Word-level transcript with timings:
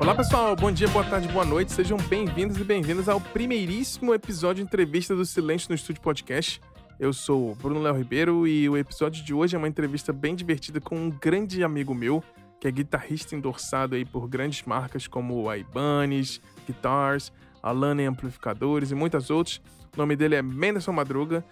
Olá 0.00 0.14
pessoal, 0.14 0.54
bom 0.54 0.70
dia, 0.70 0.86
boa 0.88 1.04
tarde, 1.04 1.26
boa 1.26 1.44
noite, 1.44 1.72
sejam 1.72 1.98
bem-vindos 1.98 2.56
e 2.56 2.62
bem-vindas 2.62 3.08
ao 3.08 3.20
primeiríssimo 3.20 4.14
episódio 4.14 4.62
de 4.62 4.68
entrevista 4.68 5.14
do 5.14 5.26
Silêncio 5.26 5.68
no 5.68 5.74
Estúdio 5.74 6.00
Podcast. 6.00 6.60
Eu 7.00 7.12
sou 7.12 7.56
Bruno 7.56 7.82
Léo 7.82 7.96
Ribeiro 7.96 8.46
e 8.46 8.68
o 8.68 8.76
episódio 8.76 9.24
de 9.24 9.34
hoje 9.34 9.56
é 9.56 9.58
uma 9.58 9.66
entrevista 9.66 10.12
bem 10.12 10.36
divertida 10.36 10.80
com 10.80 10.96
um 10.96 11.10
grande 11.10 11.64
amigo 11.64 11.94
meu, 11.94 12.22
que 12.60 12.68
é 12.68 12.70
guitarrista 12.70 13.34
endossado 13.34 13.96
aí 13.96 14.04
por 14.04 14.28
grandes 14.28 14.62
marcas 14.64 15.08
como 15.08 15.50
a 15.50 15.58
Ibanez, 15.58 16.40
Guitars, 16.64 17.32
Alana 17.60 18.08
Amplificadores 18.08 18.92
e 18.92 18.94
muitas 18.94 19.30
outras. 19.30 19.60
O 19.94 19.98
nome 19.98 20.14
dele 20.14 20.36
é 20.36 20.42
Menderson 20.42 20.92
Madruga, 20.92 21.44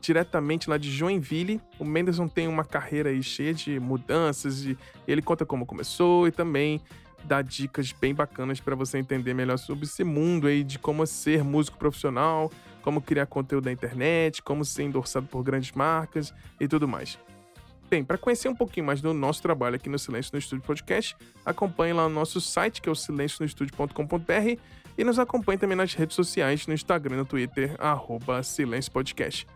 diretamente 0.00 0.70
lá 0.70 0.78
de 0.78 0.88
Joinville. 0.90 1.60
O 1.80 1.84
Menderson 1.84 2.28
tem 2.28 2.46
uma 2.46 2.64
carreira 2.64 3.10
aí 3.10 3.24
cheia 3.24 3.52
de 3.52 3.80
mudanças 3.80 4.64
e 4.64 4.78
ele 5.06 5.20
conta 5.20 5.44
como 5.44 5.66
começou 5.66 6.28
e 6.28 6.30
também 6.30 6.80
dá 7.24 7.42
dicas 7.42 7.92
bem 7.92 8.14
bacanas 8.14 8.60
para 8.60 8.74
você 8.74 8.98
entender 8.98 9.34
melhor 9.34 9.58
sobre 9.58 9.84
esse 9.84 10.04
mundo 10.04 10.46
aí 10.46 10.62
de 10.62 10.78
como 10.78 11.06
ser 11.06 11.44
músico 11.44 11.78
profissional, 11.78 12.50
como 12.82 13.00
criar 13.00 13.26
conteúdo 13.26 13.66
na 13.66 13.72
internet, 13.72 14.42
como 14.42 14.64
ser 14.64 14.84
endossado 14.84 15.26
por 15.26 15.42
grandes 15.42 15.72
marcas 15.72 16.32
e 16.58 16.66
tudo 16.66 16.88
mais. 16.88 17.18
Bem, 17.90 18.04
para 18.04 18.18
conhecer 18.18 18.48
um 18.48 18.54
pouquinho 18.54 18.84
mais 18.84 19.00
do 19.00 19.14
nosso 19.14 19.40
trabalho 19.40 19.76
aqui 19.76 19.88
no 19.88 19.98
Silêncio 19.98 20.30
no 20.34 20.38
Estúdio 20.38 20.64
Podcast, 20.64 21.16
acompanhe 21.44 21.94
lá 21.94 22.06
o 22.06 22.10
nosso 22.10 22.38
site, 22.38 22.82
que 22.82 22.88
é 22.88 22.92
o 22.92 22.94
silencionoestudio.com.br, 22.94 24.60
e 24.98 25.04
nos 25.04 25.18
acompanhe 25.18 25.58
também 25.58 25.76
nas 25.76 25.94
redes 25.94 26.14
sociais, 26.14 26.66
no 26.66 26.74
Instagram 26.74 27.16
no 27.16 27.24
Twitter, 27.24 27.74
arroba 27.78 28.42
Silêncio 28.42 28.92
Podcast. 28.92 29.46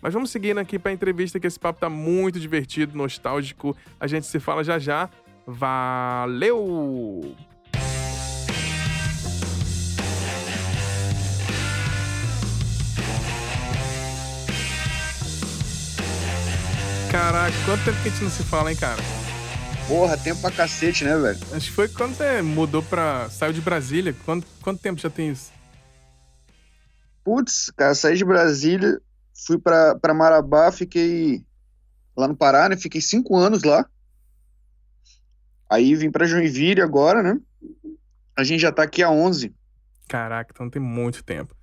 Mas 0.00 0.14
vamos 0.14 0.30
seguindo 0.30 0.58
aqui 0.58 0.78
para 0.78 0.90
a 0.90 0.94
entrevista, 0.94 1.38
que 1.38 1.46
esse 1.46 1.60
papo 1.60 1.78
tá 1.78 1.90
muito 1.90 2.40
divertido, 2.40 2.96
nostálgico. 2.96 3.76
A 4.00 4.06
gente 4.06 4.26
se 4.26 4.40
fala 4.40 4.64
já 4.64 4.78
já. 4.78 5.08
Valeu! 5.46 7.34
Caraca, 17.10 17.52
quanto 17.66 17.84
tempo 17.84 18.02
que 18.02 18.08
a 18.08 18.10
gente 18.10 18.22
não 18.24 18.30
se 18.30 18.42
fala, 18.42 18.70
hein, 18.70 18.76
cara? 18.76 19.02
Porra, 19.86 20.16
tempo 20.16 20.40
pra 20.40 20.50
cacete, 20.50 21.04
né, 21.04 21.16
velho? 21.18 21.38
Acho 21.52 21.68
que 21.68 21.72
foi 21.72 21.88
quando 21.88 22.14
você 22.14 22.40
mudou 22.40 22.82
pra. 22.82 23.28
saiu 23.28 23.52
de 23.52 23.60
Brasília. 23.60 24.16
Quanto, 24.24 24.46
quanto 24.62 24.80
tempo 24.80 25.00
já 25.00 25.10
tem 25.10 25.30
isso? 25.30 25.50
Putz, 27.24 27.70
cara, 27.76 27.94
saí 27.94 28.16
de 28.16 28.24
Brasília, 28.24 29.00
fui 29.46 29.58
pra, 29.58 29.94
pra 29.96 30.14
Marabá, 30.14 30.72
fiquei 30.72 31.44
lá 32.16 32.26
no 32.26 32.36
Pará, 32.36 32.68
né? 32.68 32.76
Fiquei 32.76 33.00
cinco 33.00 33.36
anos 33.36 33.62
lá. 33.62 33.86
Aí 35.72 35.94
vim 35.94 36.10
pra 36.10 36.26
Joinville 36.26 36.82
agora, 36.82 37.22
né? 37.22 37.40
A 38.36 38.44
gente 38.44 38.60
já 38.60 38.70
tá 38.70 38.82
aqui 38.82 39.02
há 39.02 39.10
11. 39.10 39.54
Caraca, 40.06 40.52
então 40.52 40.68
tem 40.68 40.82
muito 40.82 41.24
tempo. 41.24 41.56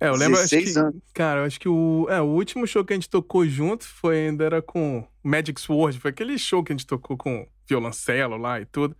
É, 0.00 0.08
eu 0.08 0.14
lembro, 0.14 0.40
acho 0.40 0.48
que, 0.48 0.78
anos. 0.78 0.94
cara, 1.12 1.40
eu 1.40 1.44
acho 1.44 1.60
que 1.60 1.68
o, 1.68 2.06
é, 2.08 2.22
o 2.22 2.24
último 2.24 2.66
show 2.66 2.82
que 2.82 2.94
a 2.94 2.96
gente 2.96 3.10
tocou 3.10 3.46
junto 3.46 3.86
foi 3.86 4.28
ainda 4.28 4.44
era 4.44 4.62
com 4.62 5.06
Magic 5.22 5.60
Sword, 5.60 6.00
foi 6.00 6.10
aquele 6.10 6.38
show 6.38 6.64
que 6.64 6.72
a 6.72 6.74
gente 6.74 6.86
tocou 6.86 7.18
com 7.18 7.46
violoncelo 7.68 8.38
lá 8.38 8.62
e 8.62 8.64
tudo. 8.64 8.96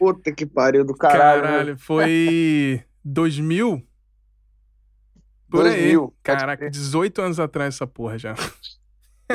Puta 0.00 0.32
que 0.32 0.44
pariu 0.44 0.84
do 0.84 0.92
caralho. 0.92 1.42
né? 1.42 1.48
Caralho, 1.48 1.78
foi 1.78 2.82
2000? 3.04 3.86
Por 5.48 5.62
2000, 5.62 6.02
aí. 6.02 6.10
Caraca, 6.24 6.56
crer. 6.56 6.70
18 6.72 7.22
anos 7.22 7.38
atrás 7.38 7.76
essa 7.76 7.86
porra 7.86 8.18
já. 8.18 8.34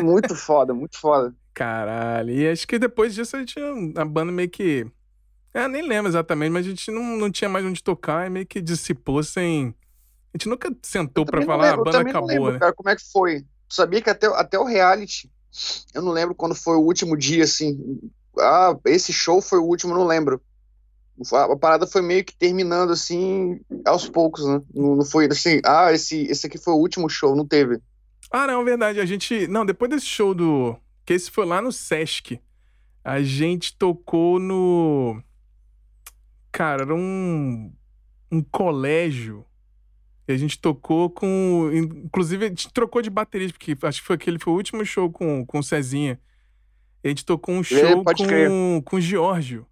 Muito 0.02 0.36
foda, 0.36 0.74
muito 0.74 1.00
foda. 1.00 1.34
Caralho, 1.60 2.32
e 2.32 2.48
acho 2.48 2.66
que 2.66 2.80
depois 2.80 3.14
disso 3.14 3.36
a 3.36 3.40
gente, 3.40 3.60
a 3.98 4.06
banda 4.06 4.32
meio 4.32 4.50
que, 4.50 4.88
é, 5.54 5.68
nem 5.68 5.86
lembro 5.86 6.10
exatamente, 6.10 6.52
mas 6.52 6.66
a 6.66 6.70
gente 6.70 6.90
não, 6.90 7.18
não 7.18 7.30
tinha 7.30 7.50
mais 7.50 7.66
onde 7.66 7.84
tocar 7.84 8.26
e 8.26 8.30
meio 8.30 8.46
que 8.46 8.62
dissipou 8.62 9.22
sem... 9.22 9.76
A 10.34 10.38
gente 10.38 10.48
nunca 10.48 10.74
sentou 10.82 11.26
não 11.30 11.42
falar, 11.44 11.66
"Ah, 11.66 11.68
a 11.68 11.72
lembro- 11.72 11.82
eu 11.82 11.84
banda 11.84 12.10
acabou, 12.12 12.28
lembro, 12.30 12.52
né? 12.54 12.60
cara, 12.60 12.72
como 12.74 12.90
é 12.90 12.96
que 12.96 13.02
foi? 13.12 13.44
Sabia 13.68 14.02
que 14.02 14.10
até, 14.10 14.28
até 14.28 14.58
o 14.58 14.64
reality, 14.64 15.30
eu 15.94 16.02
não 16.02 16.14
lembro 16.14 16.34
quando 16.34 16.56
foi 16.56 16.78
o 16.78 16.82
último 16.82 17.18
dia, 17.18 17.44
assim. 17.44 18.00
Ah, 18.40 18.74
esse 18.86 19.12
show 19.12 19.42
foi 19.42 19.60
o 19.60 19.66
último, 19.66 19.94
não 19.94 20.08
lembro. 20.08 20.42
A, 21.34 21.44
a 21.44 21.58
parada 21.58 21.86
foi 21.86 22.02
meio 22.02 22.24
que 22.24 22.34
terminando, 22.38 22.94
assim, 22.94 23.60
aos 23.86 24.08
poucos, 24.08 24.46
né? 24.48 24.62
Não, 24.74 24.96
não 24.96 25.04
foi 25.06 25.28
assim, 25.30 25.60
ah, 25.66 25.92
esse, 25.92 26.22
esse 26.28 26.48
aqui 26.48 26.58
foi 26.58 26.74
o 26.74 26.78
último 26.78 27.10
show, 27.10 27.36
não 27.36 27.46
teve. 27.46 27.82
Ah, 28.32 28.48
não, 28.48 28.64
verdade. 28.64 29.02
A 29.02 29.06
gente. 29.06 29.46
Não, 29.48 29.66
depois 29.66 29.92
desse 29.92 30.06
show 30.06 30.34
do. 30.34 30.78
Que 31.10 31.14
esse 31.14 31.32
foi 31.32 31.44
lá 31.44 31.60
no 31.60 31.72
Sesc. 31.72 32.40
A 33.04 33.20
gente 33.24 33.76
tocou 33.76 34.38
no. 34.40 35.20
Cara, 36.52 36.84
era 36.84 36.94
um. 36.94 37.74
Um 38.32 38.44
colégio. 38.44 39.44
E 40.28 40.34
a 40.34 40.38
gente 40.38 40.60
tocou 40.60 41.10
com. 41.10 41.72
Inclusive, 41.74 42.46
a 42.46 42.50
gente 42.50 42.72
trocou 42.72 43.02
de 43.02 43.10
baterista, 43.10 43.58
porque 43.58 43.76
acho 43.82 44.02
que 44.02 44.06
foi 44.06 44.18
aquele 44.18 44.38
foi 44.38 44.54
o 44.54 44.56
último 44.56 44.86
show 44.86 45.12
com, 45.12 45.44
com 45.48 45.58
o 45.58 45.64
Cezinha. 45.64 46.20
E 47.04 47.08
a 47.08 47.10
gente 47.10 47.26
tocou 47.26 47.56
um 47.56 47.64
show 47.64 48.04
pode 48.04 48.28
crer. 48.28 48.48
com, 48.48 48.84
com 48.86 48.98
o 48.98 49.02
Giorgio. 49.02 49.66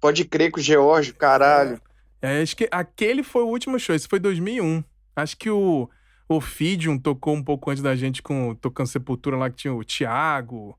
Pode 0.00 0.24
crer 0.24 0.50
que 0.50 0.58
o 0.58 0.62
Geórgio, 0.62 1.14
caralho. 1.14 1.80
É, 2.20 2.42
acho 2.42 2.56
que 2.56 2.68
aquele 2.72 3.22
foi 3.22 3.44
o 3.44 3.48
último 3.48 3.78
show, 3.78 3.94
esse 3.94 4.08
foi 4.08 4.18
2001. 4.18 4.82
Acho 5.14 5.36
que 5.36 5.48
o, 5.48 5.88
o 6.36 6.40
Fidium 6.40 6.98
tocou 6.98 7.34
um 7.34 7.42
pouco 7.42 7.70
antes 7.70 7.82
da 7.82 7.94
gente, 7.94 8.22
com, 8.22 8.54
tocando 8.54 8.86
Sepultura 8.86 9.36
lá, 9.36 9.50
que 9.50 9.56
tinha 9.56 9.74
o 9.74 9.84
Thiago, 9.84 10.78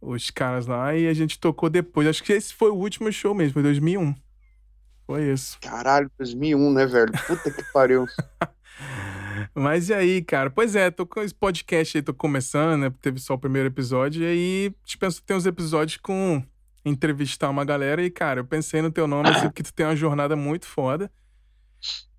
os 0.00 0.30
caras 0.30 0.66
lá, 0.66 0.94
e 0.94 1.06
a 1.08 1.14
gente 1.14 1.38
tocou 1.38 1.68
depois. 1.68 2.06
Acho 2.06 2.22
que 2.22 2.32
esse 2.32 2.54
foi 2.54 2.70
o 2.70 2.76
último 2.76 3.10
show 3.12 3.34
mesmo, 3.34 3.54
foi 3.54 3.62
2001. 3.62 4.14
Foi 5.06 5.32
isso. 5.32 5.58
Caralho, 5.60 6.10
2001, 6.18 6.72
né, 6.72 6.86
velho? 6.86 7.12
Puta 7.26 7.50
que 7.50 7.62
pariu. 7.72 8.06
Mas 9.54 9.88
e 9.88 9.94
aí, 9.94 10.22
cara? 10.22 10.50
Pois 10.50 10.76
é, 10.76 10.90
tô 10.90 11.06
com 11.06 11.20
esse 11.20 11.34
podcast 11.34 11.96
aí, 11.96 12.02
tô 12.02 12.12
começando, 12.12 12.80
né? 12.80 12.92
Teve 13.00 13.18
só 13.18 13.34
o 13.34 13.38
primeiro 13.38 13.68
episódio, 13.68 14.22
e 14.22 14.26
aí 14.26 14.74
te 14.84 14.98
penso 14.98 15.20
que 15.20 15.26
tem 15.26 15.36
uns 15.36 15.46
episódios 15.46 15.96
com 15.98 16.42
entrevistar 16.84 17.50
uma 17.50 17.64
galera, 17.64 18.02
e, 18.02 18.10
cara, 18.10 18.40
eu 18.40 18.44
pensei 18.44 18.82
no 18.82 18.90
teu 18.90 19.06
nome, 19.06 19.28
assim, 19.28 19.46
porque 19.48 19.62
tu 19.62 19.72
tem 19.72 19.86
uma 19.86 19.96
jornada 19.96 20.36
muito 20.36 20.66
foda. 20.66 21.10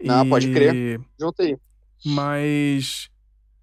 Não, 0.01 0.28
pode 0.28 0.51
crer. 0.51 0.74
E- 0.75 1.00
Junta 1.19 1.44
aí. 1.44 1.57
Mas. 2.06 3.10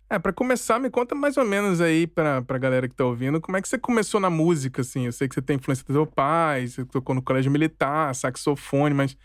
É, 0.09 0.19
pra 0.21 0.33
começar, 0.33 0.79
me 0.79 0.89
conta 0.89 1.17
mais 1.17 1.37
ou 1.37 1.45
menos 1.45 1.81
aí 1.81 2.07
pra, 2.07 2.41
pra 2.41 2.59
galera 2.59 2.89
que 2.89 2.95
tá 2.95 3.05
ouvindo, 3.05 3.41
como 3.41 3.57
é 3.57 3.63
que 3.63 3.69
você 3.69 3.77
começou 3.77 4.21
na 4.21 4.31
música, 4.31 4.83
assim? 4.83 5.07
Eu 5.07 5.13
sei 5.13 5.29
que 5.29 5.35
você 5.35 5.43
tem 5.43 5.57
influência 5.57 5.85
do 5.85 5.93
seu 5.93 6.07
pai, 6.07 6.69
você 6.69 6.85
tocou 6.85 7.13
no 7.13 7.23
colégio 7.23 7.51
militar, 7.51 8.15
saxofone, 8.15 8.95
mas 8.95 9.17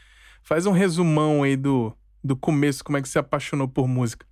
faz 0.42 0.66
um 0.66 0.72
resumão 0.72 1.44
aí 1.44 1.56
do, 1.56 1.96
do 2.24 2.36
começo, 2.36 2.84
como 2.84 2.98
é 2.98 3.02
que 3.02 3.08
você 3.08 3.14
se 3.14 3.20
apaixonou 3.20 3.68
por 3.68 3.88
música. 3.88 4.26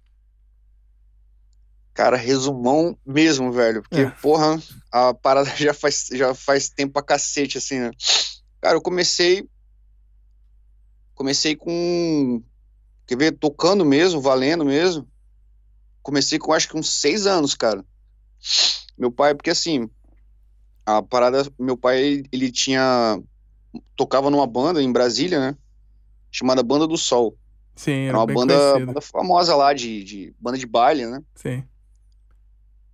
Cara, 1.93 2.15
resumão 2.15 2.97
mesmo, 3.05 3.51
velho. 3.51 3.81
Porque, 3.81 4.01
É. 4.01 4.09
porra, 4.21 4.57
a 4.91 5.13
parada 5.13 5.49
já 5.57 5.73
faz, 5.73 6.07
já 6.11 6.33
faz 6.33 6.69
tempo 6.69 6.93
pra 6.93 7.03
cacete, 7.03 7.57
assim, 7.57 7.77
né? 7.79 7.91
Cara, 8.61 8.75
eu 8.77 8.81
comecei. 8.81 9.47
Comecei 11.13 11.55
com. 11.55 12.41
Quer 13.09 13.17
ver? 13.17 13.31
Tocando 13.31 13.83
mesmo, 13.83 14.21
valendo 14.21 14.63
mesmo. 14.63 15.07
Comecei 16.03 16.37
com 16.37 16.53
acho 16.53 16.69
que 16.69 16.77
uns 16.77 16.87
seis 16.91 17.25
anos, 17.25 17.55
cara. 17.55 17.83
Meu 18.95 19.11
pai, 19.11 19.33
porque 19.33 19.49
assim. 19.49 19.89
A 20.85 21.01
parada. 21.01 21.41
Meu 21.57 21.75
pai, 21.75 22.21
ele 22.31 22.51
tinha. 22.51 23.19
Tocava 23.95 24.29
numa 24.29 24.45
banda 24.45 24.79
em 24.79 24.91
Brasília, 24.91 25.39
né? 25.39 25.57
Chamada 26.31 26.61
Banda 26.61 26.85
do 26.85 26.97
Sol. 26.99 27.35
Sim, 27.75 27.93
Era 27.93 28.09
era 28.09 28.17
uma 28.19 28.27
bem 28.27 28.35
banda, 28.35 28.85
banda 28.85 29.01
famosa 29.01 29.55
lá, 29.55 29.73
de, 29.73 30.03
de 30.03 30.35
banda 30.39 30.59
de 30.59 30.67
baile, 30.67 31.07
né? 31.07 31.19
Sim. 31.33 31.63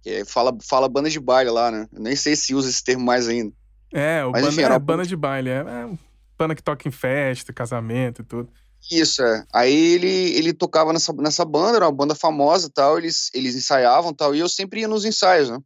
É- 0.05 0.23
fala, 0.23 0.55
fala 0.61 0.87
banda 0.87 1.09
de 1.09 1.19
baile 1.19 1.49
lá, 1.49 1.69
né? 1.71 1.89
Eu 1.91 2.01
nem 2.01 2.15
sei 2.15 2.37
se 2.37 2.55
usa 2.55 2.69
esse 2.69 2.81
termo 2.81 3.03
mais 3.03 3.27
ainda. 3.27 3.53
É, 3.93 4.23
o 4.23 4.31
Mas, 4.31 4.43
banda, 4.43 4.53
enfim, 4.53 4.61
é 4.61 4.63
era 4.63 4.73
uma 4.75 4.79
banda 4.79 4.97
banda- 4.99 5.09
de 5.09 5.15
baile, 5.17 5.49
é, 5.49 5.57
é 5.57 5.97
banda 6.37 6.55
que 6.55 6.63
toca 6.63 6.87
em 6.87 6.91
festa, 6.91 7.51
casamento 7.51 8.21
e 8.21 8.25
tudo. 8.25 8.49
Isso, 8.91 9.23
é. 9.23 9.45
Aí 9.53 9.73
ele, 9.73 10.07
ele 10.07 10.53
tocava 10.53 10.93
nessa, 10.93 11.11
nessa 11.13 11.43
banda, 11.43 11.77
era 11.77 11.85
uma 11.85 11.91
banda 11.91 12.13
famosa 12.13 12.67
e 12.67 12.71
tal, 12.71 12.97
eles, 12.97 13.31
eles 13.33 13.55
ensaiavam 13.55 14.11
e 14.11 14.15
tal, 14.15 14.35
e 14.35 14.39
eu 14.39 14.49
sempre 14.49 14.81
ia 14.81 14.87
nos 14.87 15.05
ensaios, 15.05 15.49
né? 15.49 15.59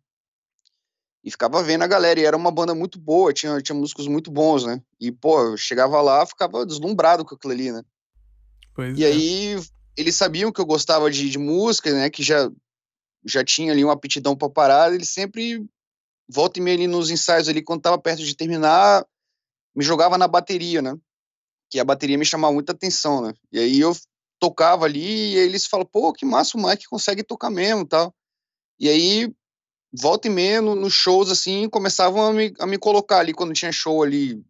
E 1.24 1.30
ficava 1.30 1.62
vendo 1.62 1.84
a 1.84 1.88
galera, 1.88 2.20
e 2.20 2.24
era 2.24 2.38
uma 2.38 2.50
banda 2.50 2.74
muito 2.74 2.98
boa, 2.98 3.34
tinha, 3.34 3.62
tinha 3.62 3.78
músicos 3.78 4.08
muito 4.08 4.32
bons, 4.32 4.66
né? 4.66 4.82
E, 5.00 5.12
pô, 5.12 5.42
eu 5.42 5.58
chegava 5.58 6.02
lá, 6.02 6.26
ficava 6.26 6.66
deslumbrado 6.66 7.26
com 7.26 7.36
aquilo 7.36 7.54
ali, 7.54 7.72
né? 7.72 7.84
Pois 8.74 8.98
E 8.98 9.04
é. 9.04 9.08
aí 9.08 9.60
eles 9.98 10.16
sabiam 10.16 10.52
que 10.52 10.62
eu 10.62 10.66
gostava 10.66 11.12
de, 11.12 11.30
de 11.30 11.38
música, 11.38 11.92
né? 11.92 12.10
Que 12.10 12.24
já, 12.24 12.50
já 13.26 13.44
tinha 13.44 13.74
ali 13.74 13.84
uma 13.84 13.94
aptidão 13.94 14.34
pra 14.34 14.50
parada. 14.50 14.96
Eles 14.96 15.10
sempre, 15.10 15.66
volta 16.28 16.58
e 16.58 16.62
meia 16.62 16.78
ali 16.78 16.88
nos 16.88 17.10
ensaios 17.10 17.50
ali, 17.50 17.62
quando 17.62 17.82
tava 17.82 17.98
perto 17.98 18.24
de 18.24 18.34
terminar, 18.34 19.06
me 19.76 19.84
jogava 19.84 20.18
na 20.18 20.28
bateria, 20.28 20.82
né? 20.82 20.98
Que 21.70 21.80
a 21.80 21.84
bateria 21.86 22.18
me 22.18 22.26
chamava 22.26 22.54
muita 22.54 22.72
atenção, 22.72 23.22
né? 23.22 23.34
E 23.52 23.60
aí 23.60 23.80
eu 23.80 23.96
tocava 24.40 24.86
ali 24.86 25.34
e 25.34 25.38
eles 25.38 25.66
falam, 25.66 25.86
pô, 25.86 26.12
que 26.14 26.26
massa 26.26 26.58
o 26.58 26.62
Mike 26.64 26.88
consegue 26.88 27.24
tocar 27.24 27.50
mesmo 27.50 27.86
tal. 27.86 28.14
E 28.80 28.88
aí, 28.90 29.32
volta 29.94 30.28
e 30.28 30.32
meia, 30.32 30.62
no- 30.62 30.76
nos 30.76 30.94
shows, 30.94 31.30
assim, 31.30 31.68
começavam 31.70 32.22
a 32.28 32.34
me, 32.34 32.54
a 32.60 32.66
me 32.66 32.78
colocar 32.78 33.20
ali, 33.20 33.34
quando 33.34 33.54
tinha 33.54 33.72
show 33.72 34.02
ali 34.02 34.42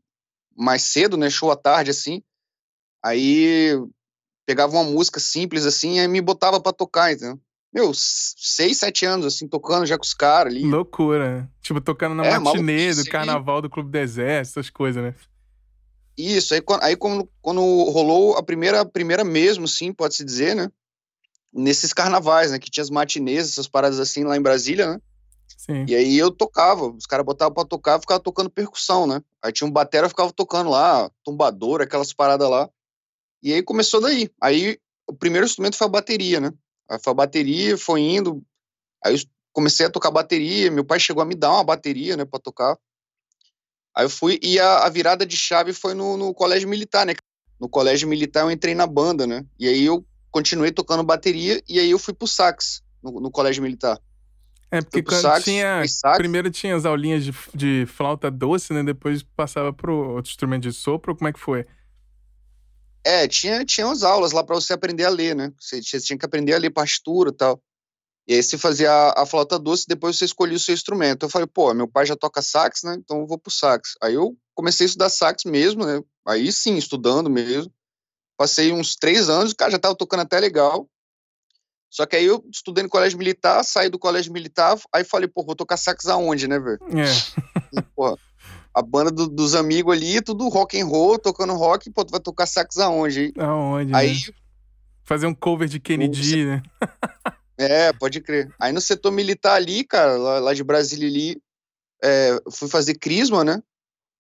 mais 0.55 0.83
cedo, 0.83 1.17
né? 1.17 1.29
Show 1.29 1.51
à 1.51 1.55
tarde, 1.55 1.91
assim. 1.91 2.21
Aí 3.03 3.71
pegava 4.45 4.73
uma 4.73 4.83
música 4.83 5.19
simples, 5.19 5.65
assim, 5.65 5.99
aí 5.99 6.07
me 6.07 6.21
botava 6.21 6.59
pra 6.59 6.71
tocar, 6.73 7.11
entendeu? 7.11 7.39
Meu, 7.71 7.91
seis, 7.93 8.77
sete 8.79 9.05
anos, 9.05 9.25
assim, 9.27 9.47
tocando 9.47 9.85
já 9.85 9.95
com 9.97 10.03
os 10.03 10.13
caras 10.13 10.51
ali. 10.53 10.63
Loucura. 10.63 11.49
Tipo, 11.61 11.79
tocando 11.79 12.15
na 12.15 12.25
é, 12.25 12.39
matinê 12.39 12.93
do 12.95 13.05
carnaval 13.05 13.61
do 13.61 13.69
Clube 13.69 13.91
do 13.91 13.97
Exército, 13.97 14.59
essas 14.59 14.69
coisas, 14.71 15.03
né? 15.03 15.13
Isso, 16.19 16.53
aí, 16.53 16.61
aí 16.81 16.97
quando, 16.97 17.29
quando 17.41 17.61
rolou 17.61 18.35
a 18.35 18.43
primeira, 18.43 18.83
primeira 18.83 19.23
mesmo, 19.23 19.65
sim, 19.69 19.93
pode-se 19.93 20.25
dizer, 20.25 20.53
né? 20.53 20.69
Nesses 21.53 21.93
carnavais, 21.93 22.51
né? 22.51 22.59
Que 22.59 22.69
tinha 22.69 22.83
as 22.83 22.89
matinês, 22.89 23.47
essas 23.47 23.69
paradas 23.69 24.01
assim 24.01 24.25
lá 24.25 24.35
em 24.35 24.41
Brasília, 24.41 24.91
né? 24.91 25.01
Sim. 25.57 25.85
E 25.87 25.95
aí 25.95 26.17
eu 26.17 26.29
tocava, 26.29 26.87
os 26.89 27.05
caras 27.05 27.25
botavam 27.25 27.53
pra 27.53 27.63
tocar, 27.63 28.01
ficava 28.01 28.19
tocando 28.19 28.49
percussão, 28.49 29.07
né? 29.07 29.21
Aí 29.41 29.53
tinha 29.53 29.65
um 29.65 29.71
batera, 29.71 30.09
ficava 30.09 30.29
tocando 30.33 30.69
lá, 30.69 31.09
tumbador, 31.23 31.81
aquelas 31.81 32.11
paradas 32.11 32.49
lá. 32.49 32.69
E 33.41 33.53
aí 33.53 33.63
começou 33.63 34.01
daí. 34.01 34.29
Aí 34.41 34.77
o 35.07 35.13
primeiro 35.13 35.47
instrumento 35.47 35.77
foi 35.77 35.87
a 35.87 35.89
bateria, 35.89 36.41
né? 36.41 36.51
Aí 36.89 36.99
foi 37.01 37.11
a 37.11 37.15
bateria, 37.15 37.77
foi 37.77 38.01
indo. 38.01 38.43
Aí 39.05 39.13
eu 39.15 39.19
comecei 39.53 39.85
a 39.85 39.89
tocar 39.89 40.11
bateria. 40.11 40.69
Meu 40.69 40.83
pai 40.83 40.99
chegou 40.99 41.23
a 41.23 41.25
me 41.25 41.33
dar 41.33 41.53
uma 41.53 41.63
bateria, 41.63 42.17
né, 42.17 42.25
pra 42.25 42.39
tocar. 42.39 42.77
Aí 43.95 44.05
eu 44.05 44.09
fui, 44.09 44.39
e 44.41 44.59
a, 44.59 44.85
a 44.85 44.89
virada 44.89 45.25
de 45.25 45.35
chave 45.35 45.73
foi 45.73 45.93
no, 45.93 46.17
no, 46.17 46.33
colégio 46.33 46.69
militar, 46.69 47.05
né? 47.05 47.13
No 47.59 47.67
colégio 47.67 48.07
militar 48.07 48.41
eu 48.41 48.51
entrei 48.51 48.73
na 48.73 48.87
banda, 48.87 49.27
né? 49.27 49.45
E 49.59 49.67
aí 49.67 49.85
eu 49.85 50.05
continuei 50.31 50.71
tocando 50.71 51.03
bateria, 51.03 51.61
e 51.67 51.79
aí 51.79 51.91
eu 51.91 51.99
fui 51.99 52.13
pro 52.13 52.27
sax, 52.27 52.81
no, 53.03 53.19
no 53.19 53.31
colégio 53.31 53.63
militar. 53.63 53.99
É, 54.71 54.81
porque 54.81 55.01
quando 55.01 55.21
sax, 55.21 55.43
tinha. 55.43 55.83
Sax. 55.87 56.17
Primeiro 56.17 56.51
tinha 56.51 56.75
as 56.75 56.85
aulinhas 56.85 57.23
de, 57.23 57.33
de 57.53 57.85
flauta 57.87 58.29
doce, 58.29 58.71
né? 58.71 58.83
Depois 58.83 59.23
passava 59.23 59.73
pro 59.73 60.15
outro 60.15 60.29
instrumento 60.29 60.63
de 60.63 60.71
sopro. 60.71 61.15
Como 61.15 61.27
é 61.27 61.33
que 61.33 61.39
foi? 61.39 61.65
É, 63.03 63.27
tinha, 63.27 63.65
tinha 63.65 63.87
umas 63.87 64.03
aulas 64.03 64.31
lá 64.31 64.43
para 64.43 64.55
você 64.55 64.73
aprender 64.73 65.05
a 65.05 65.09
ler, 65.09 65.35
né? 65.35 65.51
Você, 65.59 65.81
você, 65.81 65.99
tinha 65.99 66.17
que 66.17 66.25
aprender 66.25 66.53
a 66.53 66.59
ler 66.59 66.69
partitura 66.69 67.31
e 67.31 67.33
tal. 67.33 67.59
E 68.29 68.35
aí 68.35 68.43
você 68.43 68.59
fazia 68.59 68.91
a, 68.91 69.23
a, 69.23 69.25
flauta 69.25 69.57
doce 69.57 69.87
depois 69.87 70.15
você 70.15 70.23
escolhia 70.23 70.55
o 70.55 70.59
seu 70.59 70.71
instrumento. 70.71 71.25
Eu 71.25 71.29
falei, 71.29 71.47
pô, 71.47 71.73
meu 71.73 71.87
pai 71.87 72.05
já 72.05 72.15
toca 72.15 72.43
sax, 72.43 72.83
né? 72.83 72.95
Então 72.99 73.21
eu 73.21 73.25
vou 73.25 73.39
pro 73.39 73.51
sax. 73.51 73.95
Aí 74.03 74.13
eu 74.13 74.37
comecei 74.53 74.85
a 74.85 74.87
estudar 74.87 75.09
sax 75.09 75.45
mesmo, 75.45 75.83
né? 75.83 75.99
Aí 76.27 76.51
sim, 76.51 76.75
estudando 76.77 77.27
mesmo. 77.27 77.73
Passei 78.37 78.71
uns 78.71 78.95
três 78.95 79.29
anos, 79.29 79.51
o 79.51 79.55
cara 79.55 79.71
já 79.71 79.79
tava 79.79 79.95
tocando 79.95 80.19
até 80.19 80.39
legal. 80.39 80.87
Só 81.89 82.05
que 82.05 82.17
aí 82.17 82.25
eu 82.25 82.45
estudei 82.53 82.83
no 82.83 82.89
colégio 82.89 83.17
militar, 83.17 83.63
saí 83.63 83.89
do 83.89 83.97
colégio 83.97 84.31
militar, 84.31 84.77
aí 84.93 85.03
falei, 85.03 85.27
pô, 85.27 85.43
vou 85.43 85.55
tocar 85.55 85.75
sax 85.75 86.05
aonde, 86.05 86.47
né, 86.47 86.59
velho? 86.59 86.77
É. 86.99 87.81
Porra, 87.95 88.15
a 88.75 88.81
banda 88.83 89.09
do, 89.09 89.27
dos 89.27 89.55
amigos 89.55 89.91
ali, 89.91 90.21
tudo 90.21 90.47
rock 90.49 90.79
and 90.79 90.85
roll, 90.85 91.17
tocando 91.17 91.55
rock, 91.55 91.89
pô, 91.89 92.05
tu 92.05 92.11
vai 92.11 92.19
tocar 92.19 92.45
sax 92.45 92.77
aonde? 92.77 93.33
Aonde? 93.39 93.95
Aí. 93.95 94.13
Né? 94.13 94.33
Fazer 95.03 95.25
um 95.25 95.33
cover 95.33 95.67
de 95.67 95.79
Kennedy, 95.79 96.45
né? 96.45 96.61
é, 97.59 97.91
pode 97.91 98.21
crer. 98.21 98.49
Aí 98.57 98.71
no 98.71 98.79
setor 98.79 99.11
militar 99.11 99.55
ali, 99.55 99.83
cara, 99.83 100.17
lá, 100.17 100.39
lá 100.39 100.53
de 100.53 100.63
Brasília 100.63 101.09
ali, 101.09 101.41
é, 102.01 102.39
fui 102.51 102.69
fazer 102.69 102.95
crisma, 102.95 103.43
né? 103.43 103.61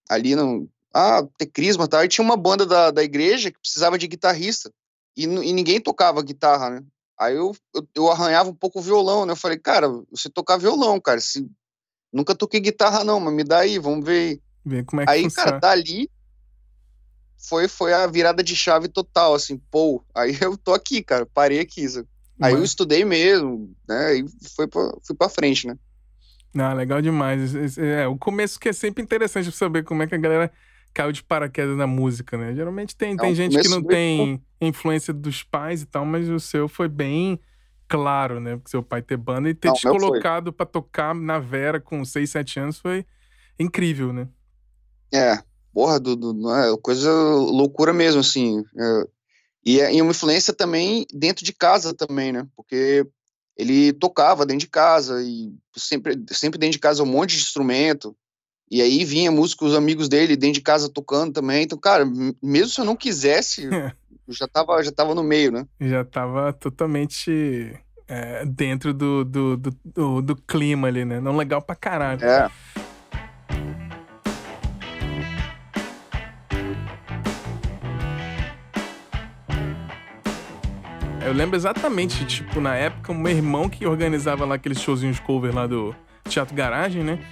Ali 0.09 0.35
não. 0.35 0.67
Ah, 0.93 1.25
ter 1.37 1.45
crisma 1.45 1.85
e 1.85 1.87
tal. 1.87 1.99
Aí 2.01 2.07
tinha 2.07 2.25
uma 2.25 2.35
banda 2.35 2.65
da, 2.65 2.91
da 2.91 3.03
igreja 3.03 3.49
que 3.49 3.59
precisava 3.59 3.97
de 3.97 4.07
guitarrista. 4.07 4.71
E, 5.15 5.23
e 5.23 5.53
ninguém 5.53 5.79
tocava 5.79 6.21
guitarra, 6.21 6.69
né? 6.69 6.83
Aí 7.17 7.35
eu, 7.35 7.55
eu, 7.73 7.87
eu, 7.95 8.11
arranhava 8.11 8.49
um 8.49 8.55
pouco 8.55 8.79
o 8.79 8.81
violão, 8.81 9.25
né? 9.25 9.31
Eu 9.31 9.37
falei, 9.37 9.57
cara, 9.57 9.87
você 10.11 10.29
tocar 10.29 10.57
violão, 10.57 10.99
cara. 10.99 11.21
Se... 11.21 11.49
Nunca 12.11 12.35
toquei 12.35 12.59
guitarra, 12.59 13.03
não, 13.03 13.19
mas 13.19 13.33
me 13.33 13.43
dá 13.43 13.59
aí, 13.59 13.79
vamos 13.79 14.05
ver. 14.05 14.41
Ver 14.65 14.83
como 14.83 15.01
é 15.01 15.05
que 15.05 15.11
aí, 15.11 15.23
funciona. 15.23 15.45
cara, 15.45 15.59
dali 15.59 16.09
foi, 17.37 17.69
foi 17.69 17.93
a 17.93 18.05
virada 18.05 18.43
de 18.43 18.55
chave 18.55 18.89
total, 18.89 19.33
assim, 19.33 19.57
pô, 19.71 20.03
aí 20.13 20.37
eu 20.41 20.57
tô 20.57 20.73
aqui, 20.73 21.01
cara, 21.01 21.25
parei 21.25 21.59
aqui. 21.59 21.85
Aí 22.41 22.53
eu 22.53 22.63
estudei 22.63 23.03
mesmo, 23.03 23.73
né? 23.87 24.17
E 24.17 24.25
foi 24.55 24.67
pra, 24.67 24.91
fui 25.03 25.15
pra 25.15 25.29
frente, 25.29 25.67
né? 25.67 25.75
Ah, 26.57 26.73
legal 26.73 27.01
demais. 27.01 27.77
É, 27.77 28.07
o 28.07 28.17
começo 28.17 28.59
que 28.59 28.69
é 28.69 28.73
sempre 28.73 29.03
interessante 29.03 29.51
saber 29.51 29.83
como 29.83 30.01
é 30.03 30.07
que 30.07 30.15
a 30.15 30.17
galera 30.17 30.51
caiu 30.93 31.11
de 31.11 31.23
paraquedas 31.23 31.77
na 31.77 31.85
música, 31.85 32.37
né? 32.37 32.55
Geralmente 32.55 32.95
tem, 32.95 33.15
tem 33.15 33.35
gente 33.35 33.59
que 33.59 33.67
não 33.67 33.83
tem 33.83 34.41
influência 34.59 35.13
dos 35.13 35.43
pais 35.43 35.81
e 35.81 35.85
tal, 35.85 36.05
mas 36.05 36.27
o 36.29 36.39
seu 36.39 36.67
foi 36.67 36.87
bem 36.87 37.39
claro, 37.87 38.39
né? 38.39 38.55
Porque 38.55 38.71
seu 38.71 38.83
pai 38.83 39.01
ter 39.01 39.17
banda 39.17 39.49
e 39.49 39.53
ter 39.53 39.67
não, 39.67 39.75
te 39.75 39.87
colocado 39.87 40.51
para 40.51 40.65
tocar 40.65 41.13
na 41.13 41.39
Vera 41.39 41.79
com 41.79 42.03
6, 42.03 42.29
7 42.29 42.59
anos 42.59 42.79
foi 42.79 43.05
incrível, 43.59 44.11
né? 44.11 44.27
É, 45.13 45.39
porra, 45.73 45.99
do, 45.99 46.15
do, 46.15 46.55
é 46.55 46.75
coisa 46.81 47.11
loucura 47.11 47.93
mesmo, 47.93 48.21
assim. 48.21 48.63
É, 48.77 49.07
e, 49.65 49.79
é, 49.79 49.93
e 49.93 50.01
uma 50.01 50.11
influência 50.11 50.53
também 50.53 51.05
dentro 51.13 51.43
de 51.43 51.53
casa 51.53 51.93
também, 51.93 52.31
né? 52.31 52.47
Porque 52.55 53.05
ele 53.57 53.91
tocava 53.93 54.45
dentro 54.45 54.61
de 54.61 54.69
casa 54.69 55.21
e 55.21 55.53
sempre, 55.75 56.15
sempre 56.31 56.57
dentro 56.57 56.73
de 56.73 56.79
casa 56.79 57.03
um 57.03 57.07
monte 57.07 57.31
de 57.31 57.41
instrumento. 57.41 58.15
E 58.71 58.81
aí 58.81 59.03
vinha 59.03 59.31
músicos, 59.31 59.75
amigos 59.75 60.07
dele 60.07 60.37
dentro 60.37 60.55
de 60.55 60.61
casa 60.61 60.87
tocando 60.87 61.33
também. 61.33 61.63
Então, 61.63 61.77
cara, 61.77 62.05
mesmo 62.41 62.69
se 62.69 62.79
eu 62.79 62.85
não 62.85 62.95
quisesse, 62.95 63.65
eu 63.65 63.71
já 64.33 64.47
tava, 64.47 64.81
já 64.83 64.91
tava 64.91 65.13
no 65.13 65.23
meio, 65.23 65.51
né? 65.51 65.67
Já 65.81 66.05
tava 66.05 66.53
totalmente 66.53 67.73
é, 68.07 68.45
dentro 68.45 68.93
do, 68.93 69.25
do, 69.25 69.57
do, 69.57 69.75
do, 69.83 70.21
do 70.21 70.35
clima 70.35 70.87
ali, 70.87 71.03
né? 71.03 71.19
Não 71.19 71.35
legal 71.35 71.61
pra 71.61 71.75
caralho. 71.75 72.23
É. 72.23 72.49
Eu 81.29 81.35
lembro 81.35 81.55
exatamente, 81.55 82.25
tipo, 82.25 82.59
na 82.59 82.75
época, 82.75 83.11
o 83.11 83.15
meu 83.15 83.31
irmão 83.31 83.69
que 83.69 83.85
organizava 83.85 84.45
lá 84.45 84.55
aqueles 84.55 84.81
showzinhos 84.81 85.17
de 85.17 85.21
cover 85.21 85.53
lá 85.53 85.67
do 85.67 85.95
Teatro 86.27 86.55
Garagem, 86.55 87.03
né? 87.03 87.23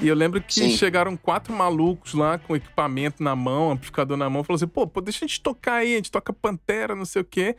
E 0.00 0.08
eu 0.08 0.14
lembro 0.14 0.40
que 0.40 0.54
Sim. 0.54 0.70
chegaram 0.70 1.14
quatro 1.18 1.52
malucos 1.52 2.14
lá 2.14 2.38
com 2.38 2.56
equipamento 2.56 3.22
na 3.22 3.36
mão, 3.36 3.70
amplificador 3.70 4.16
na 4.16 4.30
mão, 4.30 4.42
falou 4.42 4.56
assim: 4.56 4.66
pô, 4.66 4.86
pô, 4.86 5.02
deixa 5.02 5.26
a 5.26 5.28
gente 5.28 5.42
tocar 5.42 5.74
aí, 5.74 5.92
a 5.92 5.96
gente 5.96 6.10
toca 6.10 6.32
Pantera, 6.32 6.94
não 6.94 7.04
sei 7.04 7.20
o 7.20 7.24
quê. 7.26 7.54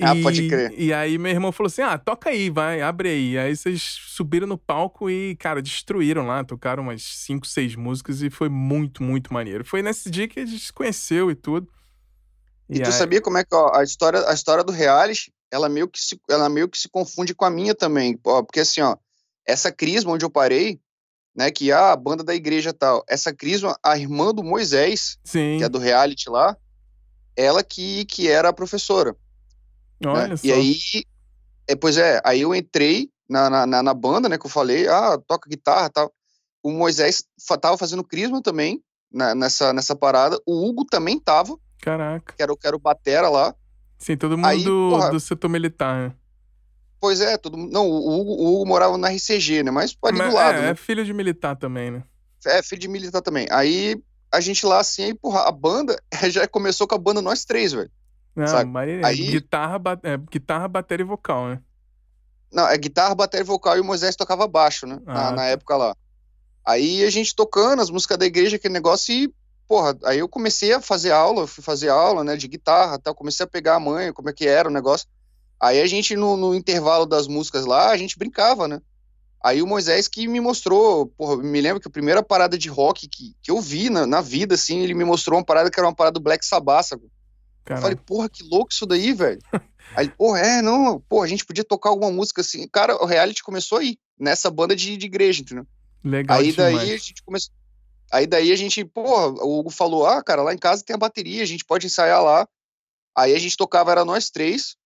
Ah, 0.00 0.14
e, 0.14 0.22
pode 0.22 0.46
crer. 0.46 0.72
E 0.78 0.92
aí 0.92 1.18
meu 1.18 1.32
irmão 1.32 1.50
falou 1.50 1.66
assim: 1.66 1.82
ah, 1.82 1.98
toca 1.98 2.30
aí, 2.30 2.48
vai, 2.48 2.80
abre 2.80 3.08
aí. 3.08 3.36
Aí 3.36 3.56
vocês 3.56 3.82
subiram 3.82 4.46
no 4.46 4.56
palco 4.56 5.10
e, 5.10 5.34
cara, 5.34 5.60
destruíram 5.60 6.28
lá, 6.28 6.44
tocaram 6.44 6.84
umas 6.84 7.02
cinco, 7.02 7.44
seis 7.44 7.74
músicas 7.74 8.22
e 8.22 8.30
foi 8.30 8.48
muito, 8.48 9.02
muito 9.02 9.34
maneiro. 9.34 9.64
Foi 9.64 9.82
nesse 9.82 10.08
dia 10.12 10.28
que 10.28 10.38
a 10.38 10.46
gente 10.46 10.66
se 10.66 10.72
conheceu 10.72 11.28
e 11.28 11.34
tudo. 11.34 11.68
E, 12.68 12.78
e 12.78 12.82
tu 12.82 12.86
aí... 12.86 12.92
sabia 12.92 13.20
como 13.20 13.38
é 13.38 13.44
que 13.44 13.54
ó, 13.54 13.74
a 13.74 13.82
história, 13.82 14.28
a 14.28 14.32
história 14.32 14.64
do 14.64 14.72
reality, 14.72 15.32
ela 15.50 15.68
meio 15.68 15.88
que 15.88 16.00
se, 16.00 16.20
ela 16.28 16.48
meio 16.48 16.68
que 16.68 16.78
se 16.78 16.88
confunde 16.88 17.34
com 17.34 17.44
a 17.44 17.50
minha 17.50 17.74
também, 17.74 18.18
ó, 18.24 18.42
porque 18.42 18.60
assim, 18.60 18.80
ó, 18.80 18.96
essa 19.46 19.72
crisma 19.72 20.12
onde 20.12 20.24
eu 20.24 20.30
parei, 20.30 20.80
né, 21.34 21.50
que 21.50 21.72
ah, 21.72 21.92
a 21.92 21.96
banda 21.96 22.22
da 22.22 22.34
igreja 22.34 22.72
tal, 22.72 23.04
essa 23.08 23.32
crisma, 23.32 23.78
a 23.82 23.96
irmã 23.96 24.34
do 24.34 24.42
Moisés, 24.42 25.18
Sim. 25.24 25.58
que 25.58 25.64
é 25.64 25.68
do 25.68 25.78
reality 25.78 26.28
lá, 26.28 26.56
ela 27.36 27.62
que, 27.62 28.04
que 28.04 28.28
era 28.28 28.48
a 28.48 28.52
professora. 28.52 29.16
Né? 30.00 30.10
Olha 30.10 30.28
né? 30.28 30.36
só. 30.36 30.46
E 30.46 30.52
aí, 30.52 30.76
é, 31.68 31.76
pois 31.76 31.96
é, 31.96 32.20
aí 32.24 32.40
eu 32.40 32.54
entrei 32.54 33.08
na, 33.28 33.66
na, 33.66 33.82
na, 33.82 33.94
banda, 33.94 34.28
né, 34.28 34.36
que 34.36 34.46
eu 34.46 34.50
falei, 34.50 34.88
ah, 34.88 35.18
toca 35.26 35.48
guitarra 35.48 35.88
tal. 35.90 36.12
O 36.62 36.72
Moisés 36.72 37.22
tava 37.60 37.78
fazendo 37.78 38.02
crisma 38.02 38.42
também, 38.42 38.82
na, 39.12 39.34
nessa, 39.34 39.72
nessa 39.72 39.94
parada. 39.94 40.38
O 40.46 40.68
Hugo 40.68 40.84
também 40.84 41.18
tava. 41.18 41.56
Caraca. 41.80 42.34
Que 42.36 42.42
era, 42.42 42.56
que 42.56 42.66
era 42.66 42.76
o 42.76 42.80
Batera 42.80 43.28
lá. 43.28 43.54
Sim, 43.98 44.16
todo 44.16 44.36
mundo 44.36 44.46
aí, 44.46 44.62
do, 44.62 44.90
porra, 44.90 45.10
do 45.10 45.20
setor 45.20 45.48
militar, 45.48 46.08
né? 46.08 46.14
Pois 47.00 47.20
é, 47.20 47.36
todo 47.36 47.56
Não, 47.56 47.88
o 47.88 48.20
Hugo, 48.20 48.32
o 48.32 48.54
Hugo 48.54 48.66
morava 48.66 48.98
na 48.98 49.08
RCG, 49.08 49.62
né? 49.62 49.70
Mas 49.70 49.96
ali 50.04 50.18
Mas, 50.18 50.30
do 50.30 50.34
lado. 50.34 50.58
É, 50.58 50.62
né? 50.62 50.70
é 50.70 50.74
filho 50.74 51.04
de 51.04 51.12
militar 51.12 51.56
também, 51.56 51.90
né? 51.90 52.02
É, 52.46 52.62
filho 52.62 52.80
de 52.80 52.88
militar 52.88 53.22
também. 53.22 53.46
Aí 53.50 54.00
a 54.32 54.40
gente 54.40 54.64
lá, 54.66 54.80
assim, 54.80 55.04
aí, 55.04 55.14
porra, 55.14 55.48
a 55.48 55.52
banda 55.52 56.00
já 56.30 56.46
começou 56.46 56.86
com 56.86 56.94
a 56.94 56.98
banda 56.98 57.22
nós 57.22 57.44
três, 57.44 57.72
velho. 57.72 57.90
Ah, 58.36 58.64
mas 58.64 59.04
aí... 59.04 59.30
guitarra, 59.30 59.80
é, 60.04 60.16
guitarra, 60.16 60.68
bateria 60.68 61.04
e 61.04 61.06
vocal, 61.06 61.48
né? 61.48 61.60
Não, 62.52 62.66
é 62.68 62.78
guitarra, 62.78 63.14
bateria 63.14 63.42
e 63.42 63.46
vocal 63.46 63.76
e 63.76 63.80
o 63.80 63.84
Moisés 63.84 64.14
tocava 64.14 64.46
baixo, 64.46 64.86
né? 64.86 65.00
Ah, 65.06 65.14
na, 65.14 65.30
na 65.30 65.36
tá. 65.36 65.44
época 65.46 65.76
lá. 65.76 65.96
Aí 66.64 67.02
a 67.02 67.10
gente 67.10 67.34
tocando 67.34 67.82
as 67.82 67.90
músicas 67.90 68.18
da 68.18 68.26
igreja, 68.26 68.56
aquele 68.56 68.74
negócio, 68.74 69.12
e, 69.12 69.32
porra, 69.68 69.96
aí 70.04 70.18
eu 70.18 70.28
comecei 70.28 70.72
a 70.72 70.80
fazer 70.80 71.12
aula, 71.12 71.46
fui 71.46 71.62
fazer 71.62 71.90
aula, 71.90 72.24
né, 72.24 72.36
de 72.36 72.48
guitarra, 72.48 72.98
tal, 72.98 73.14
comecei 73.14 73.44
a 73.44 73.48
pegar 73.48 73.74
a 73.74 73.80
mãe, 73.80 74.12
como 74.12 74.30
é 74.30 74.32
que 74.32 74.48
era 74.48 74.68
o 74.68 74.72
negócio. 74.72 75.06
Aí 75.60 75.80
a 75.80 75.86
gente, 75.86 76.16
no, 76.16 76.36
no, 76.36 76.54
intervalo 76.54 77.04
das 77.04 77.26
músicas 77.26 77.66
lá, 77.66 77.90
a 77.90 77.96
gente 77.96 78.18
brincava, 78.18 78.66
né? 78.66 78.80
Aí 79.44 79.60
o 79.60 79.66
Moisés 79.66 80.08
que 80.08 80.26
me 80.26 80.40
mostrou, 80.40 81.06
porra, 81.06 81.36
me 81.36 81.60
lembro 81.60 81.80
que 81.80 81.88
a 81.88 81.90
primeira 81.90 82.22
parada 82.22 82.56
de 82.56 82.68
rock 82.68 83.06
que, 83.06 83.36
que 83.42 83.50
eu 83.50 83.60
vi 83.60 83.90
na, 83.90 84.06
na 84.06 84.20
vida, 84.20 84.54
assim, 84.54 84.80
ele 84.80 84.94
me 84.94 85.04
mostrou 85.04 85.38
uma 85.38 85.44
parada 85.44 85.70
que 85.70 85.78
era 85.78 85.86
uma 85.86 85.94
parada 85.94 86.14
do 86.14 86.22
Black 86.22 86.44
Sabbath, 86.44 86.86
sabe? 86.86 87.02
Eu 87.68 87.76
falei, 87.76 87.96
porra, 87.96 88.28
que 88.28 88.42
louco 88.44 88.72
isso 88.72 88.86
daí, 88.86 89.12
velho. 89.12 89.40
aí, 89.94 90.08
porra, 90.08 90.40
é, 90.40 90.62
não, 90.62 91.00
porra, 91.00 91.26
a 91.26 91.28
gente 91.28 91.44
podia 91.44 91.62
tocar 91.62 91.90
alguma 91.90 92.10
música 92.10 92.40
assim. 92.40 92.66
Cara, 92.66 92.96
o 92.96 93.04
reality 93.04 93.42
começou 93.42 93.78
aí, 93.78 93.98
nessa 94.18 94.50
banda 94.50 94.74
de, 94.74 94.96
de 94.96 95.06
igreja, 95.06 95.42
entendeu? 95.42 95.66
Legal 96.02 96.38
Aí 96.38 96.52
demais. 96.52 96.76
daí 96.76 96.92
a 96.92 96.96
gente 96.96 97.22
começou. 97.22 97.52
Aí 98.12 98.26
daí 98.26 98.52
a 98.52 98.56
gente, 98.56 98.84
porra, 98.84 99.28
o 99.42 99.58
Hugo 99.58 99.70
falou: 99.70 100.06
ah, 100.06 100.22
cara, 100.22 100.42
lá 100.42 100.54
em 100.54 100.58
casa 100.58 100.84
tem 100.84 100.94
a 100.94 100.98
bateria, 100.98 101.42
a 101.42 101.46
gente 101.46 101.64
pode 101.64 101.86
ensaiar 101.86 102.22
lá. 102.22 102.48
Aí 103.16 103.34
a 103.34 103.38
gente 103.38 103.56
tocava, 103.56 103.90
era 103.90 104.04
nós 104.04 104.30
três. 104.30 104.76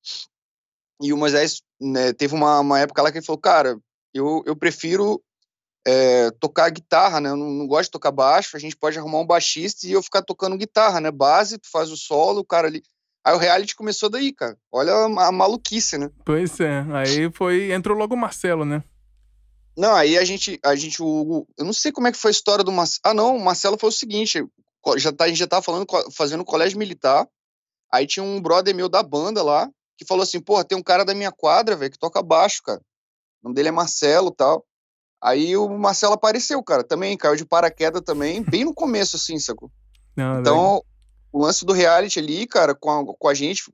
E 1.01 1.13
o 1.13 1.17
Moisés 1.17 1.63
né, 1.81 2.13
teve 2.13 2.35
uma, 2.35 2.61
uma 2.61 2.81
época 2.81 3.03
lá 3.03 3.13
que 3.13 3.19
ele 3.19 3.27
falou: 3.27 3.41
cara, 3.41 3.79
eu, 4.15 4.43
eu 4.47 4.57
prefiro 4.57 5.23
é, 5.87 6.31
tocar 6.33 6.71
guitarra, 6.71 7.21
né? 7.21 7.31
Eu 7.31 7.37
não, 7.37 7.51
não, 7.51 7.67
gosto 7.67 7.85
de 7.85 7.93
tocar 7.93 8.11
baixo, 8.11 8.57
a 8.57 8.61
gente 8.61 8.77
pode 8.77 8.99
arrumar 8.99 9.21
um 9.21 9.27
baixista 9.27 9.87
e 9.87 9.93
eu 9.93 10.03
ficar 10.03 10.23
tocando 10.23 10.57
guitarra, 10.57 11.01
né? 11.01 11.11
Base, 11.11 11.59
tu 11.59 11.71
faz 11.71 11.91
o 11.91 11.97
solo, 11.97 12.41
o 12.41 12.45
cara 12.45 12.69
ali. 12.69 12.83
Aí 13.25 13.35
o 13.35 13.39
reality 13.39 13.77
começou 13.77 14.11
daí, 14.11 14.33
cara. 14.33 14.57
Olha 14.71 14.93
a, 14.93 15.29
a 15.29 15.33
maluquice, 15.33 15.97
né? 15.97 16.11
Pois 16.25 16.59
é. 16.59 16.85
Aí 16.93 17.31
foi. 17.33 17.73
Entrou 17.73 17.97
logo 17.97 18.15
o 18.15 18.19
Marcelo, 18.19 18.65
né? 18.65 18.83
Não, 19.77 19.95
aí 19.95 20.19
a 20.19 20.25
gente, 20.25 20.59
a 20.63 20.75
gente, 20.75 21.03
o, 21.03 21.47
eu 21.57 21.65
não 21.65 21.73
sei 21.73 21.91
como 21.91 22.07
é 22.07 22.13
que 22.13 22.19
foi 22.19 22.31
a 22.31 22.33
história 22.33 22.65
do 22.65 22.73
Marcelo. 22.73 23.01
Ah, 23.05 23.15
não, 23.15 23.37
o 23.37 23.45
Marcelo 23.45 23.79
foi 23.79 23.89
o 23.89 23.93
seguinte, 23.93 24.45
já 24.97 25.13
tá, 25.13 25.25
a 25.25 25.29
gente 25.29 25.39
já 25.39 25.47
tava 25.47 25.63
falando, 25.63 25.87
fazendo 26.15 26.45
colégio 26.45 26.79
militar, 26.79 27.27
aí 27.91 28.07
tinha 28.07 28.23
um 28.23 28.41
brother 28.41 28.75
meu 28.75 28.89
da 28.89 29.03
banda 29.03 29.43
lá, 29.43 29.71
que 29.97 30.05
falou 30.05 30.23
assim, 30.23 30.41
porra, 30.41 30.65
tem 30.65 30.77
um 30.77 30.83
cara 30.83 31.05
da 31.05 31.15
minha 31.15 31.33
quadra, 31.33 31.77
velho, 31.77 31.91
que 31.91 31.99
toca 31.99 32.23
baixo, 32.23 32.63
cara. 32.63 32.81
O 33.43 33.45
nome 33.45 33.55
dele 33.55 33.69
é 33.69 33.73
Marcelo 33.73 34.31
tal. 34.31 34.65
Aí 35.23 35.57
o 35.57 35.69
Marcelo 35.79 36.15
apareceu, 36.15 36.63
cara, 36.63 36.83
também, 36.83 37.17
caiu 37.17 37.37
de 37.37 37.45
paraquedas 37.45 38.03
também, 38.03 38.43
bem 38.43 38.65
no 38.65 38.75
começo, 38.75 39.17
assim, 39.17 39.39
sacou? 39.39 39.71
Não, 40.17 40.41
então, 40.41 40.83
o 41.33 41.41
lance 41.41 41.65
do 41.65 41.73
reality 41.73 42.19
ali, 42.19 42.47
cara, 42.47 42.75
com 42.75 42.91
a, 42.91 43.17
com 43.17 43.29
a 43.29 43.35
gente, 43.35 43.73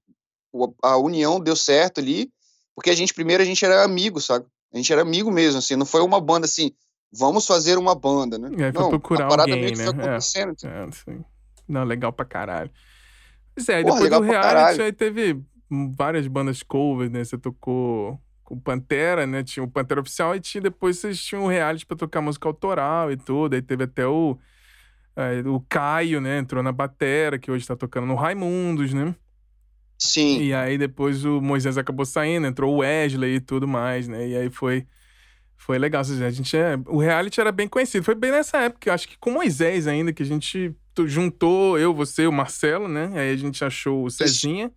a 0.82 0.96
união 0.98 1.40
deu 1.40 1.56
certo 1.56 2.00
ali, 2.00 2.30
porque 2.74 2.90
a 2.90 2.94
gente, 2.94 3.14
primeiro, 3.14 3.42
a 3.42 3.46
gente 3.46 3.64
era 3.64 3.82
amigo, 3.82 4.20
sabe? 4.20 4.46
A 4.72 4.76
gente 4.76 4.92
era 4.92 5.02
amigo 5.02 5.30
mesmo, 5.30 5.58
assim, 5.58 5.76
não 5.76 5.86
foi 5.86 6.02
uma 6.02 6.20
banda 6.20 6.44
assim, 6.44 6.72
vamos 7.12 7.46
fazer 7.46 7.78
uma 7.78 7.94
banda, 7.94 8.38
né? 8.38 8.48
É, 8.68 8.72
foi 8.72 8.82
não, 8.82 8.90
procurar 8.90 9.26
a 9.26 9.28
parada 9.28 9.52
alguém, 9.52 9.64
meio 9.64 9.72
que 9.72 9.78
né? 9.78 9.84
foi 9.84 10.04
acontecendo. 10.04 10.54
É, 10.64 11.12
é, 11.12 11.18
não, 11.66 11.84
legal 11.84 12.12
pra 12.12 12.24
caralho. 12.24 12.70
Pois 13.54 13.68
é, 13.68 13.82
Porra, 13.82 14.02
depois 14.02 14.10
do 14.10 14.26
reality 14.26 14.82
aí 14.82 14.92
teve 14.92 15.42
várias 15.96 16.26
bandas 16.26 16.62
covers, 16.62 17.10
né? 17.10 17.24
Você 17.24 17.36
tocou 17.36 18.20
com 18.44 18.58
Pantera, 18.58 19.26
né? 19.26 19.42
Tinha 19.42 19.64
o 19.64 19.68
Pantera 19.68 20.00
Oficial 20.00 20.34
e 20.34 20.40
tinha, 20.40 20.62
depois 20.62 20.98
vocês 20.98 21.20
tinham 21.20 21.44
o 21.44 21.48
reality 21.48 21.84
pra 21.84 21.96
tocar 21.96 22.20
música 22.20 22.48
autoral 22.48 23.12
e 23.12 23.16
tudo. 23.16 23.54
Aí 23.54 23.62
teve 23.62 23.84
até 23.84 24.06
o, 24.06 24.38
é, 25.16 25.40
o 25.46 25.60
Caio, 25.68 26.20
né? 26.20 26.38
Entrou 26.38 26.62
na 26.62 26.72
batera, 26.72 27.38
que 27.38 27.50
hoje 27.50 27.66
tá 27.66 27.76
tocando 27.76 28.06
no 28.06 28.14
Raimundos, 28.14 28.94
né? 28.94 29.14
Sim. 29.98 30.40
E 30.40 30.54
aí 30.54 30.78
depois 30.78 31.24
o 31.24 31.40
Moisés 31.40 31.76
acabou 31.76 32.06
saindo, 32.06 32.46
entrou 32.46 32.74
o 32.74 32.78
Wesley 32.78 33.36
e 33.36 33.40
tudo 33.40 33.66
mais, 33.66 34.06
né? 34.06 34.28
E 34.28 34.36
aí 34.36 34.50
foi 34.50 34.86
foi 35.56 35.76
legal. 35.76 36.00
A 36.00 36.30
gente 36.30 36.56
é, 36.56 36.78
o 36.86 36.98
reality 36.98 37.40
era 37.40 37.50
bem 37.50 37.68
conhecido. 37.68 38.04
Foi 38.04 38.14
bem 38.14 38.30
nessa 38.30 38.58
época, 38.58 38.94
acho 38.94 39.08
que 39.08 39.18
com 39.18 39.32
Moisés 39.32 39.86
ainda, 39.86 40.12
que 40.12 40.22
a 40.22 40.26
gente 40.26 40.74
juntou 41.06 41.78
eu, 41.78 41.92
você, 41.94 42.26
o 42.26 42.32
Marcelo, 42.32 42.88
né? 42.88 43.10
Aí 43.14 43.32
a 43.32 43.36
gente 43.36 43.64
achou 43.64 44.04
o 44.04 44.10
Cezinha 44.10 44.66
Isso. 44.66 44.74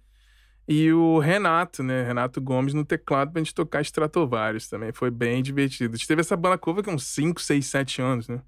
e 0.68 0.92
o 0.92 1.20
Renato, 1.20 1.82
né? 1.82 2.04
Renato 2.04 2.42
Gomes 2.42 2.74
no 2.74 2.84
teclado 2.84 3.32
pra 3.32 3.42
gente 3.42 3.54
tocar 3.54 3.82
Stratovarius 3.82 4.68
também. 4.68 4.92
Foi 4.92 5.10
bem 5.10 5.42
divertido. 5.42 5.94
A 5.94 5.98
gente 5.98 6.08
teve 6.08 6.22
essa 6.22 6.36
banda 6.36 6.58
cover 6.58 6.84
com 6.84 6.94
uns 6.94 7.08
5, 7.08 7.42
6, 7.42 7.66
7 7.66 8.02
anos, 8.02 8.28
né? 8.28 8.42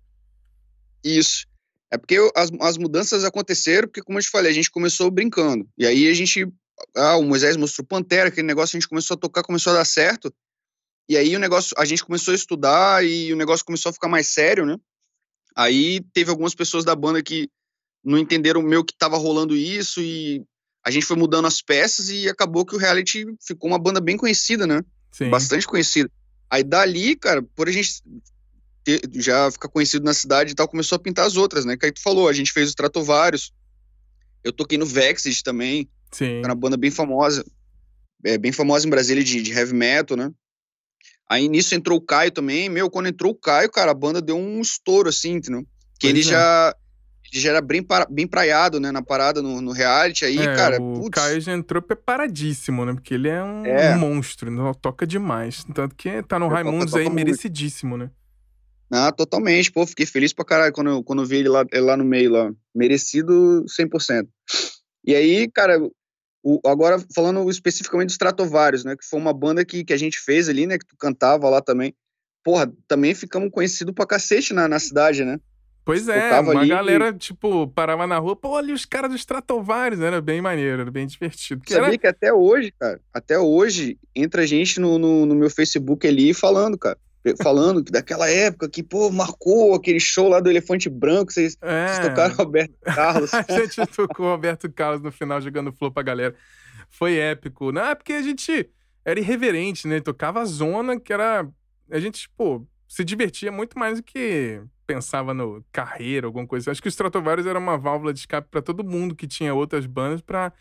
Isso. 1.04 1.46
É 1.92 1.98
porque 1.98 2.18
as, 2.36 2.50
as 2.60 2.78
mudanças 2.78 3.24
aconteceram, 3.24 3.88
porque, 3.88 4.02
como 4.02 4.18
eu 4.18 4.24
te 4.24 4.30
falei, 4.30 4.52
a 4.52 4.56
gente 4.56 4.72
começou 4.72 5.12
brincando. 5.12 5.68
E 5.78 5.86
aí 5.86 6.10
a 6.10 6.14
gente 6.14 6.48
ah, 6.96 7.18
o 7.18 7.24
Moisés 7.24 7.58
mostrou 7.58 7.86
Pantera, 7.86 8.30
aquele 8.30 8.48
negócio, 8.48 8.76
a 8.76 8.80
gente 8.80 8.90
começou 8.90 9.16
a 9.16 9.20
tocar, 9.20 9.44
começou 9.44 9.74
a 9.74 9.78
dar 9.78 9.86
certo. 9.86 10.34
E 11.08 11.18
aí 11.18 11.36
o 11.36 11.40
negócio, 11.40 11.76
a 11.78 11.86
gente 11.86 12.04
começou 12.04 12.32
a 12.32 12.36
estudar 12.36 13.06
e 13.06 13.34
o 13.34 13.36
negócio 13.36 13.66
começou 13.66 13.90
a 13.90 13.94
ficar 13.94 14.08
mais 14.08 14.28
sério, 14.28 14.66
né? 14.66 14.78
Aí 15.56 16.02
teve 16.14 16.30
algumas 16.30 16.56
pessoas 16.56 16.84
da 16.86 16.96
banda 16.96 17.22
que 17.22 17.50
não 18.04 18.18
entenderam 18.18 18.62
meio 18.62 18.84
que 18.84 18.96
tava 18.98 19.18
rolando 19.18 19.56
isso 19.56 20.02
e 20.02 20.44
a 20.86 20.92
gente 20.92 21.06
foi 21.06 21.16
mudando 21.16 21.46
as 21.46 21.62
peças 21.62 22.10
e 22.10 22.28
acabou 22.28 22.66
que 22.66 22.76
o 22.76 22.80
reality 22.80 23.26
ficou 23.46 23.70
uma 23.70 23.80
banda 23.80 24.02
bem 24.02 24.18
conhecida, 24.18 24.68
né? 24.68 24.82
Sim. 25.12 25.30
Bastante 25.30 25.68
conhecida. 25.68 26.10
Aí 26.50 26.64
dali, 26.64 27.16
cara, 27.16 27.42
por 27.42 27.70
a 27.70 27.72
gente 27.72 28.02
ter, 28.84 29.02
já 29.14 29.50
ficar 29.50 29.70
conhecido 29.70 30.04
na 30.04 30.14
cidade 30.14 30.52
e 30.52 30.56
tal, 30.56 30.68
começou 30.68 30.96
a 30.98 31.00
pintar 31.00 31.26
as 31.26 31.38
outras, 31.38 31.66
né? 31.66 31.78
Que 31.78 31.86
aí 31.86 31.92
tu 31.92 32.02
falou, 32.02 32.28
a 32.28 32.34
gente 32.34 32.52
fez 32.52 32.72
o 32.72 32.76
Tratovarius, 32.76 33.54
eu 34.44 34.52
toquei 34.52 34.78
no 34.78 34.86
Vexed 34.86 35.42
também, 35.42 35.90
Sim. 36.14 36.40
Era 36.40 36.50
uma 36.50 36.56
banda 36.56 36.78
bem 36.78 36.92
famosa. 36.92 37.44
É, 38.26 38.38
bem 38.38 38.52
famosa 38.52 38.88
em 38.88 38.90
Brasília 38.90 39.24
de, 39.24 39.42
de 39.42 39.52
heavy 39.52 39.74
metal, 39.74 40.16
né? 40.16 40.32
Aí 41.30 41.48
nisso 41.48 41.74
entrou 41.74 41.98
o 41.98 42.02
Caio 42.02 42.32
também. 42.32 42.70
Meu, 42.70 42.90
quando 42.90 43.08
entrou 43.08 43.32
o 43.32 43.36
Caio, 43.36 43.70
cara, 43.70 43.92
a 43.92 43.96
banda 43.96 44.22
deu 44.22 44.38
um 44.38 44.62
estouro, 44.62 45.10
assim, 45.10 45.34
entendeu? 45.34 45.66
Que 46.00 46.08
ele 46.08 46.20
é. 46.20 46.24
já, 46.24 46.76
ele 47.32 47.42
já 47.42 47.50
era 47.50 47.62
bem, 47.62 47.86
bem 48.10 48.28
praiado, 48.28 48.80
né? 48.80 48.92
Na 48.92 49.02
parada, 49.02 49.42
no, 49.42 49.60
no 49.60 49.72
reality. 49.72 50.26
Aí, 50.26 50.38
é, 50.38 50.56
cara. 50.56 50.82
O 50.82 51.02
putz. 51.02 51.10
Caio 51.10 51.42
já 51.42 51.54
entrou 51.54 51.82
preparadíssimo, 51.82 52.86
né? 52.86 52.94
Porque 52.94 53.14
ele 53.14 53.30
é 53.30 53.44
um, 53.44 53.66
é. 53.66 53.96
um 53.96 54.00
monstro, 54.00 54.52
não 54.52 54.74
toca 54.74 55.08
demais. 55.08 55.66
Tanto 55.74 55.96
que 55.96 56.22
tá 56.24 56.38
no 56.38 56.48
Raimundos 56.48 56.94
aí, 56.94 57.10
merecidíssimo, 57.10 57.98
né? 57.98 58.12
Ah, 58.92 59.12
totalmente. 59.12 59.72
Pô, 59.72 59.88
fiquei 59.88 60.06
feliz 60.06 60.34
pra 60.34 60.46
caralho 60.46 60.72
quando 60.72 60.92
eu, 60.92 61.04
quando 61.04 61.24
eu 61.24 61.26
vi 61.26 61.38
ele 61.38 61.50
lá, 61.50 61.66
ele 61.72 61.82
lá 61.82 61.98
no 61.98 62.06
meio, 62.06 62.32
lá. 62.32 62.52
Merecido 62.76 63.66
100%. 63.66 64.28
E 65.04 65.16
aí, 65.16 65.50
cara, 65.52 65.80
o, 66.44 66.60
agora, 66.66 67.02
falando 67.16 67.50
especificamente 67.50 68.08
dos 68.08 68.16
Stratovarius, 68.16 68.84
né? 68.84 68.96
Que 68.96 69.06
foi 69.06 69.20
uma 69.20 69.34
banda 69.34 69.64
que, 69.64 69.84
que 69.84 69.94
a 69.94 69.98
gente 69.98 70.20
fez 70.20 70.50
ali, 70.50 70.68
né? 70.68 70.78
Que 70.78 70.86
tu 70.86 70.98
cantava 70.98 71.50
lá 71.50 71.62
também. 71.62 71.96
Porra, 72.44 72.72
também 72.88 73.16
ficamos 73.16 73.50
conhecidos 73.50 73.94
pra 73.94 74.06
cacete 74.06 74.54
na, 74.54 74.68
na 74.68 74.78
cidade, 74.78 75.24
né? 75.24 75.40
Pois 75.86 76.08
é, 76.08 76.40
uma 76.40 76.66
galera, 76.66 77.10
e... 77.10 77.18
tipo, 77.18 77.68
parava 77.68 78.08
na 78.08 78.18
rua, 78.18 78.38
pô, 78.38 78.56
ali 78.56 78.72
os 78.72 78.86
caras 78.86 79.12
dos 79.12 79.20
Stratovarius, 79.20 80.02
era 80.02 80.22
bem 80.22 80.42
maneiro, 80.42 80.82
era 80.82 80.92
bem 80.92 81.06
divertido. 81.06 81.62
Sabia 81.68 81.88
era... 81.88 81.98
que 81.98 82.08
até 82.08 82.34
hoje, 82.34 82.74
cara, 82.80 83.02
até 83.14 83.38
hoje, 83.38 83.98
entra 84.16 84.48
gente 84.48 84.80
no, 84.80 84.98
no, 84.98 85.26
no 85.26 85.36
meu 85.36 85.50
Facebook 85.50 86.08
ali 86.08 86.34
falando, 86.34 86.78
cara 86.78 86.98
falando 87.42 87.82
daquela 87.82 88.30
época 88.30 88.70
que, 88.70 88.84
pô, 88.84 89.10
marcou 89.10 89.74
aquele 89.74 90.00
show 90.00 90.28
lá 90.28 90.40
do 90.40 90.50
Elefante 90.50 90.90
Branco, 90.90 91.32
vocês, 91.32 91.58
é. 91.62 91.88
vocês 91.88 92.08
tocaram 92.08 92.36
Roberto 92.36 92.74
Carlos. 92.84 93.32
a 93.34 93.44
gente 93.48 93.86
tocou 93.88 94.28
Roberto 94.28 94.72
Carlos 94.72 95.02
no 95.02 95.12
final 95.12 95.40
jogando 95.40 95.72
flor 95.72 95.92
pra 95.92 96.04
galera. 96.04 96.36
Foi 96.90 97.18
épico. 97.18 97.72
Não, 97.72 97.86
é 97.86 97.96
porque 97.96 98.14
a 98.14 98.22
gente 98.22 98.70
era 99.06 99.20
irreverente, 99.20 99.88
né? 99.88 100.00
Tocava 100.00 100.42
a 100.42 100.46
zona 100.46 101.00
que 101.00 101.12
era. 101.12 101.48
A 101.90 102.00
gente, 102.00 102.30
pô, 102.38 102.66
se 102.88 103.04
divertia 103.04 103.52
muito 103.52 103.78
mais 103.78 104.00
do 104.00 104.04
que 104.04 104.62
pensava 104.86 105.34
no 105.34 105.64
carreira, 105.72 106.28
alguma 106.28 106.46
coisa. 106.46 106.72
Acho 106.72 106.82
que 106.82 106.88
o 106.88 106.90
Stratovarius 106.90 107.48
era 107.48 107.58
uma 107.58 107.78
válvula 107.78 108.14
de 108.14 108.20
escape 108.20 108.50
para 108.52 108.62
todo 108.62 108.84
mundo 108.84 109.16
que 109.16 109.28
tinha 109.28 109.54
outras 109.54 109.86
bandas 109.86 110.22
para 110.22 110.54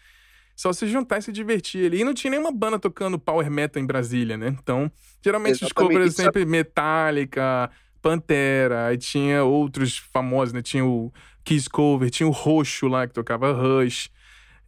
só 0.62 0.72
se 0.72 0.86
juntar 0.86 1.18
e 1.18 1.22
se 1.22 1.32
divertir 1.32 1.86
ali. 1.86 2.00
E 2.00 2.04
não 2.04 2.14
tinha 2.14 2.30
nenhuma 2.30 2.52
banda 2.52 2.78
tocando 2.78 3.18
power 3.18 3.50
metal 3.50 3.82
em 3.82 3.86
Brasília, 3.86 4.36
né? 4.36 4.56
Então, 4.62 4.90
geralmente 5.20 5.64
Exatamente. 5.64 5.64
os 5.64 5.72
covers 5.72 6.14
sempre 6.14 6.46
Metallica, 6.46 7.68
Pantera, 8.00 8.86
aí 8.86 8.96
tinha 8.96 9.42
outros 9.42 9.98
famosos, 9.98 10.52
né? 10.52 10.62
Tinha 10.62 10.86
o 10.86 11.12
Kiss 11.42 11.68
Cover, 11.68 12.08
tinha 12.10 12.28
o 12.28 12.30
Roxo 12.30 12.86
lá 12.86 13.08
que 13.08 13.12
tocava 13.12 13.52
Rush. 13.52 14.08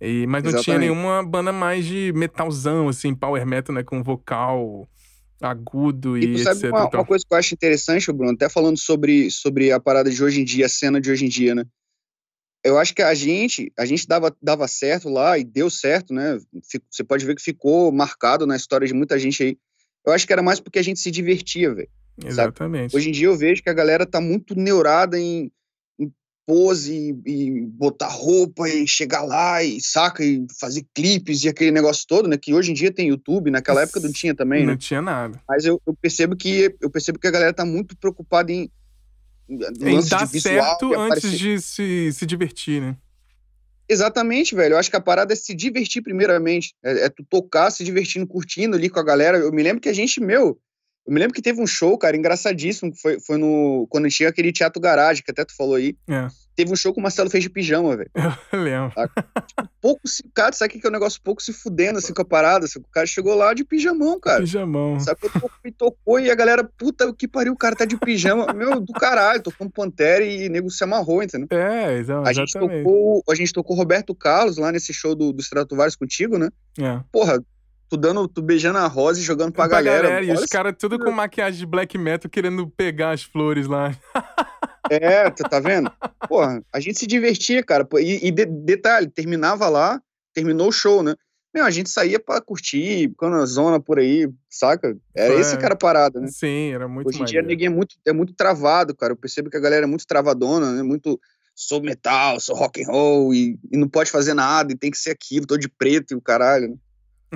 E, 0.01 0.27
mas 0.27 0.43
não 0.43 0.51
Exatamente. 0.51 0.65
tinha 0.65 0.79
nenhuma 0.81 1.23
banda 1.23 1.53
mais 1.53 1.87
de 1.87 2.13
metalzão, 2.13 2.89
assim, 2.89 3.15
power 3.15 3.47
metal, 3.47 3.73
né? 3.73 3.85
Com 3.85 4.03
vocal 4.03 4.89
agudo 5.41 6.19
e, 6.19 6.25
e 6.25 6.41
etc. 6.41 6.71
Uma, 6.71 6.89
uma, 6.89 7.05
coisa 7.05 7.25
que 7.25 7.33
eu 7.33 7.39
acho 7.39 7.55
interessante, 7.55 8.11
Bruno, 8.11 8.33
até 8.33 8.49
falando 8.49 8.79
sobre, 8.79 9.31
sobre 9.31 9.71
a 9.71 9.79
parada 9.79 10.11
de 10.11 10.25
hoje 10.25 10.41
em 10.41 10.45
dia, 10.45 10.67
a 10.67 10.69
cena 10.69 11.01
de 11.01 11.09
hoje 11.09 11.25
em 11.25 11.29
dia, 11.29 11.55
né? 11.55 11.65
Eu 12.65 12.79
acho 12.79 12.95
que 12.95 13.03
a 13.03 13.13
gente, 13.13 13.71
a 13.79 13.85
gente 13.85 14.09
dava, 14.09 14.35
dava 14.43 14.67
certo 14.67 15.11
lá 15.11 15.39
e 15.39 15.45
deu 15.45 15.69
certo, 15.69 16.15
né? 16.15 16.39
Você 16.91 17.05
pode 17.05 17.27
ver 17.27 17.37
que 17.37 17.43
ficou 17.43 17.93
marcado 17.93 18.47
na 18.47 18.57
história 18.57 18.87
de 18.87 18.95
muita 18.95 19.19
gente 19.19 19.43
aí. 19.43 19.59
Eu 20.05 20.15
acho 20.15 20.27
que 20.27 20.33
era 20.33 20.43
mais 20.43 20.61
porque 20.61 20.79
a 20.79 20.83
gente 20.83 20.99
se 20.99 21.11
divertia, 21.11 21.75
velho. 21.75 21.89
Exatamente. 22.25 22.93
Sabe? 22.93 22.97
Hoje 22.97 23.09
em 23.11 23.13
dia 23.13 23.27
eu 23.27 23.37
vejo 23.37 23.63
que 23.63 23.69
a 23.69 23.75
galera 23.75 24.07
tá 24.07 24.19
muito 24.19 24.55
neurada 24.55 25.19
em, 25.19 25.53
em 25.99 26.11
pose 26.47 27.15
e, 27.27 27.31
e, 27.31 27.61
botar 27.67 28.09
roupa 28.09 28.67
e 28.67 28.89
chegar 28.89 29.23
lá 29.23 29.63
e 29.63 29.79
saca 29.83 30.25
e 30.25 30.47
fazer 30.59 30.87
clipes 30.95 31.45
e 31.45 31.51
aquele 31.51 31.71
negócio 31.71 32.07
todo, 32.09 32.29
né? 32.29 32.39
Que 32.39 32.55
hoje 32.55 32.71
em 32.71 32.75
dia 32.75 32.91
tem 32.91 33.09
YouTube, 33.09 33.51
naquela 33.51 33.83
época 33.83 34.01
não 34.01 34.13
tinha 34.13 34.35
também, 34.35 34.61
não 34.61 34.69
né? 34.69 34.73
Não 34.73 34.79
tinha 34.79 35.03
nada. 35.03 35.39
Mas 35.47 35.67
eu, 35.67 35.79
eu 35.87 35.95
percebo 35.95 36.35
que 36.35 36.75
eu 36.81 36.89
percebo 36.89 37.19
que 37.19 37.27
a 37.27 37.33
galera 37.33 37.53
tá 37.53 37.65
muito 37.67 37.95
preocupada 37.97 38.51
em 38.51 38.71
em 39.49 40.09
dar 40.09 40.27
certo 40.27 40.99
antes 40.99 41.39
de 41.39 41.61
se, 41.61 42.13
se 42.13 42.27
divertir, 42.27 42.81
né? 42.81 42.97
Exatamente, 43.89 44.55
velho. 44.55 44.75
Eu 44.75 44.79
acho 44.79 44.91
que 44.91 44.97
a 44.97 45.01
parada 45.01 45.33
é 45.33 45.37
se 45.37 45.55
divertir 45.55 46.03
primeiramente. 46.03 46.75
É, 46.83 47.07
é, 47.07 47.09
tu 47.09 47.25
tocar, 47.25 47.71
se 47.71 47.85
divertindo, 47.85 48.27
curtindo 48.27 48.77
ali 48.77 48.89
com 48.89 48.99
a 48.99 49.05
galera. 49.05 49.39
Eu 49.39 49.53
me 49.53 49.63
lembro 49.63 49.81
que 49.81 49.89
a 49.89 49.93
gente, 49.93 50.21
meu, 50.21 50.59
Eu 51.07 51.13
me 51.13 51.21
lembro 51.21 51.35
que 51.35 51.43
teve 51.43 51.61
um 51.61 51.67
show, 51.67 51.99
cara, 51.99 52.17
engraçadíssimo, 52.17 52.91
que 52.91 53.01
foi, 53.01 53.21
foi 53.21 53.37
no. 53.37 53.87
Quando 53.91 54.09
tinha 54.09 54.29
aquele 54.29 54.53
teatro 54.53 54.81
garagem, 54.81 55.23
que 55.23 55.31
até 55.31 55.45
tu 55.45 55.55
falou 55.55 55.75
aí. 55.75 55.95
É. 56.09 56.29
Teve 56.57 56.73
um 56.73 56.77
show 56.77 56.95
que 56.95 57.01
o 57.01 57.03
Marcelo 57.03 57.29
fez 57.29 57.43
de 57.43 57.51
pijama, 57.51 57.97
velho. 57.97 58.11
Eu 58.53 58.61
lembro. 58.61 58.93
Tipo, 59.47 59.69
pouco 59.83 60.09
se. 60.09 60.23
Cara, 60.33 60.53
sabe 60.53 60.77
o 60.77 60.81
que 60.81 60.87
é 60.87 60.89
um 60.89 60.93
negócio 60.93 61.21
pouco 61.23 61.43
se 61.43 61.53
fudendo 61.53 61.99
assim 61.99 62.15
com 62.15 62.23
a 62.23 62.25
parada? 62.25 62.65
Assim, 62.65 62.79
o 62.79 62.85
cara 62.91 63.07
chegou 63.07 63.35
lá 63.35 63.53
de 63.53 63.65
pijamão, 63.65 64.19
cara. 64.19 64.41
Pijamão. 64.41 64.99
Sabe 65.01 65.21
que 65.63 65.73
tocou 65.73 66.21
e 66.21 66.31
a 66.31 66.35
galera, 66.35 66.65
puta, 66.79 67.07
o 67.07 67.15
que 67.15 67.27
pariu, 67.27 67.53
o 67.53 67.57
cara 67.57 67.75
tá 67.75 67.85
de 67.85 67.99
pijama. 67.99 68.53
Meu, 68.55 68.81
do 68.81 68.93
caralho, 68.93 69.43
tocou 69.43 69.67
um 69.67 69.71
Pantera 69.71 70.25
e 70.25 70.47
o 70.49 70.51
nego 70.51 70.71
se 70.71 70.83
amarrou, 70.85 71.23
entendeu? 71.23 71.49
É, 71.51 71.99
exatamente. 71.99 72.31
A 72.31 72.33
gente 72.33 72.53
tocou, 72.53 73.25
a 73.29 73.35
gente 73.35 73.53
tocou 73.53 73.77
Roberto 73.77 74.15
Carlos 74.15 74.57
lá 74.57 74.71
nesse 74.71 74.95
show 74.95 75.15
do, 75.15 75.33
do 75.33 75.43
Stratovarius 75.43 75.97
contigo, 75.97 76.39
né? 76.39 76.49
É. 76.79 77.01
Porra, 77.11 77.43
tu 77.95 77.97
dando, 77.97 78.27
tu 78.29 78.43
beijando 78.43 78.79
a 78.79 78.87
rosa 78.87 79.21
e 79.21 79.23
jogando 79.23 79.53
pra, 79.53 79.69
Pra 79.69 79.81
galera. 79.81 80.09
galera, 80.09 80.25
e 80.25 80.33
os 80.33 80.47
caras 80.47 80.75
tudo 80.79 80.99
com 80.99 81.11
maquiagem 81.11 81.59
de 81.61 81.67
black 81.67 81.97
metal 81.97 82.31
querendo 82.31 82.67
pegar 82.69 83.11
as 83.13 83.23
flores 83.23 83.67
lá. 83.67 83.97
É, 84.91 85.31
tu 85.31 85.43
tá 85.45 85.61
vendo? 85.61 85.91
Porra, 86.29 86.63
a 86.73 86.81
gente 86.81 86.99
se 86.99 87.07
divertia, 87.07 87.63
cara. 87.63 87.87
E, 88.01 88.29
e 88.29 88.31
de- 88.31 88.45
detalhe, 88.47 89.09
terminava 89.09 89.69
lá, 89.69 90.01
terminou 90.35 90.69
o 90.69 90.73
show, 90.73 91.03
né? 91.03 91.15
Meu, 91.55 91.65
a 91.65 91.71
gente 91.71 91.89
saía 91.89 92.19
pra 92.19 92.41
curtir, 92.41 93.09
ficando 93.11 93.37
na 93.37 93.47
zona 93.47 93.79
por 93.81 93.99
aí, 94.01 94.29
saca? 94.51 94.97
Era 95.17 95.35
É. 95.35 95.41
esse 95.41 95.57
cara 95.57 95.77
parada, 95.77 96.21
né? 96.21 96.27
Sim, 96.27 96.73
era 96.73 96.89
muito 96.89 97.09
Hoje 97.09 97.23
em 97.23 97.25
dia 97.25 97.41
ninguém 97.43 97.69
é 97.69 97.71
muito, 97.71 97.95
é 98.05 98.13
muito 98.13 98.35
travado, 98.35 98.95
cara. 98.95 99.13
Eu 99.13 99.17
percebo 99.17 99.49
que 99.49 99.57
a 99.57 99.61
galera 99.61 99.85
é 99.85 99.89
muito 99.89 100.05
travadona, 100.07 100.73
né? 100.73 100.83
Muito 100.83 101.19
sou 101.55 101.81
metal, 101.81 102.41
sou 102.41 102.57
rock 102.57 102.83
and 102.83 102.89
roll 102.89 103.33
e, 103.33 103.57
e 103.71 103.77
não 103.77 103.89
pode 103.89 104.11
fazer 104.11 104.35
nada 104.35 104.73
e 104.73 104.77
tem 104.77 104.91
que 104.91 104.99
ser 104.99 105.11
aquilo, 105.13 105.47
tô 105.47 105.57
de 105.57 105.69
preto 105.69 106.13
e 106.13 106.17
o 106.17 106.21
caralho. 106.21 106.71
né? 106.71 106.75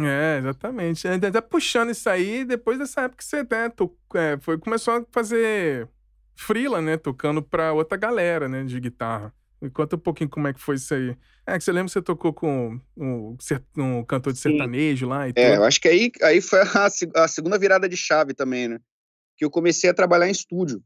É, 0.07 0.39
exatamente. 0.39 1.07
Até 1.09 1.41
puxando 1.41 1.91
isso 1.91 2.09
aí, 2.09 2.45
depois 2.45 2.79
dessa 2.79 3.03
época 3.03 3.19
que 3.19 3.25
você 3.25 3.43
né, 3.51 3.69
to- 3.71 3.97
é, 4.15 4.39
foi, 4.41 4.59
começou 4.59 4.95
a 4.95 5.05
fazer 5.11 5.89
freela, 6.37 6.81
né? 6.81 6.97
Tocando 6.97 7.43
pra 7.43 7.73
outra 7.73 7.97
galera, 7.97 8.49
né? 8.49 8.65
De 8.65 8.79
guitarra. 8.81 9.33
Me 9.61 9.69
conta 9.71 9.97
um 9.97 9.99
pouquinho 9.99 10.31
como 10.31 10.47
é 10.47 10.53
que 10.53 10.61
foi 10.61 10.77
isso 10.77 10.95
aí. 10.95 11.17
É, 11.47 11.59
que 11.59 11.65
você 11.65 11.73
lembra 11.73 11.87
que 11.87 11.93
você 11.93 12.03
tocou 12.03 12.33
com 12.33 12.79
um, 12.97 13.37
um 13.77 14.05
cantor 14.05 14.33
de 14.33 14.39
Sim. 14.39 14.51
sertanejo 14.51 15.09
lá 15.09 15.29
e 15.29 15.33
É, 15.35 15.57
eu 15.57 15.65
acho 15.65 15.81
que 15.81 15.89
aí, 15.89 16.13
aí 16.23 16.41
foi 16.41 16.61
a, 16.61 16.89
a 17.25 17.29
segunda 17.29 17.59
virada 17.59 17.89
de 17.89 17.97
chave 17.97 18.35
também, 18.35 18.69
né? 18.69 18.79
Que 19.37 19.45
eu 19.45 19.51
comecei 19.51 19.91
a 19.91 19.95
trabalhar 19.95 20.29
em 20.29 20.33
estúdio, 20.33 20.83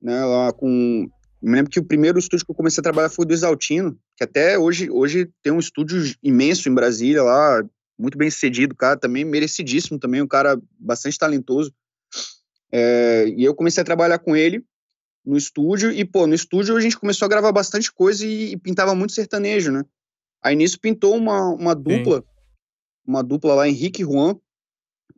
né? 0.00 0.24
Lá 0.24 0.52
com. 0.52 1.08
Me 1.42 1.56
lembro 1.56 1.72
que 1.72 1.80
o 1.80 1.84
primeiro 1.84 2.20
estúdio 2.20 2.46
que 2.46 2.52
eu 2.52 2.56
comecei 2.56 2.80
a 2.80 2.84
trabalhar 2.84 3.08
foi 3.08 3.24
o 3.24 3.26
do 3.26 3.34
Exaltino, 3.34 3.98
que 4.16 4.22
até 4.22 4.56
hoje, 4.56 4.88
hoje 4.88 5.28
tem 5.42 5.52
um 5.52 5.58
estúdio 5.58 6.00
imenso 6.22 6.68
em 6.68 6.74
Brasília 6.74 7.20
lá, 7.24 7.64
muito 7.98 8.16
bem 8.16 8.30
sucedido, 8.30 8.74
cara, 8.74 8.96
também 8.96 9.24
merecidíssimo 9.24 9.98
também, 9.98 10.22
um 10.22 10.28
cara 10.28 10.60
bastante 10.78 11.18
talentoso. 11.18 11.72
É, 12.70 13.28
e 13.36 13.44
eu 13.44 13.54
comecei 13.54 13.82
a 13.82 13.84
trabalhar 13.84 14.18
com 14.18 14.34
ele 14.34 14.64
no 15.24 15.36
estúdio, 15.36 15.92
e, 15.92 16.04
pô, 16.04 16.26
no 16.26 16.34
estúdio 16.34 16.76
a 16.76 16.80
gente 16.80 16.98
começou 16.98 17.26
a 17.26 17.28
gravar 17.28 17.52
bastante 17.52 17.92
coisa 17.92 18.26
e, 18.26 18.52
e 18.52 18.56
pintava 18.56 18.94
muito 18.94 19.12
sertanejo, 19.12 19.70
né? 19.70 19.84
Aí 20.42 20.56
nisso 20.56 20.80
pintou 20.80 21.16
uma, 21.16 21.50
uma 21.50 21.74
dupla, 21.74 22.24
uma 23.06 23.22
dupla 23.22 23.54
lá, 23.54 23.68
Henrique 23.68 24.02
e 24.02 24.04
Juan, 24.04 24.36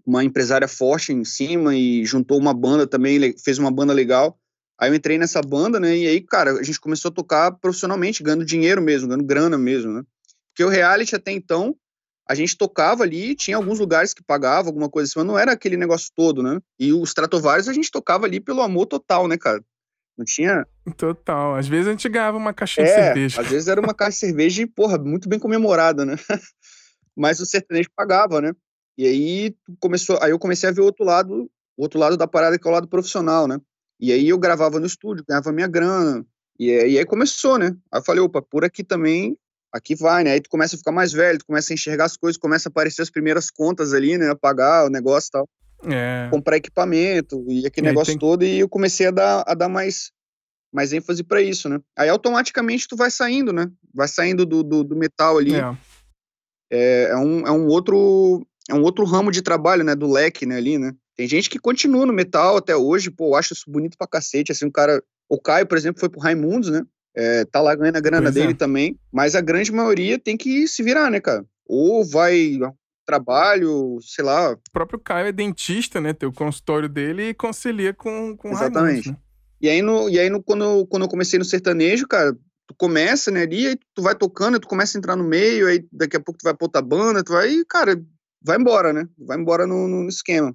uma 0.04 0.22
empresária 0.22 0.68
forte 0.68 1.12
em 1.12 1.24
cima 1.24 1.74
e 1.74 2.04
juntou 2.04 2.38
uma 2.38 2.52
banda 2.52 2.86
também, 2.86 3.34
fez 3.38 3.58
uma 3.58 3.70
banda 3.70 3.92
legal. 3.92 4.38
Aí 4.78 4.90
eu 4.90 4.94
entrei 4.94 5.16
nessa 5.16 5.40
banda, 5.40 5.80
né? 5.80 5.96
E 5.96 6.06
aí, 6.06 6.20
cara, 6.20 6.52
a 6.52 6.62
gente 6.62 6.80
começou 6.80 7.10
a 7.10 7.14
tocar 7.14 7.52
profissionalmente, 7.52 8.22
ganhando 8.22 8.44
dinheiro 8.44 8.82
mesmo, 8.82 9.08
ganhando 9.08 9.24
grana 9.24 9.56
mesmo, 9.56 9.92
né? 9.92 10.02
Porque 10.50 10.64
o 10.64 10.68
reality 10.68 11.16
até 11.16 11.32
então, 11.32 11.74
a 12.28 12.34
gente 12.34 12.56
tocava 12.56 13.02
ali, 13.02 13.34
tinha 13.34 13.56
alguns 13.56 13.78
lugares 13.78 14.14
que 14.14 14.22
pagavam 14.22 14.68
alguma 14.68 14.88
coisa 14.88 15.08
assim, 15.08 15.18
mas 15.18 15.26
não 15.26 15.38
era 15.38 15.52
aquele 15.52 15.76
negócio 15.76 16.08
todo, 16.16 16.42
né? 16.42 16.58
E 16.78 16.92
os 16.92 17.10
Stratovarius 17.10 17.68
a 17.68 17.72
gente 17.72 17.90
tocava 17.90 18.24
ali 18.26 18.40
pelo 18.40 18.62
amor 18.62 18.86
total, 18.86 19.28
né, 19.28 19.36
cara? 19.36 19.62
Não 20.16 20.24
tinha. 20.24 20.66
Total. 20.96 21.56
Às 21.56 21.66
vezes 21.66 21.88
a 21.88 21.90
gente 21.90 22.08
ganhava 22.08 22.36
uma 22.38 22.54
caixinha 22.54 22.86
de 22.86 22.92
É, 22.92 23.04
cerveja. 23.06 23.40
às 23.40 23.48
vezes 23.48 23.68
era 23.68 23.80
uma 23.80 23.92
caixa 23.92 24.12
de 24.12 24.18
cerveja 24.20 24.62
e, 24.62 24.66
porra, 24.66 24.96
muito 24.96 25.28
bem 25.28 25.38
comemorada, 25.38 26.04
né? 26.04 26.14
Mas 27.16 27.40
o 27.40 27.46
sertanejo 27.46 27.88
pagava, 27.94 28.40
né? 28.40 28.52
E 28.96 29.06
aí 29.06 29.56
começou, 29.80 30.18
aí 30.22 30.30
eu 30.30 30.38
comecei 30.38 30.68
a 30.68 30.72
ver 30.72 30.80
o 30.80 30.84
outro 30.84 31.04
lado, 31.04 31.50
o 31.76 31.82
outro 31.82 31.98
lado 31.98 32.16
da 32.16 32.26
parada 32.28 32.58
que 32.58 32.66
é 32.66 32.70
o 32.70 32.74
lado 32.74 32.88
profissional, 32.88 33.46
né? 33.48 33.58
E 34.00 34.12
aí 34.12 34.28
eu 34.28 34.38
gravava 34.38 34.78
no 34.80 34.86
estúdio, 34.86 35.24
ganhava 35.28 35.52
minha 35.52 35.66
grana. 35.68 36.24
E 36.58 36.70
aí, 36.70 36.92
e 36.92 36.98
aí 36.98 37.04
começou, 37.04 37.58
né? 37.58 37.76
Aí 37.92 38.00
eu 38.00 38.04
falei, 38.04 38.20
opa, 38.22 38.40
por 38.40 38.64
aqui 38.64 38.84
também, 38.84 39.36
aqui 39.74 39.94
vai, 39.96 40.22
né? 40.22 40.30
Aí 40.32 40.40
tu 40.40 40.48
começa 40.48 40.76
a 40.76 40.78
ficar 40.78 40.92
mais 40.92 41.12
velho, 41.12 41.38
tu 41.38 41.46
começa 41.46 41.72
a 41.72 41.74
enxergar 41.74 42.04
as 42.04 42.16
coisas, 42.16 42.38
começa 42.38 42.68
a 42.68 42.70
aparecer 42.70 43.02
as 43.02 43.10
primeiras 43.10 43.50
contas 43.50 43.92
ali, 43.92 44.16
né? 44.16 44.32
Pagar 44.40 44.86
o 44.86 44.88
negócio 44.88 45.28
e 45.28 45.30
tal 45.32 45.48
É. 45.86 46.28
comprar 46.30 46.56
equipamento 46.56 47.44
e 47.48 47.66
aquele 47.66 47.86
E 47.86 47.88
aí 47.88 47.92
negócio 47.92 48.12
tem- 48.12 48.18
todo 48.18 48.44
e 48.44 48.58
eu 48.60 48.68
comecei 48.68 49.06
a 49.08 49.10
dar, 49.10 49.42
a 49.46 49.52
dar 49.54 49.68
mais, 49.68 50.12
mais 50.72 50.92
ênfase 50.92 51.24
para 51.24 51.42
isso, 51.42 51.68
né? 51.68 51.80
Aí 51.98 52.08
automaticamente 52.08 52.86
tu 52.88 52.96
vai 52.96 53.10
saindo, 53.10 53.52
né? 53.52 53.68
Vai 53.92 54.06
saindo 54.08 54.46
do, 54.46 54.62
do, 54.62 54.84
do 54.84 54.96
metal 54.96 55.38
ali. 55.38 55.56
É. 55.56 55.76
É, 56.70 57.02
é 57.10 57.16
um, 57.16 57.46
é 57.46 57.50
um 57.50 57.66
outro 57.66 58.46
é 58.70 58.74
um 58.74 58.82
outro 58.82 59.04
ramo 59.04 59.30
de 59.30 59.42
trabalho, 59.42 59.84
né? 59.84 59.94
Do 59.94 60.10
leque, 60.10 60.46
né? 60.46 60.56
Ali, 60.56 60.78
né? 60.78 60.94
Tem 61.16 61.28
gente 61.28 61.50
que 61.50 61.58
continua 61.58 62.06
no 62.06 62.12
metal 62.12 62.56
até 62.56 62.74
hoje, 62.74 63.10
pô, 63.10 63.28
eu 63.30 63.34
acho 63.36 63.52
isso 63.52 63.64
bonito 63.70 63.96
pra 63.98 64.06
cacete, 64.06 64.50
assim, 64.50 64.64
um 64.66 64.70
cara... 64.70 65.02
O 65.28 65.38
Caio, 65.40 65.66
por 65.66 65.76
exemplo, 65.78 66.00
foi 66.00 66.08
pro 66.08 66.18
Raimundos, 66.20 66.70
né? 66.70 66.82
É, 67.16 67.44
tá 67.44 67.60
lá 67.60 67.74
ganhando 67.74 67.96
a 67.96 68.00
grana 68.00 68.22
Pois 68.24 68.36
é. 68.36 68.40
dele 68.40 68.54
também, 68.54 68.98
mas 69.12 69.34
a 69.34 69.40
grande 69.40 69.70
maioria 69.70 70.18
tem 70.18 70.36
que 70.36 70.66
se 70.66 70.82
virar, 70.82 71.10
né, 71.10 71.20
cara? 71.20 71.44
Ou 71.66 72.04
vai 72.04 72.58
trabalho, 73.06 73.98
sei 74.00 74.24
lá, 74.24 74.52
O 74.52 74.72
próprio 74.72 74.98
Caio 74.98 75.28
é 75.28 75.32
dentista, 75.32 76.00
né? 76.00 76.12
Tem 76.12 76.28
o 76.28 76.32
consultório 76.32 76.88
dele 76.88 77.28
e 77.28 77.34
concilia 77.34 77.92
com, 77.92 78.36
com 78.36 78.48
Exatamente. 78.48 78.80
Raimundos, 78.80 79.06
né? 79.06 79.16
E 79.60 79.68
aí, 79.68 79.82
no, 79.82 80.08
e 80.08 80.18
aí 80.18 80.28
no, 80.28 80.42
quando, 80.42 80.86
quando 80.86 81.04
eu 81.04 81.08
comecei 81.08 81.38
no 81.38 81.44
sertanejo, 81.44 82.06
cara, 82.06 82.34
tu 82.66 82.74
começa, 82.76 83.30
né, 83.30 83.42
ali, 83.42 83.66
aí 83.68 83.76
tu 83.94 84.02
vai 84.02 84.14
tocando, 84.14 84.58
tu 84.58 84.66
começa 84.66 84.96
a 84.96 84.98
entrar 84.98 85.16
no 85.16 85.24
meio, 85.24 85.66
aí 85.66 85.86
daqui 85.92 86.16
a 86.16 86.20
pouco 86.20 86.38
tu 86.38 86.44
vai 86.44 86.54
pra 86.54 86.64
outra 86.64 86.82
banda, 86.82 87.22
tu 87.22 87.32
vai, 87.32 87.50
e, 87.50 87.64
cara, 87.64 88.02
vai 88.42 88.58
embora, 88.58 88.92
né? 88.92 89.06
Vai 89.18 89.38
embora 89.38 89.66
no, 89.66 89.86
no 89.86 90.08
esquema. 90.08 90.54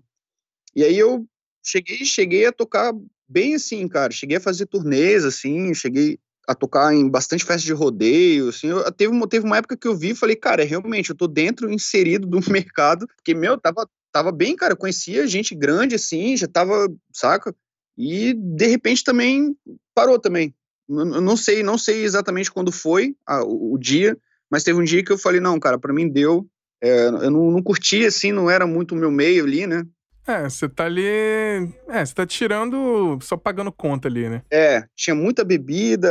E 0.75 0.83
aí 0.83 0.97
eu 0.97 1.25
cheguei, 1.63 2.05
cheguei 2.05 2.45
a 2.45 2.51
tocar 2.51 2.93
bem 3.27 3.55
assim, 3.55 3.87
cara. 3.87 4.11
Cheguei 4.11 4.37
a 4.37 4.41
fazer 4.41 4.65
turnês, 4.65 5.23
assim, 5.25 5.73
cheguei 5.73 6.19
a 6.49 6.55
tocar 6.55 6.91
em 6.95 7.07
bastante 7.07 7.45
festa 7.45 7.63
de 7.63 7.73
rodeio, 7.73 8.49
assim. 8.49 8.69
Eu, 8.69 8.91
teve, 8.91 9.13
uma, 9.13 9.27
teve 9.27 9.45
uma 9.45 9.57
época 9.57 9.77
que 9.77 9.87
eu 9.87 9.95
vi 9.95 10.09
e 10.09 10.15
falei, 10.15 10.35
cara, 10.35 10.63
realmente, 10.63 11.11
eu 11.11 11.15
tô 11.15 11.27
dentro, 11.27 11.71
inserido 11.71 12.25
do 12.27 12.39
mercado, 12.51 13.07
porque, 13.15 13.35
meu, 13.35 13.55
tava, 13.55 13.87
tava 14.11 14.31
bem, 14.31 14.55
cara, 14.55 14.73
eu 14.73 14.77
conhecia 14.77 15.27
gente 15.27 15.53
grande, 15.53 15.93
assim, 15.93 16.35
já 16.35 16.47
tava, 16.47 16.91
saca? 17.13 17.55
E, 17.95 18.33
de 18.33 18.65
repente, 18.65 19.03
também 19.03 19.55
parou 19.93 20.17
também. 20.17 20.51
Eu 20.89 21.05
não 21.21 21.37
sei, 21.37 21.61
não 21.61 21.77
sei 21.77 22.03
exatamente 22.03 22.51
quando 22.51 22.71
foi 22.71 23.15
a- 23.27 23.43
o, 23.43 23.73
o 23.75 23.77
dia, 23.77 24.17
mas 24.49 24.63
teve 24.63 24.79
um 24.79 24.83
dia 24.83 25.03
que 25.05 25.11
eu 25.11 25.19
falei, 25.19 25.39
não, 25.39 25.59
cara, 25.59 25.77
pra 25.77 25.93
mim 25.93 26.09
deu. 26.09 26.47
É, 26.81 27.09
eu 27.09 27.29
não, 27.29 27.51
não 27.51 27.61
curti, 27.61 28.03
assim, 28.05 28.31
não 28.31 28.49
era 28.49 28.65
muito 28.65 28.95
o 28.95 28.97
meu 28.97 29.11
meio 29.11 29.43
ali, 29.43 29.67
né? 29.67 29.83
É, 30.29 30.47
você 30.47 30.69
tá 30.69 30.85
ali. 30.85 31.03
É, 31.87 32.05
você 32.05 32.13
tá 32.13 32.23
tirando. 32.23 33.17
Só 33.19 33.35
pagando 33.35 33.71
conta 33.71 34.07
ali, 34.07 34.29
né? 34.29 34.43
É, 34.51 34.85
tinha 34.95 35.15
muita 35.15 35.43
bebida, 35.43 36.07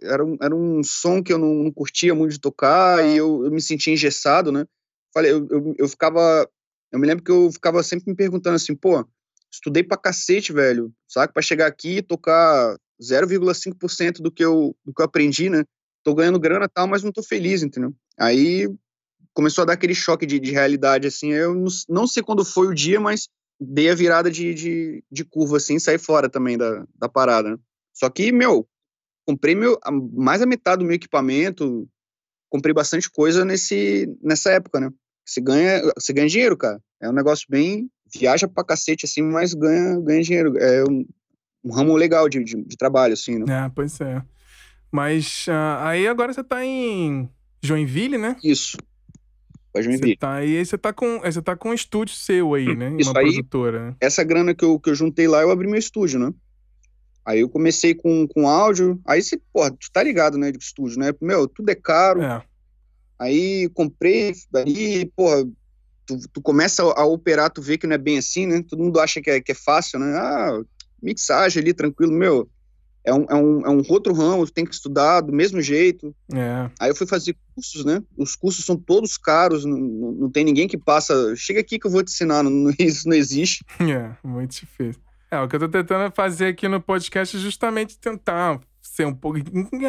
era 0.00 0.24
um, 0.24 0.36
era 0.40 0.54
um 0.54 0.84
som 0.84 1.20
que 1.20 1.32
eu 1.32 1.38
não, 1.38 1.52
não 1.52 1.72
curtia 1.72 2.14
muito 2.14 2.30
de 2.30 2.38
tocar 2.38 3.04
e 3.04 3.16
eu, 3.16 3.44
eu 3.44 3.50
me 3.50 3.60
sentia 3.60 3.92
engessado, 3.92 4.52
né? 4.52 4.64
Falei, 5.12 5.32
eu, 5.32 5.48
eu, 5.50 5.74
eu 5.78 5.88
ficava. 5.88 6.48
Eu 6.92 7.00
me 7.00 7.08
lembro 7.08 7.24
que 7.24 7.30
eu 7.32 7.50
ficava 7.50 7.82
sempre 7.82 8.08
me 8.08 8.14
perguntando 8.14 8.54
assim, 8.54 8.76
pô, 8.76 9.04
estudei 9.52 9.82
pra 9.82 9.96
cacete, 9.96 10.52
velho, 10.52 10.92
sabe? 11.08 11.32
Pra 11.32 11.42
chegar 11.42 11.66
aqui 11.66 11.96
e 11.96 12.02
tocar 12.02 12.76
0,5% 13.02 14.22
do 14.22 14.30
que 14.30 14.44
eu 14.44 14.76
do 14.84 14.94
que 14.94 15.02
eu 15.02 15.06
aprendi, 15.06 15.50
né? 15.50 15.64
Tô 16.04 16.14
ganhando 16.14 16.38
grana 16.38 16.66
e 16.66 16.68
tal, 16.72 16.86
mas 16.86 17.02
não 17.02 17.10
tô 17.10 17.20
feliz, 17.20 17.64
entendeu? 17.64 17.92
Aí 18.16 18.68
começou 19.34 19.62
a 19.62 19.64
dar 19.66 19.72
aquele 19.72 19.94
choque 19.94 20.24
de, 20.24 20.38
de 20.38 20.52
realidade, 20.52 21.08
assim. 21.08 21.32
Eu 21.32 21.52
não, 21.52 21.66
não 21.88 22.06
sei 22.06 22.22
quando 22.22 22.44
foi 22.44 22.68
o 22.68 22.74
dia, 22.74 23.00
mas 23.00 23.28
dei 23.60 23.90
a 23.90 23.94
virada 23.94 24.30
de, 24.30 24.54
de, 24.54 25.04
de 25.10 25.24
curva, 25.24 25.56
assim, 25.56 25.76
e 25.76 25.80
saí 25.80 25.98
fora 25.98 26.28
também 26.28 26.58
da, 26.58 26.84
da 26.94 27.08
parada, 27.08 27.50
né? 27.50 27.56
Só 27.92 28.10
que, 28.10 28.30
meu, 28.30 28.68
comprei 29.26 29.54
meu, 29.54 29.78
mais 30.12 30.42
a 30.42 30.46
metade 30.46 30.80
do 30.80 30.84
meu 30.84 30.94
equipamento, 30.94 31.88
comprei 32.48 32.74
bastante 32.74 33.10
coisa 33.10 33.44
nesse, 33.44 34.06
nessa 34.22 34.50
época, 34.50 34.80
né? 34.80 34.90
Você 35.24 35.40
ganha, 35.40 35.82
você 35.98 36.12
ganha 36.12 36.28
dinheiro, 36.28 36.56
cara. 36.56 36.80
É 37.00 37.08
um 37.08 37.12
negócio 37.12 37.46
bem. 37.48 37.90
Viaja 38.14 38.46
pra 38.46 38.64
cacete, 38.64 39.04
assim, 39.04 39.22
mas 39.22 39.52
ganha, 39.52 40.00
ganha 40.00 40.22
dinheiro. 40.22 40.56
É 40.56 40.84
um, 40.84 41.04
um 41.64 41.72
ramo 41.72 41.96
legal 41.96 42.28
de, 42.28 42.44
de, 42.44 42.62
de 42.62 42.76
trabalho, 42.76 43.14
assim, 43.14 43.38
né? 43.38 43.64
É, 43.66 43.68
pois 43.74 44.00
é. 44.00 44.22
Mas 44.92 45.46
ah, 45.48 45.88
aí 45.88 46.06
agora 46.06 46.32
você 46.32 46.44
tá 46.44 46.64
em 46.64 47.28
Joinville, 47.60 48.16
né? 48.16 48.36
Isso. 48.44 48.76
Pode 49.76 49.88
me 49.88 49.96
ver. 49.98 50.16
tá 50.16 50.34
aí, 50.36 50.56
aí 50.56 50.64
você 50.64 50.78
tá 50.78 50.90
com, 50.90 51.20
você 51.20 51.42
tá 51.42 51.54
com 51.54 51.68
um 51.68 51.74
estúdio 51.74 52.14
seu 52.14 52.54
aí, 52.54 52.74
né? 52.74 52.96
Isso 52.98 53.10
uma 53.10 53.20
aí- 53.20 53.26
produtora. 53.26 53.90
né? 53.90 53.96
essa 54.00 54.24
grana 54.24 54.54
que 54.54 54.64
eu, 54.64 54.80
que 54.80 54.88
eu 54.88 54.94
juntei 54.94 55.28
lá, 55.28 55.42
eu 55.42 55.50
abri 55.50 55.68
meu 55.68 55.78
estúdio, 55.78 56.18
né? 56.18 56.32
Aí 57.26 57.40
eu 57.40 57.48
comecei 57.48 57.94
com, 57.94 58.26
com 58.26 58.48
áudio. 58.48 58.98
Aí 59.06 59.20
você, 59.20 59.38
porra, 59.52 59.70
tu 59.70 59.90
tá 59.92 60.02
ligado, 60.02 60.38
né, 60.38 60.50
de 60.50 60.58
estúdio, 60.62 60.98
né? 60.98 61.12
Meu, 61.20 61.46
tudo 61.46 61.68
é 61.68 61.74
caro. 61.74 62.22
É. 62.22 62.42
Aí 63.18 63.68
comprei, 63.74 64.32
aí, 64.54 65.10
porra, 65.14 65.44
tu, 66.06 66.18
tu 66.32 66.40
começa 66.40 66.82
a 66.82 67.04
operar, 67.04 67.50
tu 67.50 67.60
vê 67.60 67.76
que 67.76 67.86
não 67.86 67.94
é 67.94 67.98
bem 67.98 68.16
assim, 68.16 68.46
né? 68.46 68.62
Todo 68.66 68.82
mundo 68.82 68.98
acha 68.98 69.20
que 69.20 69.28
é, 69.28 69.40
que 69.42 69.52
é 69.52 69.54
fácil, 69.54 69.98
né? 69.98 70.16
Ah, 70.16 70.58
mixagem 71.02 71.60
ali, 71.62 71.74
tranquilo, 71.74 72.12
meu. 72.12 72.48
É 73.06 73.14
um, 73.14 73.24
é, 73.30 73.34
um, 73.36 73.60
é 73.60 73.70
um 73.70 73.82
outro 73.88 74.12
ramo, 74.12 74.50
tem 74.50 74.64
que 74.64 74.74
estudar 74.74 75.20
do 75.20 75.32
mesmo 75.32 75.62
jeito. 75.62 76.12
É. 76.34 76.68
Aí 76.80 76.90
eu 76.90 76.96
fui 76.96 77.06
fazer 77.06 77.36
cursos, 77.54 77.84
né? 77.84 78.02
Os 78.18 78.34
cursos 78.34 78.64
são 78.64 78.76
todos 78.76 79.16
caros, 79.16 79.64
não, 79.64 79.78
não, 79.78 80.12
não 80.12 80.30
tem 80.30 80.44
ninguém 80.44 80.66
que 80.66 80.76
passa. 80.76 81.14
Chega 81.36 81.60
aqui 81.60 81.78
que 81.78 81.86
eu 81.86 81.90
vou 81.90 82.02
te 82.02 82.10
ensinar, 82.10 82.42
não, 82.42 82.72
isso 82.76 83.08
não 83.08 83.16
existe. 83.16 83.64
É, 83.80 84.16
muito 84.26 84.50
difícil. 84.50 85.00
É, 85.30 85.38
o 85.38 85.48
que 85.48 85.54
eu 85.54 85.60
tô 85.60 85.68
tentando 85.68 86.12
fazer 86.12 86.48
aqui 86.48 86.66
no 86.66 86.80
podcast 86.80 87.36
é 87.36 87.40
justamente 87.40 87.96
tentar 87.98 88.60
ser 88.82 89.06
um 89.06 89.14
pouco. 89.14 89.38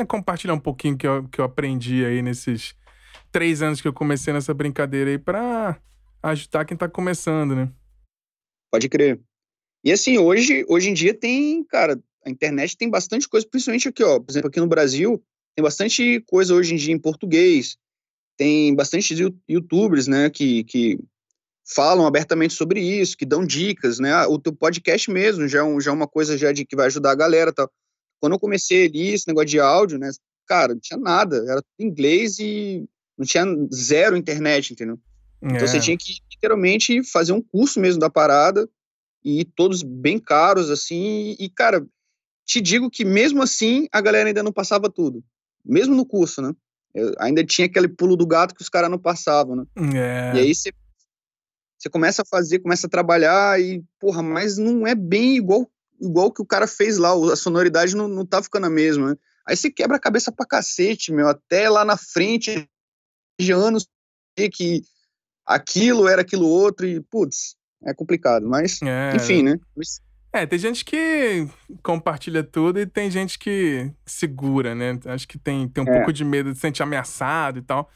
compartilhar 0.07 0.53
um 0.53 0.59
pouquinho 0.59 0.95
que 0.95 1.07
eu, 1.07 1.27
que 1.27 1.41
eu 1.41 1.45
aprendi 1.45 2.05
aí 2.05 2.21
nesses 2.21 2.75
três 3.31 3.63
anos 3.63 3.81
que 3.81 3.87
eu 3.87 3.93
comecei 3.93 4.31
nessa 4.31 4.53
brincadeira 4.53 5.09
aí 5.09 5.17
pra 5.17 5.79
ajudar 6.21 6.65
quem 6.65 6.77
tá 6.77 6.87
começando, 6.87 7.55
né? 7.55 7.69
Pode 8.71 8.87
crer. 8.89 9.19
E 9.83 9.91
assim, 9.91 10.17
hoje, 10.17 10.65
hoje 10.67 10.89
em 10.89 10.93
dia 10.93 11.13
tem, 11.13 11.63
cara, 11.63 11.99
a 12.27 12.29
internet 12.29 12.75
tem 12.75 12.89
bastante 12.89 13.27
coisa, 13.27 13.47
principalmente 13.49 13.87
aqui, 13.87 14.03
ó. 14.03 14.19
Por 14.19 14.29
exemplo, 14.29 14.49
aqui 14.49 14.59
no 14.59 14.67
Brasil, 14.67 15.23
tem 15.55 15.63
bastante 15.63 16.21
coisa 16.27 16.53
hoje 16.53 16.73
em 16.73 16.77
dia 16.77 16.93
em 16.93 16.99
português. 16.99 17.77
Tem 18.37 18.75
bastante 18.75 19.15
youtubers, 19.49 20.07
né, 20.07 20.29
que, 20.29 20.65
que 20.65 20.99
falam 21.65 22.05
abertamente 22.05 22.53
sobre 22.53 22.81
isso, 22.81 23.17
que 23.17 23.25
dão 23.25 23.45
dicas, 23.45 23.97
né? 23.97 24.25
O 24.27 24.37
teu 24.37 24.53
podcast 24.53 25.09
mesmo 25.09 25.47
já 25.47 25.59
é, 25.59 25.63
um, 25.63 25.79
já 25.79 25.89
é 25.89 25.93
uma 25.93 26.07
coisa 26.07 26.37
já 26.37 26.51
de 26.51 26.65
que 26.65 26.75
vai 26.75 26.87
ajudar 26.87 27.11
a 27.11 27.15
galera, 27.15 27.53
tal. 27.53 27.71
Quando 28.19 28.33
eu 28.33 28.39
comecei 28.39 28.87
ali 28.87 29.13
esse 29.13 29.27
negócio 29.27 29.47
de 29.47 29.59
áudio, 29.59 29.97
né, 29.97 30.11
cara, 30.45 30.73
não 30.73 30.81
tinha 30.81 30.99
nada, 30.99 31.37
era 31.49 31.61
tudo 31.61 31.87
inglês 31.87 32.39
e 32.39 32.85
não 33.17 33.25
tinha 33.25 33.45
zero 33.73 34.17
internet, 34.17 34.73
entendeu? 34.73 34.99
É. 35.41 35.47
Então 35.47 35.67
você 35.67 35.77
é. 35.77 35.81
tinha 35.81 35.97
que 35.97 36.17
literalmente 36.31 37.01
fazer 37.03 37.31
um 37.31 37.41
curso 37.41 37.79
mesmo 37.79 37.99
da 37.99 38.09
parada 38.09 38.69
e 39.23 39.45
todos 39.45 39.81
bem 39.81 40.19
caros 40.19 40.69
assim, 40.69 41.35
e 41.39 41.49
cara, 41.49 41.85
te 42.47 42.61
digo 42.61 42.89
que 42.89 43.03
mesmo 43.03 43.43
assim 43.43 43.87
a 43.91 43.99
galera 43.99 44.29
ainda 44.29 44.41
não 44.41 44.53
passava 44.53 44.89
tudo, 44.89 45.21
mesmo 45.65 45.93
no 45.93 46.05
curso, 46.05 46.41
né? 46.41 46.53
Eu, 46.95 47.13
ainda 47.19 47.43
tinha 47.43 47.67
aquele 47.67 47.89
pulo 47.89 48.15
do 48.15 48.25
gato 48.25 48.55
que 48.55 48.61
os 48.61 48.69
caras 48.69 48.89
não 48.89 48.97
passavam, 48.97 49.57
né? 49.57 49.65
É. 49.93 50.37
E 50.37 50.39
aí 50.39 50.55
você 50.55 50.71
você 51.77 51.89
começa 51.91 52.23
a 52.23 52.25
fazer, 52.25 52.57
começa 52.57 52.87
a 52.87 52.89
trabalhar 52.89 53.61
e, 53.61 53.83
porra, 53.99 54.23
mas 54.23 54.57
não 54.57 54.87
é 54.87 54.95
bem 54.95 55.35
igual 55.35 55.69
igual 55.99 56.31
que 56.31 56.41
o 56.41 56.45
cara 56.45 56.67
fez 56.67 56.97
lá, 56.97 57.11
a 57.31 57.35
sonoridade 57.35 57.95
não, 57.95 58.07
não 58.07 58.25
tá 58.25 58.41
ficando 58.41 58.67
a 58.67 58.69
mesma, 58.69 59.09
né? 59.09 59.15
Aí 59.47 59.55
você 59.55 59.69
quebra 59.69 59.97
a 59.97 59.99
cabeça 59.99 60.31
pra 60.31 60.45
cacete, 60.45 61.11
meu, 61.11 61.27
até 61.27 61.69
lá 61.69 61.83
na 61.83 61.97
frente 61.97 62.67
de 63.39 63.51
anos 63.51 63.87
que 64.35 64.81
aquilo 65.45 66.07
era 66.07 66.21
aquilo 66.21 66.47
outro 66.47 66.85
e, 66.85 67.01
putz, 67.01 67.55
é 67.83 67.93
complicado, 67.93 68.47
mas, 68.47 68.79
é. 68.81 69.15
enfim, 69.15 69.41
né? 69.41 69.59
É, 70.31 70.45
tem 70.45 70.59
gente 70.59 70.83
que 70.83 71.47
compartilha 71.81 72.43
tudo 72.43 72.79
e 72.79 72.85
tem 72.85 73.09
gente 73.09 73.39
que 73.39 73.91
segura, 74.05 74.75
né? 74.75 74.99
Acho 75.05 75.27
que 75.27 75.37
tem, 75.37 75.67
tem 75.67 75.83
um 75.83 75.87
é. 75.87 75.97
pouco 75.97 76.13
de 76.13 76.23
medo, 76.23 76.53
se 76.53 76.61
sente 76.61 76.83
ameaçado 76.83 77.59
e 77.59 77.61
tal. 77.61 77.89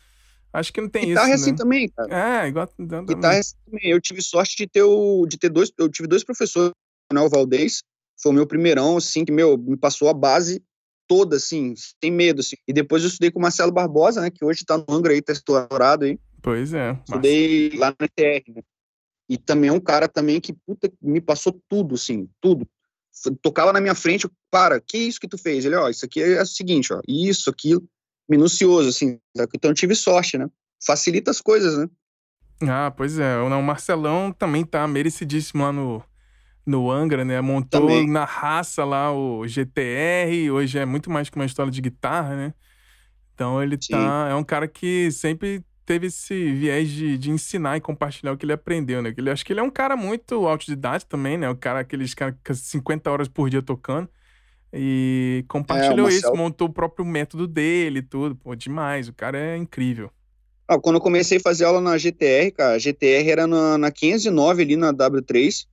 Acho 0.53 0.73
que 0.73 0.81
não 0.81 0.89
tem 0.89 1.07
Guitarra 1.07 1.33
isso. 1.33 1.35
Guitarra 1.35 1.39
é 1.39 1.41
assim 1.41 1.51
né? 1.51 1.57
também, 1.57 1.89
cara. 1.89 2.43
É, 2.43 2.47
igual. 2.47 2.69
Guitarra 3.05 3.35
é 3.35 3.39
assim 3.39 3.55
também. 3.65 3.89
Eu 3.89 4.01
tive 4.01 4.21
sorte 4.21 4.55
de 4.57 4.67
ter, 4.67 4.83
o, 4.83 5.25
de 5.25 5.37
ter 5.37 5.49
dois. 5.49 5.71
Eu 5.77 5.89
tive 5.89 6.07
dois 6.07 6.23
professores, 6.23 6.71
né, 7.13 7.21
o 7.21 7.29
Valdez, 7.29 7.83
foi 8.21 8.31
o 8.31 8.35
meu 8.35 8.45
primeirão, 8.45 8.97
assim, 8.97 9.23
que, 9.23 9.31
meu, 9.31 9.57
me 9.57 9.77
passou 9.77 10.09
a 10.09 10.13
base 10.13 10.61
toda, 11.07 11.37
assim, 11.37 11.73
sem 12.01 12.11
medo, 12.11 12.41
assim. 12.41 12.55
E 12.67 12.73
depois 12.73 13.03
eu 13.03 13.09
estudei 13.09 13.31
com 13.31 13.39
o 13.39 13.41
Marcelo 13.41 13.71
Barbosa, 13.71 14.21
né, 14.21 14.29
que 14.29 14.43
hoje 14.43 14.63
tá 14.65 14.77
no 14.77 14.85
Angra 14.89 15.13
aí, 15.13 15.21
tá 15.21 15.33
estourado 15.33 16.05
aí. 16.05 16.19
Pois 16.41 16.73
é. 16.73 16.97
Estudei 17.05 17.71
lá 17.75 17.93
no 17.97 18.05
ETR, 18.05 18.43
né. 18.55 18.61
E 19.31 19.37
também 19.37 19.69
é 19.69 19.73
um 19.73 19.79
cara 19.79 20.09
também 20.09 20.41
que, 20.41 20.51
puta, 20.51 20.91
me 21.01 21.21
passou 21.21 21.57
tudo, 21.69 21.95
assim, 21.95 22.27
tudo. 22.41 22.67
Tocava 23.41 23.71
na 23.71 23.79
minha 23.79 23.95
frente, 23.95 24.29
para, 24.51 24.81
que 24.81 24.97
isso 24.97 25.21
que 25.21 25.27
tu 25.27 25.37
fez? 25.37 25.63
Ele, 25.63 25.77
ó, 25.77 25.87
isso 25.87 26.03
aqui 26.03 26.21
é 26.21 26.41
o 26.41 26.45
seguinte, 26.45 26.91
ó, 26.91 26.99
isso, 27.07 27.49
aquilo 27.49 27.81
minucioso, 28.27 28.89
assim. 28.89 29.17
Então 29.55 29.71
eu 29.71 29.73
tive 29.73 29.95
sorte, 29.95 30.37
né? 30.37 30.49
Facilita 30.85 31.31
as 31.31 31.39
coisas, 31.39 31.77
né? 31.77 31.87
Ah, 32.67 32.91
pois 32.91 33.19
é. 33.19 33.37
O 33.37 33.61
Marcelão 33.61 34.33
também 34.33 34.65
tá 34.65 34.85
merecidíssimo 34.85 35.63
lá 35.63 35.71
no, 35.71 36.03
no 36.65 36.91
Angra, 36.91 37.23
né? 37.23 37.39
Montou 37.39 37.79
também. 37.79 38.09
na 38.09 38.25
raça 38.25 38.83
lá 38.83 39.13
o 39.13 39.47
GTR, 39.47 40.51
hoje 40.51 40.77
é 40.77 40.85
muito 40.85 41.09
mais 41.09 41.29
que 41.29 41.37
uma 41.37 41.45
história 41.45 41.71
de 41.71 41.79
guitarra, 41.79 42.35
né? 42.35 42.53
Então 43.33 43.63
ele 43.63 43.77
Sim. 43.81 43.93
tá. 43.93 44.27
É 44.29 44.35
um 44.35 44.43
cara 44.43 44.67
que 44.67 45.09
sempre 45.09 45.63
teve 45.85 46.07
esse 46.07 46.51
viés 46.53 46.89
de, 46.89 47.17
de 47.17 47.31
ensinar 47.31 47.77
e 47.77 47.81
compartilhar 47.81 48.31
o 48.31 48.37
que 48.37 48.45
ele 48.45 48.53
aprendeu, 48.53 49.01
né? 49.01 49.13
Ele, 49.17 49.29
acho 49.29 49.45
que 49.45 49.53
ele 49.53 49.59
é 49.59 49.63
um 49.63 49.69
cara 49.69 49.95
muito 49.95 50.47
autodidata 50.47 51.05
também, 51.05 51.37
né? 51.37 51.49
O 51.49 51.55
cara, 51.55 51.79
aqueles 51.79 52.13
caras 52.13 52.35
que 52.43 52.53
50 52.53 53.09
horas 53.09 53.27
por 53.27 53.49
dia 53.49 53.61
tocando. 53.61 54.09
E 54.73 55.43
compartilhou 55.49 56.07
é, 56.07 56.13
isso, 56.13 56.33
montou 56.33 56.69
o 56.69 56.73
próprio 56.73 57.05
método 57.05 57.45
dele 57.45 57.99
e 57.99 58.03
tudo. 58.03 58.35
Pô, 58.35 58.55
demais. 58.55 59.07
O 59.09 59.13
cara 59.13 59.37
é 59.37 59.57
incrível. 59.57 60.09
Ah, 60.67 60.79
quando 60.79 60.95
eu 60.95 61.01
comecei 61.01 61.37
a 61.37 61.41
fazer 61.41 61.65
aula 61.65 61.81
na 61.81 61.97
GTR, 61.97 62.51
cara, 62.51 62.75
a 62.75 62.79
GTR 62.79 63.29
era 63.29 63.45
na, 63.45 63.77
na 63.77 63.91
509 63.91 64.61
ali 64.61 64.77
na 64.77 64.93
W3, 64.93 65.67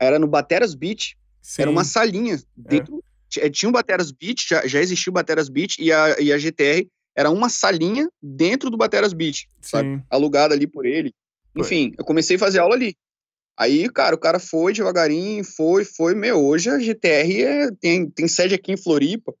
era 0.00 0.20
no 0.20 0.28
Bateras 0.28 0.74
Beach, 0.74 1.16
Sim. 1.42 1.62
era 1.62 1.70
uma 1.70 1.82
salinha. 1.82 2.34
É. 2.34 2.38
Dentro, 2.56 3.02
é. 3.38 3.50
Tinha 3.50 3.68
um 3.68 3.72
Bateras 3.72 4.12
Beach, 4.12 4.46
já, 4.48 4.64
já 4.64 4.80
existia 4.80 5.10
o 5.10 5.14
Bateras 5.14 5.48
Beach, 5.48 5.82
e 5.82 5.92
a, 5.92 6.20
e 6.20 6.32
a 6.32 6.38
GTR 6.38 6.86
era 7.16 7.30
uma 7.30 7.48
salinha 7.48 8.08
dentro 8.22 8.68
do 8.68 8.76
Bateras 8.76 9.12
Beach, 9.12 9.48
sabe? 9.60 10.02
Alugada 10.10 10.54
ali 10.54 10.66
por 10.66 10.84
ele. 10.84 11.14
Enfim, 11.56 11.92
eu 11.98 12.04
comecei 12.04 12.36
a 12.36 12.38
fazer 12.38 12.58
aula 12.58 12.74
ali. 12.74 12.94
Aí, 13.58 13.88
cara, 13.88 14.14
o 14.14 14.18
cara 14.18 14.38
foi 14.38 14.74
devagarinho, 14.74 15.42
foi, 15.42 15.82
foi. 15.82 16.14
Meu, 16.14 16.44
hoje 16.44 16.68
a 16.68 16.78
GTR 16.78 17.42
é, 17.42 17.70
tem, 17.80 18.10
tem 18.10 18.28
sede 18.28 18.54
aqui 18.54 18.72
em 18.72 18.76
Floripa. 18.76 19.32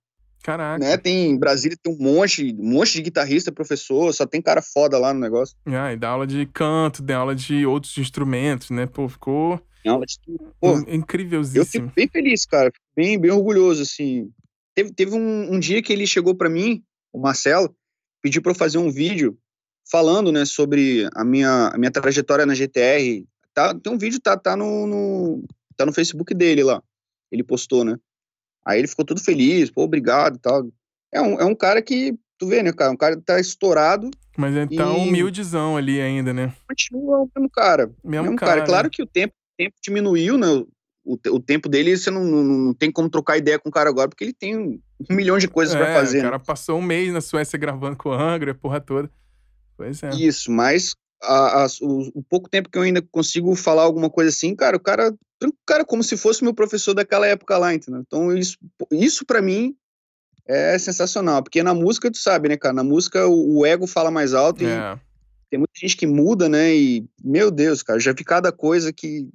Caraca. 0.42 0.78
Né? 0.78 0.96
Tem 0.96 1.30
em 1.30 1.38
Brasília 1.38 1.76
tem 1.82 1.92
um 1.92 1.98
monte, 1.98 2.54
um 2.58 2.70
monte 2.70 2.92
de 2.94 3.02
guitarrista, 3.02 3.52
professor, 3.52 4.14
só 4.14 4.24
tem 4.24 4.40
cara 4.40 4.62
foda 4.62 4.96
lá 4.96 5.12
no 5.12 5.20
negócio. 5.20 5.54
Ah, 5.66 5.92
e 5.92 5.96
dá 5.96 6.08
aula 6.08 6.26
de 6.26 6.46
canto, 6.46 7.02
dá 7.02 7.18
aula 7.18 7.34
de 7.34 7.66
outros 7.66 7.98
instrumentos, 7.98 8.70
né? 8.70 8.86
Pô, 8.86 9.08
ficou. 9.08 9.60
Aula 9.84 10.06
de 10.06 10.16
Pô, 10.60 10.78
incrívelzíssimo. 10.88 11.62
Eu 11.62 11.66
fico 11.66 11.92
bem 11.94 12.08
feliz, 12.08 12.46
cara. 12.46 12.70
Fico 12.72 12.86
bem, 12.96 13.18
bem 13.18 13.30
orgulhoso, 13.30 13.82
assim. 13.82 14.30
Teve, 14.74 14.92
teve 14.92 15.14
um, 15.14 15.54
um 15.54 15.58
dia 15.58 15.82
que 15.82 15.92
ele 15.92 16.06
chegou 16.06 16.34
para 16.34 16.48
mim, 16.48 16.82
o 17.16 17.20
Marcelo, 17.22 17.74
pediu 18.22 18.42
para 18.42 18.52
eu 18.52 18.56
fazer 18.56 18.78
um 18.78 18.90
vídeo 18.90 19.38
falando, 19.90 20.32
né, 20.32 20.44
sobre 20.44 21.08
a 21.14 21.24
minha, 21.24 21.68
a 21.68 21.78
minha 21.78 21.90
trajetória 21.90 22.44
na 22.44 22.54
GTR, 22.54 23.24
Tá, 23.56 23.74
tem 23.74 23.90
um 23.90 23.96
vídeo, 23.96 24.20
tá, 24.20 24.36
tá 24.36 24.54
no, 24.54 24.86
no, 24.86 25.44
tá 25.78 25.86
no 25.86 25.92
Facebook 25.92 26.34
dele 26.34 26.62
lá. 26.62 26.82
Ele 27.32 27.42
postou, 27.42 27.86
né? 27.86 27.96
Aí 28.66 28.78
ele 28.78 28.86
ficou 28.86 29.02
todo 29.02 29.18
feliz, 29.18 29.70
pô, 29.70 29.82
obrigado 29.82 30.36
e 30.36 30.38
tal. 30.38 30.68
É 31.10 31.22
um, 31.22 31.40
é 31.40 31.44
um 31.46 31.54
cara 31.54 31.80
que, 31.80 32.14
tu 32.36 32.46
vê, 32.48 32.62
né, 32.62 32.70
cara? 32.70 32.92
Um 32.92 32.96
cara 32.98 33.16
que 33.16 33.22
tá 33.22 33.40
estourado. 33.40 34.10
Mas 34.36 34.54
ele 34.54 34.66
tá 34.66 34.74
e... 34.74 34.76
tá 34.76 34.90
humildezão 34.90 35.74
ali 35.74 36.02
ainda, 36.02 36.34
né? 36.34 36.54
Continua 36.68 37.20
o 37.20 37.30
mesmo 37.34 37.50
cara. 37.50 37.86
Mesmo, 38.04 38.24
mesmo 38.24 38.36
cara. 38.36 38.56
cara. 38.56 38.66
Claro 38.66 38.86
né? 38.88 38.90
que 38.92 39.02
o 39.02 39.06
tempo, 39.06 39.32
o 39.32 39.56
tempo 39.56 39.74
diminuiu, 39.82 40.36
né? 40.36 40.48
O, 41.06 41.16
o 41.36 41.40
tempo 41.40 41.68
dele, 41.68 41.96
você 41.96 42.10
não, 42.10 42.24
não, 42.24 42.42
não, 42.42 42.74
tem 42.74 42.90
como 42.90 43.08
trocar 43.08 43.38
ideia 43.38 43.60
com 43.60 43.68
o 43.68 43.72
cara 43.72 43.88
agora, 43.88 44.08
porque 44.08 44.24
ele 44.24 44.32
tem 44.32 44.56
um, 44.56 44.80
milhão 45.08 45.38
de 45.38 45.46
coisas 45.46 45.76
é, 45.76 45.78
pra 45.78 45.94
fazer. 45.94 46.18
O 46.18 46.22
cara 46.22 46.38
né? 46.38 46.44
passou 46.44 46.78
um 46.78 46.82
mês 46.82 47.12
na 47.12 47.20
Suécia 47.20 47.56
gravando 47.56 47.96
com 47.96 48.08
o 48.08 48.12
Angra, 48.12 48.50
a 48.50 48.54
porra 48.54 48.80
toda. 48.80 49.08
Pois 49.76 50.02
é. 50.02 50.10
Isso, 50.10 50.50
mas 50.50 50.96
a, 51.22 51.64
a, 51.64 51.66
o, 51.80 52.10
o, 52.18 52.22
pouco 52.22 52.48
tempo 52.48 52.68
que 52.68 52.76
eu 52.76 52.82
ainda 52.82 53.00
consigo 53.00 53.54
falar 53.54 53.82
alguma 53.82 54.10
coisa 54.10 54.30
assim, 54.30 54.54
cara, 54.54 54.76
o 54.76 54.80
cara, 54.80 55.14
cara 55.64 55.84
como 55.84 56.02
se 56.02 56.16
fosse 56.16 56.42
meu 56.42 56.54
professor 56.54 56.94
daquela 56.94 57.26
época 57.26 57.56
lá, 57.56 57.74
entendeu? 57.74 58.02
Então 58.06 58.36
isso, 58.36 58.56
isso 58.90 59.24
para 59.24 59.42
mim 59.42 59.76
é 60.46 60.78
sensacional, 60.78 61.42
porque 61.42 61.62
na 61.62 61.74
música 61.74 62.10
tu 62.10 62.18
sabe, 62.18 62.48
né, 62.48 62.56
cara, 62.56 62.74
na 62.74 62.84
música 62.84 63.26
o, 63.26 63.58
o 63.58 63.66
ego 63.66 63.86
fala 63.86 64.10
mais 64.10 64.32
alto 64.32 64.62
e 64.62 64.66
é. 64.66 64.98
tem 65.50 65.58
muita 65.58 65.72
gente 65.76 65.96
que 65.96 66.06
muda, 66.06 66.48
né, 66.48 66.74
e 66.74 67.04
meu 67.22 67.50
Deus, 67.50 67.82
cara, 67.82 67.98
já 67.98 68.12
vi 68.12 68.24
cada 68.24 68.52
coisa 68.52 68.92
que 68.92 69.28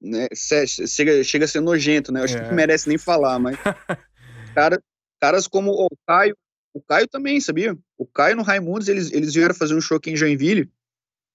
né, 0.00 0.26
chega, 0.34 1.24
chega 1.24 1.44
a 1.44 1.48
ser 1.48 1.60
nojento, 1.60 2.12
né, 2.12 2.20
eu 2.20 2.24
acho 2.24 2.36
é. 2.36 2.40
que 2.40 2.48
não 2.48 2.54
merece 2.54 2.88
nem 2.88 2.98
falar, 2.98 3.38
mas 3.38 3.56
cara, 4.54 4.80
caras 5.20 5.46
como 5.46 5.72
o 5.72 5.88
Caio, 6.06 6.36
o 6.74 6.80
Caio 6.82 7.08
também, 7.08 7.40
sabia? 7.40 7.76
O 7.96 8.06
Caio 8.06 8.36
no 8.36 8.42
Raimundos, 8.42 8.88
eles, 8.88 9.10
eles 9.12 9.32
vieram 9.34 9.54
fazer 9.54 9.74
um 9.74 9.80
show 9.80 9.96
aqui 9.96 10.10
em 10.10 10.16
Joinville, 10.16 10.70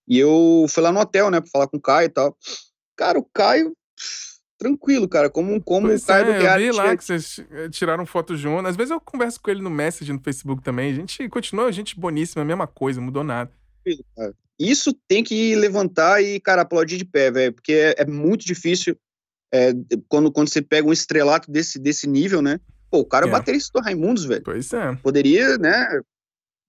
e 0.08 0.20
eu 0.20 0.66
fui 0.70 0.84
lá 0.84 0.92
no 0.92 1.00
hotel, 1.00 1.30
né, 1.32 1.40
pra 1.40 1.50
falar 1.50 1.68
com 1.68 1.78
o 1.78 1.82
Caio 1.82 2.08
e 2.08 2.10
tal. 2.10 2.38
Cara, 2.96 3.18
o 3.18 3.24
Caio, 3.24 3.76
tranquilo, 4.58 5.08
cara, 5.08 5.30
como, 5.30 5.62
como 5.64 5.88
pois 5.88 6.04
o 6.04 6.08
Caio 6.08 6.24
é, 6.24 6.26
do 6.26 6.42
reality. 6.42 6.68
Eu 6.68 6.74
vi 6.74 6.78
lá 6.78 6.98
que 6.98 7.04
vocês 7.04 7.40
eh, 7.50 7.70
tiraram 7.70 8.06
foto 8.06 8.36
junto. 8.36 8.68
Às 8.68 8.76
vezes 8.76 8.92
eu 8.92 9.00
converso 9.00 9.40
com 9.42 9.50
ele 9.50 9.62
no 9.62 9.70
Message, 9.70 10.12
no 10.12 10.22
Facebook 10.22 10.62
também. 10.62 10.92
A 10.92 10.96
gente 10.96 11.28
continua, 11.30 11.72
gente 11.72 12.00
boníssima, 12.00 12.42
a 12.42 12.46
mesma 12.46 12.68
coisa, 12.68 13.02
mudou 13.02 13.24
nada. 13.24 13.52
Isso 14.62 14.94
tem 15.08 15.24
que 15.24 15.56
levantar 15.56 16.22
e, 16.22 16.40
cara, 16.40 16.62
aplaudir 16.62 16.98
de 16.98 17.06
pé, 17.06 17.32
velho, 17.32 17.54
porque 17.54 17.74
é, 17.74 17.96
é, 17.98 18.06
muito 18.06 18.46
difícil 18.46 18.96
é, 19.52 19.74
quando, 20.08 20.32
quando 20.32 20.50
você 20.50 20.62
pega 20.62 20.88
um 20.88 20.94
estrelato 20.94 21.52
desse, 21.52 21.80
desse 21.80 22.08
nível, 22.08 22.42
né? 22.42 22.60
Pô, 22.90 23.00
o 23.00 23.06
cara 23.06 23.26
é, 23.26 23.30
é 23.30 23.32
baterista 23.32 23.72
do 23.74 23.84
Raimundos, 23.84 24.24
velho. 24.24 24.44
Pois 24.44 24.72
é. 24.72 24.96
Poderia, 24.98 25.58
né, 25.58 25.88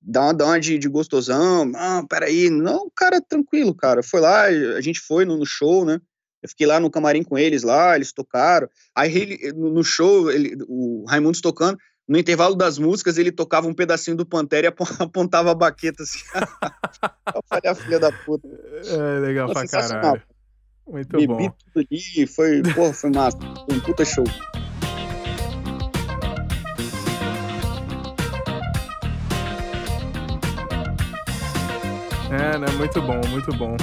dá 0.00 0.22
uma, 0.22 0.34
dá 0.34 0.46
uma 0.46 0.60
de, 0.60 0.78
de 0.78 0.88
gostosão, 0.88 1.64
não, 1.66 2.06
peraí, 2.06 2.48
não, 2.48 2.90
cara, 2.96 3.20
tranquilo, 3.20 3.74
cara, 3.74 4.02
foi 4.02 4.20
lá, 4.20 4.44
a 4.44 4.80
gente 4.80 5.00
foi 5.00 5.24
no, 5.24 5.36
no 5.36 5.46
show, 5.46 5.84
né, 5.84 6.00
eu 6.42 6.48
fiquei 6.48 6.66
lá 6.66 6.80
no 6.80 6.90
camarim 6.90 7.22
com 7.22 7.38
eles 7.38 7.62
lá, 7.62 7.94
eles 7.94 8.12
tocaram, 8.12 8.68
aí 8.96 9.16
ele, 9.16 9.52
no 9.52 9.84
show, 9.84 10.30
ele, 10.30 10.56
o 10.66 11.04
Raimundo 11.06 11.40
tocando, 11.40 11.78
no 12.12 12.18
intervalo 12.18 12.54
das 12.54 12.76
músicas, 12.76 13.16
ele 13.16 13.32
tocava 13.32 13.66
um 13.66 13.72
pedacinho 13.72 14.14
do 14.14 14.26
Pantera 14.26 14.66
e 14.66 14.68
apontava 15.02 15.50
a 15.50 15.54
baqueta 15.54 16.02
assim. 16.02 16.18
eu 17.34 17.42
falei, 17.48 17.70
a 17.70 17.74
filha 17.74 17.98
da 17.98 18.12
puta. 18.12 18.46
É, 18.46 19.18
legal 19.20 19.46
Pô, 19.46 19.54
pra 19.54 19.66
caralho. 19.66 20.22
Muito 20.86 21.08
Bebi 21.08 21.26
bom. 21.26 21.50
tudo 21.72 21.86
ali, 21.90 22.26
foi, 22.26 22.62
porra, 22.74 22.92
foi 22.92 23.10
massa. 23.10 23.38
Foi 23.38 23.76
um 23.78 23.80
puta 23.80 24.04
show. 24.04 24.24
É, 32.30 32.58
né? 32.58 32.66
Muito 32.76 33.00
bom, 33.00 33.20
muito 33.30 33.56
bom. 33.56 33.74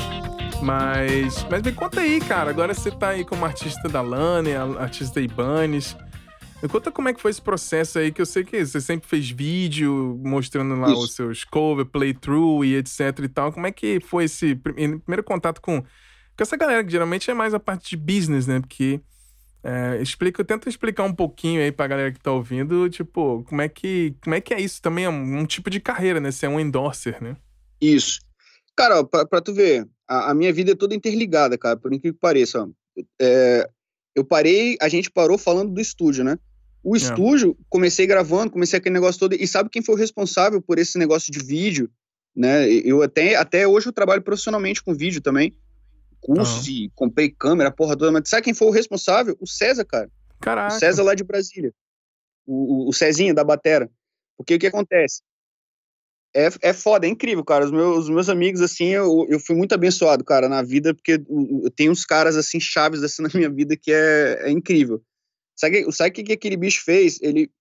Mas, 0.62 1.48
mas 1.50 1.64
me 1.64 1.72
conta 1.72 2.02
aí, 2.02 2.20
cara. 2.20 2.52
Agora 2.52 2.76
você 2.76 2.92
tá 2.92 3.10
aí 3.10 3.26
como 3.26 3.44
artista 3.44 3.90
da 3.90 4.02
Lane, 4.02 4.54
artista 4.54 5.16
da 5.16 5.22
Ibanez. 5.22 5.98
Me 6.62 6.68
conta 6.68 6.92
como 6.92 7.08
é 7.08 7.14
que 7.14 7.22
foi 7.22 7.32
esse 7.32 7.42
processo 7.42 8.00
aí, 8.00 8.12
que 8.12 8.22
eu 8.22 8.26
sei 8.26 8.44
que 8.44 8.66
você 8.66 8.82
sempre 8.82 9.08
fez 9.08 9.30
vídeo 9.30 10.20
mostrando 10.22 10.76
lá 10.76 10.92
Isso. 10.92 11.04
os 11.04 11.16
seus 11.16 11.44
cover, 11.46 11.86
playthrough 11.86 12.66
e 12.66 12.76
etc 12.76 13.18
e 13.24 13.30
tal. 13.30 13.54
Como 13.54 13.66
é 13.66 13.72
que 13.72 14.02
foi 14.02 14.26
esse 14.26 14.56
primeiro 14.56 15.24
contato 15.24 15.62
com, 15.62 15.82
com 15.82 16.44
essa 16.44 16.58
galera, 16.58 16.84
que 16.84 16.92
geralmente 16.92 17.32
é 17.32 17.34
mais 17.34 17.54
a 17.54 17.60
parte 17.60 17.92
de 17.92 17.98
business, 17.98 18.46
né? 18.46 18.60
Porque 18.60 19.00
é, 19.64 20.02
explica, 20.02 20.44
tenta 20.44 20.68
explicar 20.68 21.04
um 21.04 21.14
pouquinho 21.14 21.62
aí 21.62 21.72
pra 21.72 21.88
galera 21.88 22.12
que 22.12 22.20
tá 22.20 22.32
ouvindo, 22.32 22.90
tipo, 22.90 23.44
como 23.48 23.62
é 23.62 23.70
que, 23.70 24.14
como 24.22 24.36
é, 24.36 24.42
que 24.42 24.54
é 24.54 24.60
isso 24.60 24.82
também? 24.82 25.06
É 25.06 25.10
um, 25.10 25.40
um 25.40 25.46
tipo 25.46 25.70
de 25.70 25.80
carreira, 25.80 26.20
né? 26.20 26.30
Você 26.30 26.46
é 26.46 26.50
um 26.50 26.60
endorser, 26.60 27.24
né? 27.24 27.38
Isso. 27.80 28.20
Cara, 28.76 29.02
pra, 29.06 29.26
pra 29.26 29.42
tu 29.42 29.54
ver, 29.54 29.88
a, 30.06 30.32
a, 30.32 30.34
minha 30.34 30.52
vida 30.52 30.72
é 30.72 30.76
toda 30.76 30.94
interligada, 30.94 31.58
cara, 31.58 31.78
por 31.78 31.94
incrível 31.94 32.16
que 32.16 32.20
pareça. 32.20 32.70
É, 33.22 33.70
eu 34.14 34.26
parei, 34.26 34.78
a 34.82 34.90
gente 34.90 35.10
parou 35.10 35.38
falando 35.38 35.74
do 35.74 35.80
estúdio, 35.80 36.26
né? 36.26 36.38
O 36.84 36.96
é. 36.96 36.98
estúdio, 36.98 37.58
é. 37.60 37.64
comecei 37.70 38.08
gravando, 38.08 38.52
comecei 38.52 38.78
aquele 38.78 38.94
negócio 38.94 39.20
todo. 39.20 39.34
E 39.34 39.48
sabe 39.48 39.70
quem 39.70 39.82
foi 39.82 39.96
o 39.96 39.98
responsável 39.98 40.62
por 40.62 40.80
esse 40.80 40.98
negócio 40.98 41.32
de 41.32 41.40
vídeo? 41.40 41.90
Né? 42.36 42.70
Eu 42.70 43.02
até, 43.02 43.36
até 43.36 43.68
hoje 43.68 43.88
eu 43.88 43.94
trabalho 43.94 44.22
profissionalmente 44.22 44.84
com 44.84 44.96
vídeo 44.96 45.22
também. 45.22 45.56
Curso, 46.22 46.70
uhum. 46.70 46.90
comprei 46.96 47.30
câmera, 47.30 47.72
porra 47.72 47.98
toda. 47.98 48.12
Mas 48.12 48.30
sabe 48.30 48.44
quem 48.44 48.54
foi 48.54 48.68
o 48.68 48.72
responsável? 48.72 49.38
O 49.40 49.48
César, 49.48 49.86
cara. 49.86 50.10
Caraca. 50.40 50.76
O 50.76 50.80
César 50.80 51.04
lá 51.04 51.16
de 51.16 51.24
Brasília. 51.24 51.74
O, 52.46 52.86
o, 52.86 52.90
o 52.90 52.94
Cezinha 52.94 53.34
da 53.34 53.44
Batera. 53.44 53.90
Porque 54.38 54.56
o 54.56 54.60
que 54.60 54.68
acontece? 54.68 55.22
É, 56.36 56.50
é 56.62 56.74
foda, 56.74 57.08
é 57.08 57.10
incrível, 57.10 57.44
cara. 57.44 57.66
Os 57.66 57.72
meus, 57.72 58.06
os 58.06 58.10
meus 58.10 58.30
amigos, 58.30 58.62
assim, 58.62 58.88
eu, 58.88 59.26
eu 59.30 59.40
fui 59.40 59.56
muito 59.56 59.74
abençoado, 59.74 60.24
cara, 60.24 60.48
na 60.48 60.62
vida, 60.62 60.94
porque 60.94 61.14
eu 61.14 61.72
tenho 61.76 61.92
uns 61.92 62.06
caras, 62.06 62.38
assim, 62.38 62.60
chaves, 62.60 63.04
assim, 63.04 63.24
na 63.24 63.30
minha 63.34 63.50
vida 63.50 63.76
que 63.76 63.92
é, 63.92 64.48
é 64.48 64.52
incrível. 64.52 65.02
Sabe, 65.60 65.92
sabe 65.92 66.10
o 66.12 66.14
que, 66.14 66.24
que 66.24 66.32
aquele 66.32 66.56
bicho 66.56 66.82
fez? 66.86 67.20
Ele, 67.22 67.52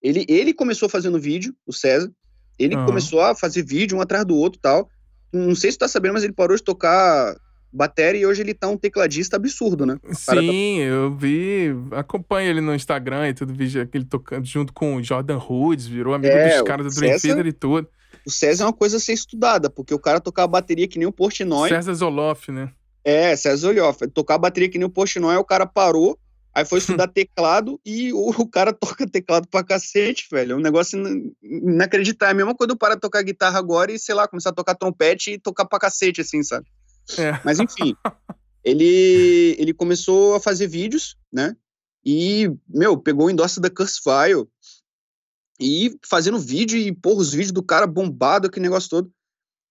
ele, 0.00 0.24
ele 0.28 0.54
começou 0.54 0.88
fazendo 0.88 1.18
vídeo, 1.18 1.52
o 1.66 1.72
César. 1.72 2.08
Ele 2.56 2.76
uhum. 2.76 2.86
começou 2.86 3.20
a 3.20 3.34
fazer 3.34 3.64
vídeo 3.64 3.98
um 3.98 4.00
atrás 4.00 4.24
do 4.24 4.36
outro 4.36 4.60
tal. 4.62 4.88
Não 5.32 5.56
sei 5.56 5.72
se 5.72 5.76
tu 5.76 5.80
tá 5.80 5.88
sabendo, 5.88 6.12
mas 6.12 6.22
ele 6.22 6.32
parou 6.32 6.56
de 6.56 6.62
tocar 6.62 7.36
bateria 7.72 8.20
e 8.20 8.26
hoje 8.26 8.42
ele 8.42 8.54
tá 8.54 8.68
um 8.68 8.76
tecladista 8.76 9.34
absurdo, 9.34 9.84
né? 9.84 9.98
Sim, 10.12 10.34
tá... 10.78 10.84
eu 10.84 11.12
vi, 11.12 11.74
acompanho 11.92 12.50
ele 12.50 12.60
no 12.60 12.72
Instagram 12.72 13.28
e 13.28 13.34
tudo, 13.34 13.52
vi 13.52 13.66
ele 13.92 14.04
tocando 14.04 14.46
junto 14.46 14.72
com 14.72 14.96
o 14.96 15.02
Jordan 15.02 15.38
Hoods, 15.38 15.86
virou 15.86 16.14
amigo 16.14 16.32
é, 16.32 16.58
dos 16.58 16.62
caras 16.62 16.86
do 16.86 17.00
Dream 17.00 17.18
Theater 17.18 17.46
e 17.46 17.52
tudo. 17.52 17.88
O 18.24 18.30
César 18.30 18.64
é 18.64 18.66
uma 18.66 18.72
coisa 18.72 18.98
a 18.98 19.00
ser 19.00 19.12
estudada, 19.12 19.68
porque 19.68 19.94
o 19.94 19.98
cara 19.98 20.20
tocava 20.20 20.46
bateria 20.46 20.86
que 20.86 20.98
nem 20.98 21.08
o 21.08 21.12
Portnoy. 21.12 21.68
César 21.68 21.94
Zoloff, 21.94 22.52
né? 22.52 22.70
É, 23.04 23.34
César 23.34 23.56
Zoloff. 23.56 24.06
Tocar 24.08 24.38
bateria 24.38 24.68
que 24.68 24.78
nem 24.78 24.86
o 24.86 24.90
Portnoy, 24.90 25.36
o 25.36 25.44
cara 25.44 25.66
parou, 25.66 26.16
Aí 26.54 26.64
foi 26.64 26.78
estudar 26.78 27.08
teclado 27.08 27.80
e 27.84 28.12
o, 28.12 28.30
o, 28.30 28.48
cara 28.48 28.72
toca 28.72 29.06
teclado 29.08 29.48
pra 29.48 29.64
cacete, 29.64 30.26
velho. 30.30 30.52
É 30.52 30.56
um 30.56 30.60
negócio 30.60 30.98
inacreditável. 31.42 32.30
É 32.30 32.32
a 32.32 32.36
mesma 32.36 32.54
coisa 32.54 32.72
eu 32.72 32.76
parar 32.76 32.96
de 32.96 33.00
tocar 33.00 33.22
guitarra 33.22 33.58
agora 33.58 33.92
e, 33.92 33.98
sei 33.98 34.14
lá, 34.14 34.26
começar 34.26 34.50
a 34.50 34.54
tocar 34.54 34.74
trompete 34.74 35.32
e 35.32 35.38
tocar 35.38 35.64
pra 35.64 35.78
cacete, 35.78 36.20
assim, 36.20 36.42
sabe? 36.42 36.66
É. 37.18 37.40
Mas 37.44 37.60
enfim, 37.60 37.94
ele, 38.64 39.56
ele 39.58 39.72
começou 39.72 40.34
a 40.34 40.40
fazer 40.40 40.66
vídeos, 40.66 41.16
né? 41.32 41.56
E, 42.04 42.50
meu, 42.68 42.98
pegou 42.98 43.26
o 43.26 43.30
endosse 43.30 43.60
da 43.60 43.70
Curse 43.70 44.00
File 44.02 44.46
e 45.60 45.96
fazendo 46.04 46.38
vídeo 46.38 46.78
e, 46.78 46.92
porra, 46.92 47.20
os 47.20 47.32
vídeos 47.32 47.52
do 47.52 47.62
cara 47.62 47.86
bombado, 47.86 48.46
aquele 48.46 48.64
negócio 48.64 48.88
todo. 48.88 49.12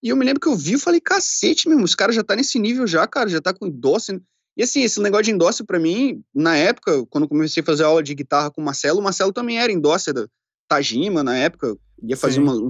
E 0.02 0.08
eu 0.08 0.16
me 0.16 0.24
lembro 0.24 0.40
que 0.40 0.48
eu 0.48 0.56
vi 0.56 0.74
e 0.74 0.78
falei, 0.78 1.00
cacete, 1.00 1.68
mesmo, 1.68 1.84
os 1.84 1.94
caras 1.94 2.14
já 2.14 2.24
tá 2.24 2.34
nesse 2.34 2.58
nível 2.58 2.86
já, 2.86 3.06
cara, 3.06 3.28
já 3.28 3.40
tá 3.40 3.52
com 3.52 3.66
endosse. 3.66 4.20
E 4.56 4.62
assim, 4.62 4.82
esse 4.82 5.00
negócio 5.00 5.24
de 5.24 5.30
endócio 5.30 5.64
para 5.64 5.78
mim, 5.78 6.22
na 6.34 6.56
época, 6.56 7.06
quando 7.06 7.24
eu 7.24 7.28
comecei 7.28 7.62
a 7.62 7.66
fazer 7.66 7.84
aula 7.84 8.02
de 8.02 8.14
guitarra 8.14 8.50
com 8.50 8.60
o 8.60 8.64
Marcelo, 8.64 9.00
o 9.00 9.02
Marcelo 9.02 9.32
também 9.32 9.58
era 9.58 9.72
endócio 9.72 10.12
da 10.12 10.26
Tajima 10.68 11.22
na 11.22 11.36
época, 11.36 11.76
ia 12.02 12.16
fazer 12.16 12.36
Sim. 12.36 12.42
uma. 12.42 12.68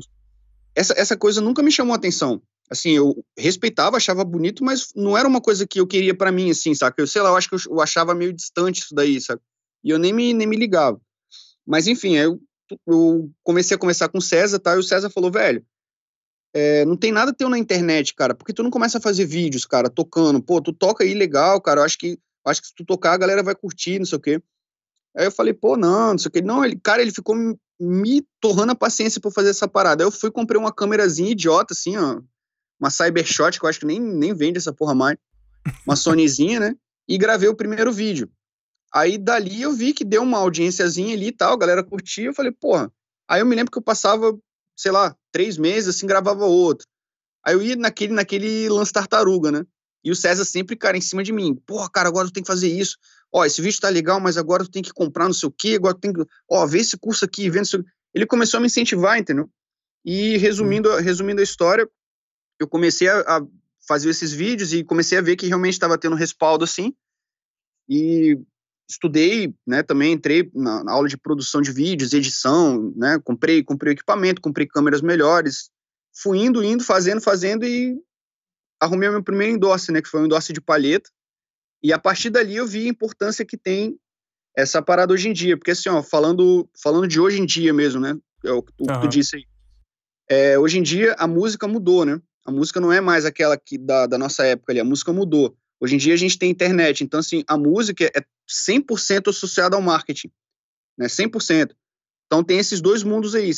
Essa, 0.74 0.94
essa 0.96 1.16
coisa 1.16 1.40
nunca 1.40 1.62
me 1.62 1.72
chamou 1.72 1.94
atenção. 1.94 2.40
Assim, 2.70 2.90
eu 2.90 3.24
respeitava, 3.36 3.96
achava 3.96 4.24
bonito, 4.24 4.64
mas 4.64 4.92
não 4.94 5.18
era 5.18 5.26
uma 5.26 5.40
coisa 5.40 5.66
que 5.66 5.80
eu 5.80 5.86
queria 5.86 6.16
para 6.16 6.30
mim, 6.30 6.50
assim, 6.50 6.72
saca? 6.72 7.02
Eu 7.02 7.06
sei 7.06 7.20
lá, 7.20 7.30
eu 7.30 7.36
acho 7.36 7.48
que 7.48 7.56
eu, 7.68 7.80
achava 7.80 8.14
meio 8.14 8.32
distante 8.32 8.82
isso 8.82 8.94
daí, 8.94 9.20
sabe? 9.20 9.40
E 9.82 9.90
eu 9.90 9.98
nem 9.98 10.12
me, 10.12 10.32
nem 10.32 10.46
me 10.46 10.56
ligava. 10.56 11.00
Mas 11.66 11.88
enfim, 11.88 12.14
eu, 12.14 12.40
eu 12.86 13.28
comecei 13.42 13.74
a 13.74 13.78
conversar 13.78 14.08
com 14.08 14.18
o 14.18 14.22
César, 14.22 14.60
tá? 14.60 14.76
E 14.76 14.78
o 14.78 14.82
César 14.84 15.10
falou, 15.10 15.32
velho, 15.32 15.64
é, 16.54 16.84
não 16.84 16.96
tem 16.96 17.12
nada 17.12 17.32
teu 17.32 17.48
na 17.48 17.58
internet, 17.58 18.14
cara, 18.14 18.34
porque 18.34 18.52
tu 18.52 18.62
não 18.62 18.70
começa 18.70 18.98
a 18.98 19.00
fazer 19.00 19.24
vídeos, 19.24 19.64
cara, 19.64 19.88
tocando. 19.88 20.42
Pô, 20.42 20.60
tu 20.60 20.72
toca 20.72 21.04
aí 21.04 21.14
legal, 21.14 21.60
cara, 21.60 21.80
eu 21.80 21.84
acho 21.84 21.98
que, 21.98 22.18
acho 22.44 22.60
que 22.60 22.68
se 22.68 22.74
tu 22.74 22.84
tocar 22.84 23.12
a 23.12 23.18
galera 23.18 23.42
vai 23.42 23.54
curtir, 23.54 23.98
não 23.98 24.06
sei 24.06 24.18
o 24.18 24.20
quê. 24.20 24.42
Aí 25.16 25.26
eu 25.26 25.32
falei, 25.32 25.52
pô, 25.52 25.76
não, 25.76 26.12
não 26.12 26.18
sei 26.18 26.28
o 26.28 26.32
quê. 26.32 26.40
Não, 26.40 26.64
ele, 26.64 26.78
cara, 26.78 27.02
ele 27.02 27.12
ficou 27.12 27.36
me 27.80 28.26
torrando 28.40 28.72
a 28.72 28.76
paciência 28.76 29.20
por 29.20 29.32
fazer 29.32 29.50
essa 29.50 29.66
parada. 29.66 30.02
Aí 30.02 30.06
eu 30.06 30.12
fui 30.12 30.30
comprei 30.30 30.60
uma 30.60 30.72
câmerazinha 30.72 31.30
idiota, 31.30 31.72
assim, 31.72 31.96
ó, 31.96 32.20
uma 32.78 32.90
Cybershot, 32.90 33.58
que 33.58 33.64
eu 33.64 33.68
acho 33.68 33.80
que 33.80 33.86
nem, 33.86 34.00
nem 34.00 34.34
vende 34.34 34.58
essa 34.58 34.72
porra 34.72 34.94
mais, 34.94 35.16
uma 35.86 35.96
Sonyzinha, 35.96 36.60
né, 36.60 36.76
e 37.08 37.18
gravei 37.18 37.48
o 37.48 37.56
primeiro 37.56 37.92
vídeo. 37.92 38.30
Aí 38.92 39.18
dali 39.18 39.62
eu 39.62 39.72
vi 39.72 39.92
que 39.92 40.04
deu 40.04 40.22
uma 40.22 40.38
audiênciazinha 40.38 41.14
ali 41.14 41.28
e 41.28 41.32
tal, 41.32 41.52
a 41.52 41.56
galera 41.56 41.84
curtia, 41.84 42.26
eu 42.26 42.34
falei, 42.34 42.50
porra. 42.50 42.92
Aí 43.28 43.40
eu 43.40 43.46
me 43.46 43.54
lembro 43.54 43.70
que 43.70 43.78
eu 43.78 43.82
passava 43.82 44.36
sei 44.80 44.90
lá, 44.90 45.14
três 45.32 45.56
meses, 45.56 45.96
assim, 45.96 46.06
gravava 46.06 46.44
outro. 46.44 46.86
Aí 47.44 47.54
eu 47.54 47.62
ia 47.62 47.76
naquele, 47.76 48.12
naquele 48.12 48.68
lance 48.68 48.92
tartaruga, 48.92 49.50
né? 49.50 49.64
E 50.04 50.10
o 50.10 50.16
César 50.16 50.44
sempre, 50.44 50.76
cara, 50.76 50.96
em 50.96 51.00
cima 51.00 51.22
de 51.22 51.32
mim. 51.32 51.54
Porra, 51.66 51.88
cara, 51.90 52.08
agora 52.08 52.28
tu 52.28 52.32
tem 52.32 52.42
que 52.42 52.46
fazer 52.46 52.68
isso. 52.68 52.96
Ó, 53.32 53.44
esse 53.44 53.60
vídeo 53.60 53.80
tá 53.80 53.88
legal, 53.88 54.18
mas 54.18 54.36
agora 54.36 54.64
tu 54.64 54.70
tem 54.70 54.82
que 54.82 54.92
comprar 54.92 55.26
não 55.26 55.32
sei 55.32 55.48
o 55.48 55.52
quê, 55.52 55.74
agora 55.76 55.94
tu 55.94 56.00
tem 56.00 56.12
que... 56.12 56.24
Ó, 56.50 56.66
vê 56.66 56.78
esse 56.78 56.96
curso 56.98 57.24
aqui, 57.24 57.48
vendo 57.50 57.66
Ele 58.14 58.26
começou 58.26 58.58
a 58.58 58.60
me 58.60 58.66
incentivar, 58.66 59.18
entendeu? 59.18 59.48
E 60.04 60.36
resumindo, 60.38 60.94
resumindo 60.96 61.40
a 61.40 61.44
história, 61.44 61.88
eu 62.58 62.66
comecei 62.66 63.08
a, 63.08 63.20
a 63.20 63.46
fazer 63.86 64.10
esses 64.10 64.32
vídeos 64.32 64.72
e 64.72 64.84
comecei 64.84 65.18
a 65.18 65.22
ver 65.22 65.36
que 65.36 65.46
realmente 65.46 65.74
estava 65.74 65.98
tendo 65.98 66.16
respaldo, 66.16 66.64
assim. 66.64 66.94
E 67.88 68.38
estudei, 68.90 69.54
né, 69.66 69.82
também 69.82 70.12
entrei 70.12 70.50
na, 70.54 70.82
na, 70.82 70.92
aula 70.92 71.08
de 71.08 71.16
produção 71.16 71.62
de 71.62 71.72
vídeos, 71.72 72.12
edição, 72.12 72.92
né, 72.96 73.18
comprei, 73.24 73.62
comprei 73.62 73.92
equipamento, 73.92 74.40
comprei 74.40 74.66
câmeras 74.66 75.00
melhores, 75.00 75.70
fui 76.14 76.38
indo, 76.38 76.62
indo, 76.62 76.82
fazendo, 76.82 77.20
fazendo 77.20 77.64
e 77.64 77.96
arrumei 78.80 79.08
o 79.08 79.12
meu 79.12 79.22
primeiro 79.22 79.54
endosse, 79.54 79.92
né, 79.92 80.02
que 80.02 80.08
foi 80.08 80.20
um 80.20 80.26
endosse 80.26 80.52
de 80.52 80.60
palheta, 80.60 81.08
e 81.82 81.92
a 81.92 81.98
partir 81.98 82.30
dali 82.30 82.56
eu 82.56 82.66
vi 82.66 82.86
a 82.86 82.90
importância 82.90 83.44
que 83.44 83.56
tem 83.56 83.96
essa 84.56 84.82
parada 84.82 85.12
hoje 85.12 85.28
em 85.28 85.32
dia, 85.32 85.56
porque 85.56 85.70
assim, 85.70 85.88
ó, 85.88 86.02
falando, 86.02 86.68
falando 86.82 87.06
de 87.06 87.20
hoje 87.20 87.40
em 87.40 87.46
dia 87.46 87.72
mesmo, 87.72 88.00
né, 88.00 88.16
é 88.44 88.52
o 88.52 88.62
que 88.62 88.72
tu, 88.72 88.84
uhum. 88.90 89.00
tu 89.00 89.08
disse 89.08 89.36
aí, 89.36 89.44
é, 90.28 90.58
hoje 90.58 90.78
em 90.78 90.82
dia 90.82 91.14
a 91.18 91.26
música 91.26 91.68
mudou, 91.68 92.04
né, 92.04 92.20
a 92.44 92.50
música 92.50 92.80
não 92.80 92.92
é 92.92 93.00
mais 93.00 93.24
aquela 93.24 93.56
que 93.56 93.78
da, 93.78 94.06
da 94.06 94.18
nossa 94.18 94.44
época 94.44 94.72
ali, 94.72 94.80
a 94.80 94.84
música 94.84 95.12
mudou, 95.12 95.56
Hoje 95.80 95.94
em 95.94 95.98
dia 95.98 96.12
a 96.12 96.16
gente 96.16 96.38
tem 96.38 96.50
internet, 96.50 97.02
então 97.02 97.20
assim, 97.20 97.42
a 97.48 97.56
música 97.56 98.04
é 98.04 98.22
100% 98.50 99.28
associada 99.28 99.76
ao 99.76 99.82
marketing, 99.82 100.30
né? 100.98 101.06
100%. 101.06 101.70
Então 102.26 102.44
tem 102.44 102.58
esses 102.58 102.80
dois 102.80 103.02
mundos 103.02 103.34
aí. 103.34 103.50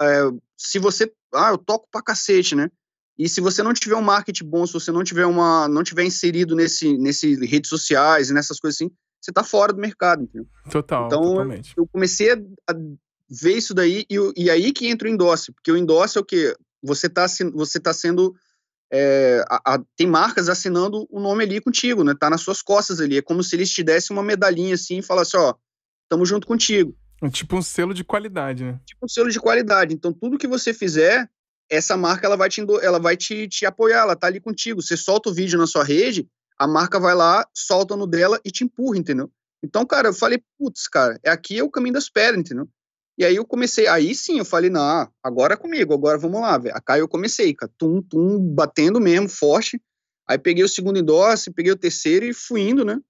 É, 0.00 0.22
se 0.56 0.78
você, 0.78 1.12
ah, 1.34 1.50
eu 1.50 1.58
toco 1.58 1.88
pra 1.90 2.02
cacete, 2.02 2.54
né? 2.54 2.70
E 3.18 3.28
se 3.28 3.40
você 3.40 3.62
não 3.62 3.72
tiver 3.72 3.96
um 3.96 4.02
marketing 4.02 4.44
bom, 4.44 4.66
se 4.66 4.72
você 4.72 4.92
não 4.92 5.02
tiver 5.02 5.24
uma, 5.24 5.66
não 5.68 5.82
tiver 5.82 6.04
inserido 6.04 6.54
nesse, 6.54 6.96
nesse 6.98 7.34
redes 7.46 7.70
sociais 7.70 8.28
e 8.28 8.34
nessas 8.34 8.60
coisas 8.60 8.76
assim, 8.76 8.90
você 9.20 9.32
tá 9.32 9.42
fora 9.42 9.72
do 9.72 9.80
mercado, 9.80 10.22
entendeu? 10.22 10.46
Total, 10.70 11.06
então, 11.06 11.22
totalmente. 11.22 11.72
eu 11.76 11.86
comecei 11.86 12.32
a, 12.32 12.36
a 12.70 12.74
ver 13.28 13.56
isso 13.56 13.72
daí 13.72 14.04
e, 14.10 14.16
e 14.36 14.50
aí 14.50 14.72
que 14.72 14.86
entra 14.86 15.08
o 15.08 15.10
endosse, 15.10 15.52
porque 15.52 15.72
o 15.72 15.76
endosse 15.76 16.18
é 16.18 16.20
o 16.20 16.24
quê? 16.24 16.54
Você 16.82 17.08
tá, 17.08 17.26
você 17.54 17.80
tá 17.80 17.92
sendo 17.92 18.34
é, 18.92 19.44
a, 19.48 19.74
a, 19.74 19.82
tem 19.96 20.06
marcas 20.06 20.48
assinando 20.48 21.06
o 21.10 21.20
nome 21.20 21.44
ali 21.44 21.60
contigo, 21.60 22.04
né? 22.04 22.14
Tá 22.18 22.30
nas 22.30 22.40
suas 22.40 22.62
costas 22.62 23.00
ali. 23.00 23.18
É 23.18 23.22
como 23.22 23.42
se 23.42 23.56
eles 23.56 23.70
te 23.70 23.82
dessem 23.82 24.16
uma 24.16 24.22
medalhinha 24.22 24.74
assim 24.74 24.98
e 24.98 25.02
falassem, 25.02 25.38
ó, 25.38 25.54
tamo 26.08 26.24
junto 26.24 26.46
contigo. 26.46 26.96
Tipo 27.30 27.56
um 27.56 27.62
selo 27.62 27.94
de 27.94 28.04
qualidade, 28.04 28.64
né? 28.64 28.80
Tipo 28.84 29.06
um 29.06 29.08
selo 29.08 29.30
de 29.30 29.40
qualidade. 29.40 29.94
Então, 29.94 30.12
tudo 30.12 30.38
que 30.38 30.46
você 30.46 30.72
fizer, 30.72 31.28
essa 31.70 31.96
marca 31.96 32.26
ela 32.26 32.36
vai, 32.36 32.48
te, 32.48 32.64
ela 32.82 32.98
vai 32.98 33.16
te, 33.16 33.48
te 33.48 33.66
apoiar, 33.66 34.02
ela 34.02 34.16
tá 34.16 34.26
ali 34.26 34.40
contigo. 34.40 34.82
Você 34.82 34.96
solta 34.96 35.30
o 35.30 35.34
vídeo 35.34 35.58
na 35.58 35.66
sua 35.66 35.82
rede, 35.82 36.28
a 36.58 36.66
marca 36.66 37.00
vai 37.00 37.14
lá, 37.14 37.46
solta 37.54 37.96
no 37.96 38.06
dela 38.06 38.40
e 38.44 38.50
te 38.50 38.64
empurra, 38.64 38.98
entendeu? 38.98 39.30
Então, 39.64 39.84
cara, 39.84 40.08
eu 40.08 40.14
falei, 40.14 40.40
putz, 40.58 40.86
cara, 40.86 41.18
é 41.24 41.30
aqui 41.30 41.58
é 41.58 41.64
o 41.64 41.70
caminho 41.70 41.94
das 41.94 42.08
pedras, 42.08 42.38
entendeu? 42.38 42.68
E 43.18 43.24
aí 43.24 43.36
eu 43.36 43.46
comecei, 43.46 43.86
aí 43.86 44.14
sim 44.14 44.38
eu 44.38 44.44
falei, 44.44 44.68
não, 44.68 45.08
agora 45.22 45.54
é 45.54 45.56
comigo, 45.56 45.94
agora 45.94 46.18
vamos 46.18 46.40
lá, 46.40 46.58
velho. 46.58 46.74
Aí 46.86 47.00
eu 47.00 47.08
comecei, 47.08 47.54
cara, 47.54 47.72
tum, 47.78 48.02
tum, 48.02 48.38
batendo 48.38 49.00
mesmo, 49.00 49.28
forte. 49.28 49.80
Aí 50.28 50.36
peguei 50.36 50.62
o 50.62 50.68
segundo 50.68 50.98
endorse, 50.98 51.52
peguei 51.52 51.72
o 51.72 51.76
terceiro 51.76 52.26
e 52.26 52.34
fui 52.34 52.60
indo, 52.60 52.84
né? 52.84 53.00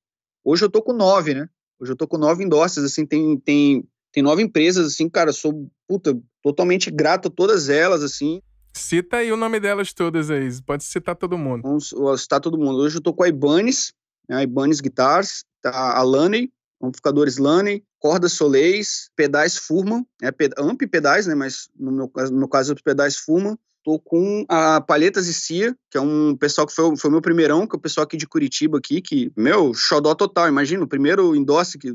Hoje 0.45 0.65
eu 0.65 0.71
tô 0.71 0.81
com 0.81 0.93
nove, 0.93 1.35
né? 1.35 1.49
Hoje 1.81 1.93
eu 1.93 1.97
tô 1.97 2.07
com 2.07 2.19
nove 2.19 2.45
endosses, 2.45 2.85
assim, 2.85 3.05
tem, 3.05 3.39
tem, 3.41 3.85
tem 4.13 4.23
nove 4.23 4.43
empresas, 4.43 4.87
assim, 4.87 5.09
cara, 5.09 5.33
sou, 5.33 5.69
puta, 5.89 6.17
totalmente 6.43 6.91
grato 6.91 7.27
a 7.29 7.31
todas 7.31 7.69
elas, 7.69 8.03
assim. 8.03 8.41
Cita 8.75 9.17
aí 9.17 9.33
o 9.33 9.37
nome 9.37 9.59
delas 9.59 9.93
todas 9.93 10.31
aí, 10.31 10.49
pode 10.63 10.85
citar 10.85 11.17
todo 11.17 11.37
mundo. 11.37 11.63
Vamos 11.63 11.95
citar 12.21 12.41
todo 12.41 12.59
mundo. 12.59 12.79
Hoje 12.79 12.99
eu 12.99 13.03
tô 13.03 13.13
com 13.13 13.25
a 13.25 13.29
Ibanez, 13.29 13.93
né, 14.29 14.37
a 14.37 14.43
Ibanez 14.43 14.81
Guitars, 14.81 15.45
tá 15.61 15.97
a 15.97 16.03
Laney, 16.03 16.53
amplificadores 16.83 17.39
Laney, 17.39 17.83
cordas 17.99 18.33
Soleis, 18.33 19.11
pedais 19.17 19.57
Furman, 19.57 20.05
é, 20.23 20.31
ped 20.31 20.55
amp 20.59 20.83
pedais, 20.91 21.27
né, 21.27 21.35
mas 21.35 21.69
no 21.79 21.93
meu, 21.93 22.11
no 22.31 22.39
meu 22.39 22.49
caso 22.49 22.75
os 22.75 22.83
pedais 22.83 23.17
Furman, 23.17 23.57
tô 23.85 24.01
com 24.01 24.45
a 24.49 24.81
Palhetas 24.81 25.29
e 25.29 25.33
Cia, 25.33 25.77
que 25.91 25.97
é 25.97 26.01
um 26.01 26.37
pessoal 26.37 26.67
que 26.67 26.75
foi, 26.75 26.97
foi 26.97 27.09
o 27.09 27.13
meu 27.13 27.23
primeirão, 27.23 27.69
que 27.69 27.77
é 27.77 27.79
o 27.79 27.81
pessoal 27.81 28.05
aqui 28.05 28.17
de 28.17 28.27
Curitiba 28.27 28.79
aqui, 28.79 29.01
que, 29.01 29.31
meu, 29.37 29.73
xodó 29.73 30.13
total, 30.13 30.49
imagina, 30.49 30.83
o 30.83 30.89
primeiro 30.89 31.37
endosse 31.37 31.79
que... 31.79 31.95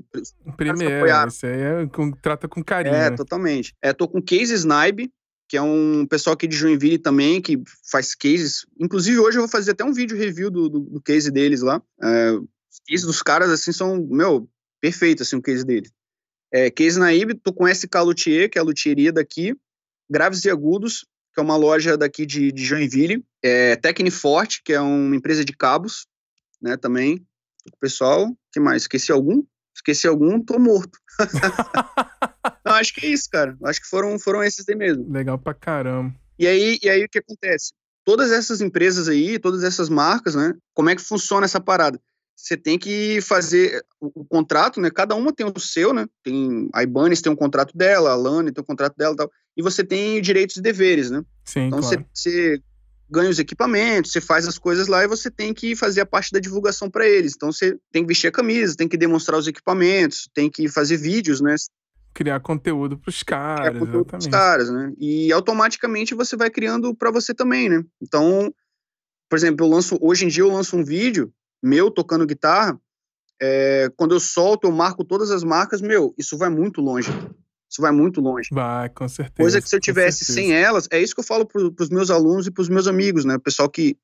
Primeiro, 0.56 1.06
esse 1.28 1.46
aí 1.46 1.62
é, 1.62 1.88
com, 1.88 2.12
trata 2.12 2.48
com 2.48 2.64
carinho. 2.64 2.96
É, 2.96 3.10
né? 3.10 3.16
totalmente. 3.18 3.76
É, 3.82 3.92
tô 3.92 4.08
com 4.08 4.22
Case 4.22 4.54
Snipe, 4.54 5.12
que 5.50 5.58
é 5.58 5.62
um 5.62 6.06
pessoal 6.10 6.34
aqui 6.34 6.48
de 6.48 6.56
Joinville 6.56 6.98
também, 6.98 7.42
que 7.42 7.62
faz 7.92 8.16
cases. 8.16 8.66
Inclusive, 8.80 9.20
hoje 9.20 9.38
eu 9.38 9.42
vou 9.42 9.52
fazer 9.52 9.72
até 9.72 9.84
um 9.84 9.92
vídeo 9.92 10.18
review 10.18 10.50
do, 10.50 10.70
do, 10.70 10.80
do 10.80 11.02
case 11.02 11.30
deles 11.30 11.62
lá. 11.62 11.82
É, 12.02 12.32
os 12.32 12.80
cases 12.88 13.06
dos 13.06 13.22
caras, 13.22 13.50
assim, 13.50 13.74
são, 13.74 13.98
meu, 14.10 14.48
perfeito, 14.82 15.24
assim, 15.24 15.36
o 15.36 15.42
case 15.42 15.64
deles. 15.64 15.92
É, 16.52 16.70
case 16.70 17.00
Naib, 17.00 17.32
com 17.56 17.68
SK 17.68 17.96
Luthier, 18.04 18.50
que 18.50 18.58
é 18.58 18.62
a 18.62 18.64
luthieria 18.64 19.14
daqui. 19.14 19.56
Graves 20.10 20.44
e 20.44 20.50
Agudos, 20.50 21.06
que 21.34 21.40
é 21.40 21.44
uma 21.44 21.56
loja 21.56 21.98
daqui 21.98 22.26
de, 22.26 22.52
de 22.52 22.66
Joinville. 22.66 23.24
É, 23.42 23.78
Tecniforte, 23.78 24.62
que 24.64 24.74
é 24.74 24.82
uma 24.82 25.16
empresa 25.16 25.46
de 25.46 25.54
cabos, 25.54 26.06
né, 26.62 26.76
também. 26.76 27.26
O 27.72 27.78
pessoal, 27.80 28.36
que 28.52 28.60
mais? 28.60 28.84
Esqueci 28.84 29.12
algum? 29.12 29.44
Esqueci 29.74 30.08
algum, 30.08 30.44
tô 30.44 30.60
morto. 30.60 31.00
Não, 32.66 32.74
acho 32.74 32.94
que 32.94 33.06
é 33.06 33.10
isso, 33.10 33.30
cara. 33.32 33.58
Acho 33.64 33.82
que 33.82 33.88
foram, 33.88 34.20
foram 34.20 34.44
esses 34.44 34.68
aí 34.68 34.76
mesmo. 34.76 35.10
Legal 35.10 35.40
pra 35.40 35.54
caramba. 35.54 36.14
E 36.38 36.48
aí, 36.48 36.80
e 36.82 36.90
aí 36.90 37.06
o 37.06 37.10
que 37.10 37.20
acontece? 37.20 37.72
Todas 38.04 38.32
essas 38.32 38.62
empresas 38.62 39.08
aí, 39.08 39.40
todas 39.40 39.64
essas 39.64 39.88
marcas, 39.88 40.36
né? 40.36 40.54
Como 40.74 40.90
é 40.90 40.96
que 40.96 41.02
funciona 41.02 41.46
essa 41.46 41.62
parada? 41.62 42.00
Você 42.42 42.58
tem 42.58 42.80
que 42.80 43.22
fazer 43.22 43.86
o, 44.00 44.22
o 44.22 44.26
contrato, 44.26 44.82
né? 44.82 44.90
Cada 44.90 45.14
uma 45.14 45.32
tem 45.32 45.46
o 45.46 45.60
seu, 45.60 45.94
né? 45.94 46.08
Tem 46.24 46.68
a 46.74 46.82
Ibanez 46.82 47.22
tem 47.22 47.32
um 47.32 47.36
contrato 47.36 47.78
dela, 47.78 48.12
a 48.12 48.16
Lani 48.16 48.52
tem 48.52 48.64
um 48.64 48.66
contrato 48.66 48.96
dela 48.98 49.14
e 49.14 49.18
tal. 49.18 49.32
E 49.56 49.62
você 49.62 49.84
tem 49.84 50.20
direitos 50.20 50.56
e 50.56 50.62
deveres, 50.62 51.12
né? 51.12 51.24
Sim, 51.46 51.68
então 51.68 51.80
claro. 51.80 51.98
você, 51.98 52.06
você 52.12 52.62
ganha 53.08 53.30
os 53.30 53.38
equipamentos, 53.38 54.12
você 54.12 54.20
faz 54.20 54.48
as 54.48 54.58
coisas 54.58 54.88
lá 54.88 55.04
e 55.04 55.08
você 55.08 55.30
tem 55.30 55.54
que 55.54 55.76
fazer 55.76 56.02
a 56.02 56.06
parte 56.06 56.32
da 56.32 56.40
divulgação 56.40 56.90
para 56.90 57.08
eles. 57.08 57.34
Então 57.36 57.52
você 57.52 57.78
tem 57.92 58.02
que 58.02 58.08
vestir 58.08 58.28
a 58.28 58.32
camisa, 58.32 58.76
tem 58.76 58.88
que 58.88 58.98
demonstrar 58.98 59.38
os 59.38 59.46
equipamentos, 59.46 60.28
tem 60.34 60.50
que 60.50 60.68
fazer 60.68 60.98
vídeos, 60.98 61.42
né? 61.42 61.56
Criar 62.12 62.40
conteúdo 62.40 62.98
para 62.98 63.10
os 63.10 63.22
caras, 63.22 63.68
Criar 63.68 63.80
conteúdo 63.80 63.98
exatamente. 64.00 64.30
Pros 64.30 64.42
caras, 64.42 64.72
né? 64.72 64.94
E 64.98 65.32
automaticamente 65.32 66.16
você 66.16 66.36
vai 66.36 66.50
criando 66.50 66.96
para 66.96 67.12
você 67.12 67.36
também, 67.36 67.70
né? 67.70 67.84
Então, 68.02 68.52
por 69.30 69.36
exemplo, 69.36 69.64
eu 69.64 69.70
lanço 69.70 70.00
hoje 70.02 70.26
em 70.26 70.28
dia 70.28 70.42
eu 70.42 70.52
lanço 70.52 70.76
um 70.76 70.84
vídeo 70.84 71.32
meu 71.62 71.92
tocando 71.92 72.26
guitarra. 72.26 72.80
É, 73.42 73.90
quando 73.98 74.14
eu 74.14 74.20
solto, 74.20 74.68
eu 74.68 74.72
marco 74.72 75.04
todas 75.04 75.32
as 75.32 75.44
marcas, 75.44 75.82
meu, 75.82 76.14
isso 76.18 76.38
vai 76.38 76.50
muito 76.50 76.80
longe. 76.80 77.12
Isso 77.70 77.82
vai 77.82 77.92
muito 77.92 78.20
longe. 78.20 78.50
Vai, 78.52 78.90
com 78.90 79.08
certeza. 79.08 79.38
Coisa 79.38 79.62
que 79.62 79.70
se 79.70 79.76
eu 79.76 79.80
tivesse 79.80 80.26
sem 80.26 80.54
elas, 80.54 80.88
é 80.92 81.00
isso 81.00 81.16
que 81.16 81.22
eu 81.22 81.26
falo 81.26 81.46
para 81.46 81.62
os 81.62 81.90
meus 81.90 82.12
alunos 82.12 82.46
e 82.46 82.52
para 82.52 82.62
os 82.62 82.70
meus 82.70 82.86
amigos, 82.86 83.24
né? 83.24 83.36
O 83.36 83.40
pessoal 83.40 83.70
que 83.70 83.98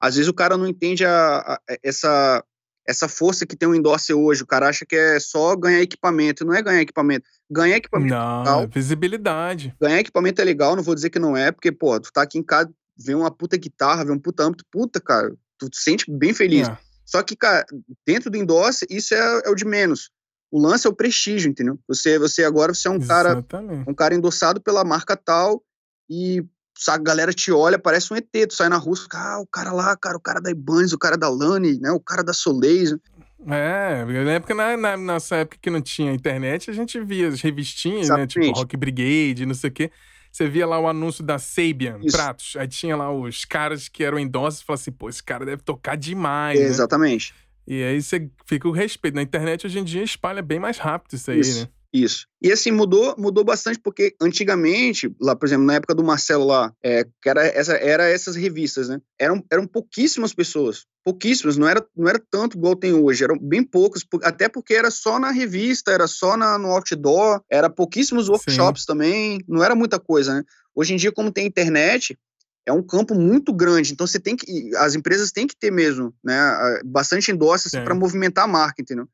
às 0.00 0.16
vezes 0.16 0.28
o 0.28 0.34
cara 0.34 0.56
não 0.56 0.66
entende 0.66 1.04
a, 1.04 1.38
a, 1.38 1.60
essa 1.82 2.44
essa 2.86 3.08
força 3.08 3.46
que 3.46 3.56
tem 3.56 3.68
o 3.68 3.74
endorser 3.74 4.16
hoje. 4.16 4.42
O 4.42 4.46
cara 4.46 4.68
acha 4.68 4.84
que 4.84 4.94
é 4.94 5.18
só 5.18 5.56
ganhar 5.56 5.80
equipamento. 5.80 6.44
Não 6.44 6.52
é 6.52 6.62
ganhar 6.62 6.82
equipamento. 6.82 7.26
Ganhar 7.50 7.76
equipamento 7.76 8.14
não, 8.14 8.34
é 8.34 8.38
legal. 8.38 8.62
É 8.62 8.66
visibilidade. 8.66 9.74
Ganhar 9.80 10.00
equipamento 10.00 10.40
é 10.42 10.44
legal, 10.44 10.76
não 10.76 10.82
vou 10.82 10.94
dizer 10.94 11.10
que 11.10 11.18
não 11.18 11.36
é, 11.36 11.50
porque, 11.50 11.72
pô, 11.72 11.98
tu 11.98 12.12
tá 12.12 12.22
aqui 12.22 12.38
em 12.38 12.42
casa, 12.42 12.70
vê 12.96 13.14
uma 13.14 13.30
puta 13.30 13.56
guitarra, 13.56 14.04
vê 14.04 14.12
um 14.12 14.18
puta 14.18 14.42
âmbito, 14.42 14.64
puta, 14.70 15.00
cara, 15.00 15.34
tu 15.58 15.68
te 15.68 15.78
sente 15.78 16.10
bem 16.10 16.34
feliz. 16.34 16.68
É. 16.68 16.78
Só 17.04 17.22
que, 17.22 17.36
cara, 17.36 17.64
dentro 18.06 18.30
do 18.30 18.36
endorse, 18.36 18.86
isso 18.88 19.14
é, 19.14 19.42
é, 19.44 19.50
o 19.50 19.54
de 19.54 19.64
menos. 19.64 20.10
O 20.50 20.60
lance 20.60 20.86
é 20.86 20.90
o 20.90 20.94
prestígio, 20.94 21.50
entendeu? 21.50 21.78
Você, 21.88 22.18
você 22.18 22.44
agora 22.44 22.72
você 22.72 22.88
é 22.88 22.90
um 22.90 22.96
Exatamente. 22.96 23.48
cara 23.48 23.84
um 23.86 23.94
cara 23.94 24.14
endossado 24.14 24.60
pela 24.60 24.84
marca 24.84 25.16
tal 25.16 25.62
e 26.08 26.44
a 26.88 26.98
galera 26.98 27.32
te 27.32 27.52
olha, 27.52 27.78
parece 27.78 28.12
um 28.12 28.16
ET, 28.16 28.28
tu 28.48 28.54
sai 28.54 28.68
na 28.68 28.76
rua, 28.76 28.96
ah, 29.12 29.40
o 29.40 29.46
cara 29.46 29.72
lá, 29.72 29.96
cara, 29.96 30.16
o 30.16 30.20
cara 30.20 30.40
da 30.40 30.50
Ibanez, 30.50 30.92
o 30.92 30.98
cara 30.98 31.16
da 31.16 31.28
Lani, 31.28 31.78
né, 31.80 31.90
o 31.92 32.00
cara 32.00 32.22
da 32.22 32.32
Soleil. 32.32 33.00
É, 33.46 34.04
na 34.04 34.32
época, 34.32 34.54
na, 34.54 34.76
na, 34.76 34.96
nossa 34.96 35.36
época 35.36 35.58
que 35.60 35.70
não 35.70 35.80
tinha 35.80 36.12
internet, 36.12 36.70
a 36.70 36.74
gente 36.74 37.00
via 37.00 37.28
as 37.28 37.40
revistinhas, 37.40 38.06
Exatamente. 38.06 38.38
né, 38.38 38.44
tipo 38.46 38.58
Rock 38.58 38.76
Brigade, 38.76 39.46
não 39.46 39.54
sei 39.54 39.70
o 39.70 39.72
quê. 39.72 39.90
Você 40.34 40.48
via 40.48 40.66
lá 40.66 40.80
o 40.80 40.88
anúncio 40.88 41.22
da 41.22 41.38
Sabian, 41.38 42.00
Isso. 42.02 42.16
pratos, 42.16 42.56
aí 42.58 42.66
tinha 42.66 42.96
lá 42.96 43.08
os 43.08 43.44
caras 43.44 43.88
que 43.88 44.02
eram 44.02 44.18
endossos 44.18 44.60
e 44.60 44.64
falava 44.64 44.82
assim, 44.82 44.90
pô, 44.90 45.08
esse 45.08 45.22
cara 45.22 45.46
deve 45.46 45.62
tocar 45.62 45.96
demais, 45.96 46.58
é, 46.58 46.64
né? 46.64 46.68
Exatamente. 46.70 47.32
E 47.64 47.80
aí 47.80 48.02
você 48.02 48.28
fica 48.44 48.66
o 48.66 48.72
respeito. 48.72 49.14
Na 49.14 49.22
internet, 49.22 49.64
hoje 49.64 49.78
em 49.78 49.84
dia, 49.84 50.02
espalha 50.02 50.42
bem 50.42 50.58
mais 50.58 50.76
rápido 50.76 51.14
isso 51.14 51.30
aí, 51.30 51.38
isso. 51.38 51.60
né? 51.60 51.68
Isso. 51.94 52.26
E 52.42 52.50
assim, 52.50 52.72
mudou, 52.72 53.14
mudou 53.16 53.44
bastante, 53.44 53.78
porque 53.78 54.16
antigamente, 54.20 55.14
lá, 55.20 55.36
por 55.36 55.46
exemplo, 55.46 55.64
na 55.64 55.74
época 55.74 55.94
do 55.94 56.02
Marcelo 56.02 56.44
lá, 56.44 56.72
é, 56.82 57.04
que 57.22 57.28
era, 57.28 57.46
essa, 57.46 57.74
era 57.74 58.08
essas 58.08 58.34
revistas, 58.34 58.88
né? 58.88 59.00
Eram, 59.16 59.44
eram 59.48 59.64
pouquíssimas 59.64 60.34
pessoas. 60.34 60.86
Pouquíssimas, 61.04 61.56
não 61.56 61.68
era, 61.68 61.86
não 61.96 62.08
era 62.08 62.18
tanto 62.18 62.58
igual 62.58 62.74
tem 62.74 62.92
hoje, 62.92 63.22
eram 63.22 63.38
bem 63.38 63.62
poucas, 63.62 64.02
até 64.24 64.48
porque 64.48 64.74
era 64.74 64.90
só 64.90 65.20
na 65.20 65.30
revista, 65.30 65.92
era 65.92 66.08
só 66.08 66.36
na, 66.36 66.58
no 66.58 66.70
outdoor, 66.70 67.40
era 67.48 67.70
pouquíssimos 67.70 68.28
workshops 68.28 68.82
Sim. 68.82 68.86
também, 68.88 69.38
não 69.46 69.62
era 69.62 69.76
muita 69.76 70.00
coisa, 70.00 70.34
né? 70.34 70.42
Hoje 70.74 70.94
em 70.94 70.96
dia, 70.96 71.12
como 71.12 71.30
tem 71.30 71.46
internet, 71.46 72.18
é 72.66 72.72
um 72.72 72.82
campo 72.82 73.14
muito 73.14 73.52
grande, 73.52 73.92
então 73.92 74.04
você 74.04 74.18
tem 74.18 74.34
que, 74.34 74.74
as 74.78 74.96
empresas 74.96 75.30
têm 75.30 75.46
que 75.46 75.54
ter 75.56 75.70
mesmo, 75.70 76.12
né, 76.24 76.80
bastante 76.84 77.30
endosses 77.30 77.70
para 77.70 77.94
movimentar 77.94 78.44
a 78.44 78.48
marca, 78.48 78.82
entendeu? 78.82 79.06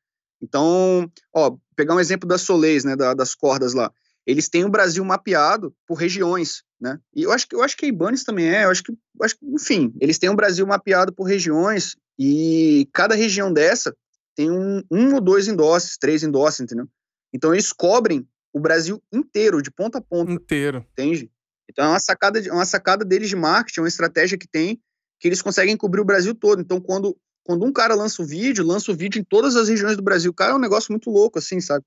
Então, 0.43 1.11
ó, 1.35 1.57
pegar 1.77 1.95
um 1.95 2.01
exemplo 2.01 2.29
das 2.29 2.43
Soleis, 2.43 2.85
né, 2.85 2.97
da, 2.97 3.15
das 3.15 3.35
cordas 3.35 3.75
lá. 3.75 3.93
Eles 4.27 4.49
têm 4.49 4.65
o 4.65 4.71
Brasil 4.71 5.05
mapeado 5.05 5.75
por 5.87 5.95
regiões, 5.95 6.63
né? 6.81 6.99
E 7.15 7.23
eu 7.23 7.33
acho 7.33 7.49
que 7.49 7.55
eu 7.57 7.63
acho 7.63 7.77
que 7.77 7.87
a 7.87 7.89
Ibanez 7.89 8.23
também 8.23 8.49
é, 8.49 8.65
eu 8.65 8.71
acho 8.71 8.83
que, 8.83 8.93
eu 8.93 9.25
acho 9.25 9.37
que 9.37 9.47
enfim, 9.47 9.93
eles 10.01 10.19
têm 10.19 10.31
o 10.31 10.37
Brasil 10.37 10.67
mapeado 10.67 11.13
por 11.13 11.25
regiões 11.25 11.97
e 12.19 12.89
cada 12.93 13.15
região 13.15 13.53
dessa 13.53 13.95
tem 14.37 14.51
um, 14.51 14.83
um 14.91 15.15
ou 15.15 15.21
dois 15.21 15.49
endosses, 15.49 15.99
três 15.99 16.23
endosses, 16.23 16.61
entendeu? 16.61 16.87
Então 17.33 17.53
eles 17.53 17.73
cobrem 17.73 18.27
o 18.53 18.61
Brasil 18.61 19.03
inteiro, 19.13 19.63
de 19.63 19.71
ponta 19.71 19.99
a 19.99 20.03
ponta. 20.03 20.31
Inteiro. 20.31 20.85
Entende? 20.93 21.31
Então 21.69 21.85
é 21.85 21.89
uma 21.89 22.01
sacada, 22.01 22.41
uma 22.53 22.65
sacada 22.65 23.05
deles 23.05 23.29
de 23.29 23.37
marketing, 23.37 23.81
uma 23.81 23.89
estratégia 23.89 24.37
que 24.37 24.49
tem, 24.49 24.81
que 25.21 25.29
eles 25.29 25.43
conseguem 25.43 25.77
cobrir 25.77 26.01
o 26.01 26.05
Brasil 26.05 26.35
todo. 26.35 26.61
Então, 26.61 26.81
quando 26.81 27.17
quando 27.45 27.65
um 27.65 27.73
cara 27.73 27.95
lança 27.95 28.23
o 28.23 28.27
vídeo, 28.27 28.65
lança 28.65 28.93
o 28.93 28.95
vídeo 28.95 29.21
em 29.21 29.25
todas 29.25 29.57
as 29.57 29.69
regiões 29.69 29.97
do 29.97 30.03
Brasil. 30.03 30.33
Cara, 30.33 30.53
é 30.53 30.55
um 30.55 30.61
negócio 30.61 30.93
muito 30.93 31.11
louco, 31.11 31.39
assim, 31.39 31.61
sabe? 31.61 31.85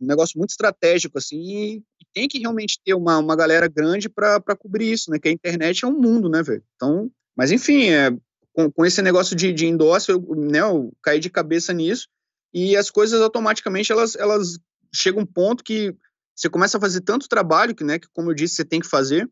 Um 0.00 0.06
negócio 0.06 0.38
muito 0.38 0.50
estratégico, 0.50 1.18
assim, 1.18 1.36
e, 1.36 1.76
e 1.76 2.06
tem 2.12 2.28
que 2.28 2.38
realmente 2.38 2.80
ter 2.84 2.94
uma, 2.94 3.18
uma 3.18 3.36
galera 3.36 3.68
grande 3.68 4.08
para 4.08 4.56
cobrir 4.56 4.92
isso, 4.92 5.10
né? 5.10 5.18
Que 5.18 5.28
a 5.28 5.32
internet 5.32 5.84
é 5.84 5.88
um 5.88 5.98
mundo, 5.98 6.28
né, 6.28 6.42
velho? 6.42 6.62
Então, 6.76 7.10
mas 7.36 7.50
enfim, 7.50 7.90
é, 7.90 8.10
com, 8.52 8.70
com 8.70 8.86
esse 8.86 9.02
negócio 9.02 9.34
de, 9.34 9.52
de 9.52 9.66
endosso, 9.66 10.12
eu, 10.12 10.20
né, 10.36 10.60
eu 10.60 10.92
caí 11.02 11.18
de 11.18 11.28
cabeça 11.28 11.72
nisso, 11.72 12.08
e 12.52 12.76
as 12.76 12.88
coisas 12.88 13.20
automaticamente, 13.20 13.90
elas, 13.90 14.14
elas 14.14 14.58
chegam 14.94 15.22
um 15.22 15.26
ponto 15.26 15.64
que 15.64 15.94
você 16.36 16.48
começa 16.48 16.78
a 16.78 16.80
fazer 16.80 17.00
tanto 17.00 17.28
trabalho, 17.28 17.74
que, 17.74 17.84
né, 17.84 17.98
que 17.98 18.08
como 18.12 18.30
eu 18.30 18.34
disse, 18.34 18.54
você 18.54 18.64
tem 18.64 18.80
que 18.80 18.88
fazer, 18.88 19.28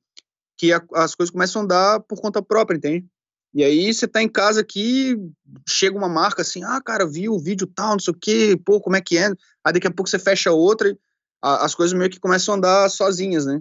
que 0.59 0.73
a, 0.73 0.85
as 0.95 1.15
coisas 1.15 1.31
começam 1.31 1.62
a 1.62 1.65
andar 1.65 2.01
por 2.01 2.21
conta 2.21 2.43
própria, 2.43 2.77
entende? 2.77 3.07
E 3.55 3.62
aí 3.62 3.93
você 3.93 4.09
tá 4.09 4.23
em 4.23 4.29
casa 4.29 4.62
aqui, 4.62 5.17
chega 5.69 5.96
uma 5.96 6.09
marca 6.09 6.40
assim, 6.40 6.65
ah, 6.65 6.81
cara, 6.81 7.07
vi 7.07 7.29
o 7.29 7.38
vídeo 7.38 7.67
tal, 7.67 7.92
não 7.92 7.98
sei 7.98 8.13
o 8.13 8.17
quê, 8.19 8.59
pô, 8.65 8.81
como 8.81 8.96
é 8.96 9.00
que 9.00 9.19
é? 9.19 9.27
Aí 9.65 9.73
daqui 9.73 9.87
a 9.87 9.90
pouco 9.90 10.09
você 10.09 10.19
fecha 10.19 10.53
outra 10.53 10.88
e 10.88 10.96
a, 11.42 11.65
as 11.65 11.75
coisas 11.75 11.96
meio 11.96 12.11
que 12.11 12.21
começam 12.21 12.55
a 12.55 12.57
andar 12.57 12.88
sozinhas, 12.88 13.44
né? 13.44 13.61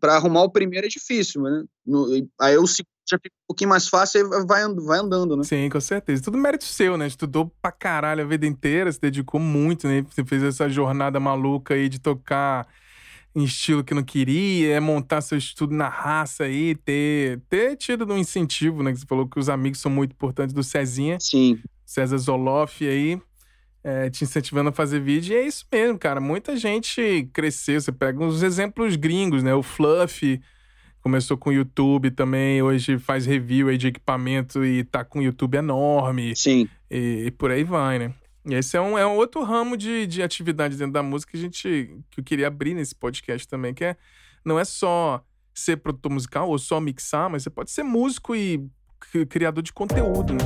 Para 0.00 0.14
arrumar 0.14 0.42
o 0.42 0.50
primeiro 0.50 0.86
é 0.86 0.88
difícil, 0.88 1.42
né? 1.42 1.62
No, 1.86 2.06
aí 2.40 2.56
o 2.56 2.66
segundo 2.66 2.88
já 3.10 3.18
fica 3.18 3.34
um 3.34 3.48
pouquinho 3.48 3.70
mais 3.70 3.88
fácil 3.88 4.20
e 4.20 4.46
vai, 4.46 4.66
vai 4.74 4.98
andando, 4.98 5.36
né? 5.36 5.44
Sim, 5.44 5.68
com 5.68 5.80
certeza. 5.80 6.22
Tudo 6.22 6.38
mérito 6.38 6.64
seu, 6.64 6.96
né? 6.96 7.06
Estudou 7.06 7.52
pra 7.60 7.70
caralho 7.70 8.22
a 8.22 8.26
vida 8.26 8.46
inteira, 8.46 8.90
se 8.90 9.00
dedicou 9.00 9.40
muito, 9.40 9.86
né? 9.86 10.02
Você 10.02 10.24
fez 10.24 10.42
essa 10.42 10.68
jornada 10.68 11.20
maluca 11.20 11.74
aí 11.74 11.88
de 11.88 11.98
tocar 11.98 12.66
em 13.38 13.44
estilo 13.44 13.84
que 13.84 13.94
não 13.94 14.02
queria, 14.02 14.74
é 14.74 14.80
montar 14.80 15.20
seu 15.20 15.38
estudo 15.38 15.74
na 15.74 15.88
raça 15.88 16.44
aí, 16.44 16.74
ter, 16.74 17.40
ter 17.48 17.76
tido 17.76 18.12
um 18.12 18.18
incentivo, 18.18 18.82
né? 18.82 18.92
Que 18.92 18.98
você 18.98 19.06
falou 19.06 19.28
que 19.28 19.38
os 19.38 19.48
amigos 19.48 19.78
são 19.78 19.90
muito 19.90 20.12
importantes 20.12 20.52
do 20.52 20.62
Cezinha. 20.62 21.18
Sim. 21.20 21.60
César 21.86 22.18
Zoloff 22.18 22.86
aí, 22.86 23.20
é, 23.82 24.10
te 24.10 24.24
incentivando 24.24 24.70
a 24.70 24.72
fazer 24.72 25.00
vídeo. 25.00 25.34
E 25.34 25.36
é 25.36 25.46
isso 25.46 25.64
mesmo, 25.72 25.98
cara. 25.98 26.20
Muita 26.20 26.56
gente 26.56 27.28
cresceu. 27.32 27.80
Você 27.80 27.92
pega 27.92 28.22
uns 28.22 28.42
exemplos 28.42 28.96
gringos, 28.96 29.42
né? 29.42 29.54
O 29.54 29.62
Fluff 29.62 30.40
começou 31.00 31.38
com 31.38 31.50
o 31.50 31.52
YouTube 31.52 32.10
também, 32.10 32.60
hoje 32.60 32.98
faz 32.98 33.24
review 33.24 33.68
aí 33.68 33.78
de 33.78 33.86
equipamento 33.86 34.64
e 34.64 34.82
tá 34.82 35.04
com 35.04 35.20
o 35.20 35.22
YouTube 35.22 35.56
enorme. 35.56 36.34
Sim. 36.34 36.68
E, 36.90 37.26
e 37.26 37.30
por 37.30 37.52
aí 37.52 37.62
vai, 37.62 38.00
né? 38.00 38.12
Esse 38.50 38.76
é 38.76 38.80
um, 38.80 38.96
é 38.96 39.06
um 39.06 39.16
outro 39.16 39.42
ramo 39.42 39.76
de, 39.76 40.06
de 40.06 40.22
atividade 40.22 40.76
dentro 40.76 40.92
da 40.92 41.02
música 41.02 41.32
que 41.32 41.38
a 41.38 41.40
gente 41.40 41.96
que 42.10 42.20
eu 42.20 42.24
queria 42.24 42.46
abrir 42.46 42.74
nesse 42.74 42.94
podcast 42.94 43.46
também, 43.46 43.74
que 43.74 43.84
é 43.84 43.96
não 44.44 44.58
é 44.58 44.64
só 44.64 45.22
ser 45.54 45.76
produtor 45.76 46.12
musical 46.12 46.48
ou 46.48 46.58
só 46.58 46.80
mixar, 46.80 47.28
mas 47.28 47.42
você 47.42 47.50
pode 47.50 47.70
ser 47.70 47.82
músico 47.82 48.34
e 48.34 48.64
criador 49.28 49.62
de 49.62 49.72
conteúdo. 49.72 50.32
Né? 50.32 50.38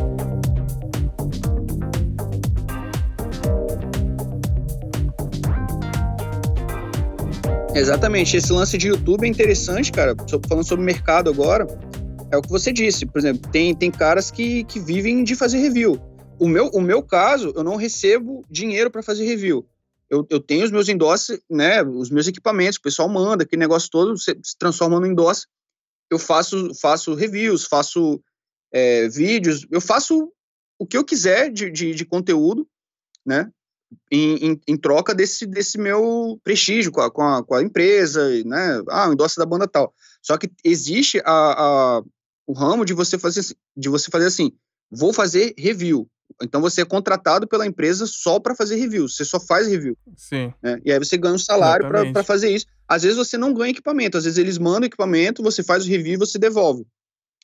Exatamente. 7.74 8.36
Esse 8.36 8.53
lance 8.53 8.76
de 8.76 8.88
YouTube 8.88 9.24
é 9.24 9.28
interessante, 9.28 9.92
cara. 9.92 10.14
Falando 10.48 10.64
sobre 10.64 10.84
mercado 10.84 11.30
agora, 11.30 11.66
é 12.30 12.36
o 12.36 12.42
que 12.42 12.50
você 12.50 12.72
disse. 12.72 13.07
Por 13.07 13.18
exemplo, 13.18 13.50
tem, 13.50 13.74
tem 13.74 13.90
caras 13.90 14.30
que, 14.30 14.64
que 14.64 14.80
vivem 14.80 15.24
de 15.24 15.34
fazer 15.34 15.59
review. 15.59 16.00
O 16.43 16.49
meu, 16.49 16.66
o 16.74 16.80
meu 16.80 17.05
caso, 17.05 17.53
eu 17.55 17.62
não 17.62 17.76
recebo 17.76 18.45
dinheiro 18.51 18.90
para 18.90 19.01
fazer 19.01 19.24
review. 19.24 19.64
Eu, 20.11 20.26
eu 20.28 20.40
tenho 20.40 20.64
os 20.64 20.72
meus 20.72 20.88
endosses, 20.88 21.40
né, 21.49 21.84
os 21.84 22.11
meus 22.11 22.26
equipamentos, 22.26 22.78
o 22.78 22.82
pessoal 22.82 23.09
manda, 23.09 23.45
aquele 23.45 23.61
negócio 23.61 23.88
todo 23.88 24.18
se, 24.18 24.36
se 24.43 24.59
transforma 24.59 24.99
no 24.99 25.07
endosse. 25.07 25.47
Eu 26.11 26.18
faço, 26.18 26.74
faço 26.74 27.14
reviews, 27.14 27.64
faço 27.64 28.20
é, 28.72 29.09
vídeos, 29.09 29.64
eu 29.70 29.80
faço 29.80 30.32
o 30.80 30.84
que 30.84 30.97
eu 30.97 31.05
quiser 31.05 31.49
de, 31.49 31.70
de, 31.70 31.95
de 31.95 32.05
conteúdo, 32.05 32.66
né, 33.24 33.49
em, 34.11 34.51
em, 34.51 34.61
em, 34.66 34.76
troca 34.76 35.14
desse, 35.14 35.47
desse 35.47 35.78
meu 35.78 36.40
prestígio 36.43 36.90
com 36.90 37.03
a, 37.03 37.09
com 37.09 37.22
a, 37.22 37.45
com 37.45 37.55
a 37.55 37.62
empresa, 37.62 38.28
né, 38.43 38.82
ah, 38.88 39.09
o 39.09 39.12
endosse 39.12 39.38
da 39.38 39.47
banda 39.47 39.68
tal. 39.68 39.95
Só 40.20 40.36
que 40.36 40.51
existe 40.64 41.22
a, 41.24 41.99
a, 41.99 42.03
o 42.49 42.53
ramo 42.53 42.84
de 42.84 42.95
você 42.95 43.16
fazer, 43.16 43.43
de 43.76 43.88
você 43.88 44.11
fazer 44.11 44.26
assim, 44.26 44.51
vou 44.90 45.12
fazer 45.12 45.55
review. 45.57 46.09
Então 46.43 46.61
você 46.61 46.83
é 46.83 46.85
contratado 46.85 47.47
pela 47.47 47.66
empresa 47.66 48.07
só 48.07 48.39
para 48.39 48.55
fazer 48.55 48.76
review, 48.76 49.09
você 49.09 49.24
só 49.24 49.41
faz 49.41 49.66
review. 49.66 49.97
Sim. 50.16 50.53
Né? 50.62 50.80
E 50.85 50.93
aí 50.93 50.99
você 50.99 51.16
ganha 51.16 51.35
um 51.35 51.39
salário 51.39 51.89
para 51.89 52.24
fazer 52.24 52.51
isso. 52.51 52.66
Às 52.89 53.03
vezes 53.03 53.16
você 53.16 53.37
não 53.37 53.53
ganha 53.53 53.70
equipamento, 53.70 54.16
às 54.16 54.24
vezes 54.24 54.39
eles 54.39 54.59
mandam 54.59 54.85
equipamento, 54.85 55.43
você 55.43 55.62
faz 55.62 55.85
o 55.85 55.89
review 55.89 56.14
e 56.14 56.18
você 56.18 56.39
devolve. 56.39 56.87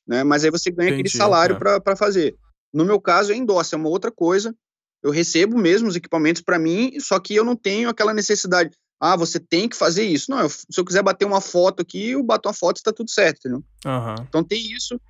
Né? 0.07 0.25
Mas 0.25 0.45
aí 0.45 0.51
você 0.51 0.71
ganha 0.71 0.91
Entendi, 0.91 1.09
aquele 1.09 1.17
salário 1.17 1.57
é. 1.57 1.81
para 1.81 1.97
fazer. 1.97 2.37
No 2.73 2.85
meu 2.85 3.01
caso, 3.01 3.33
é 3.33 3.37
endosse, 3.37 3.75
é 3.75 3.79
uma 3.79 3.89
outra 3.89 4.11
coisa. 4.11 4.55
Eu 5.03 5.11
recebo 5.11 5.57
mesmo 5.57 5.89
os 5.89 5.97
equipamentos 5.97 6.43
para 6.43 6.59
mim, 6.59 6.99
só 7.01 7.19
que 7.21 7.35
eu 7.35 7.45
não 7.45 7.55
tenho 7.55 7.89
aquela 7.89 8.13
necessidade. 8.13 8.71
Ah, 9.01 9.17
você 9.17 9.39
tem 9.39 9.69
que 9.69 9.77
fazer 9.77 10.05
isso. 10.05 10.31
Não, 10.31 10.41
eu, 10.41 10.49
se 10.49 10.67
eu 10.77 10.85
quiser 10.85 11.03
bater 11.03 11.25
uma 11.25 11.41
foto 11.41 11.81
aqui, 11.81 12.11
eu 12.11 12.23
bato 12.23 12.49
uma 12.49 12.55
foto 12.55 12.79
e 12.79 12.81
está 12.81 12.93
tudo 12.93 13.11
certo, 13.11 13.39
entendeu? 13.39 13.63
Uhum. 13.87 14.25
Então 14.29 14.43
tem 14.43 14.61
isso. 14.73 15.01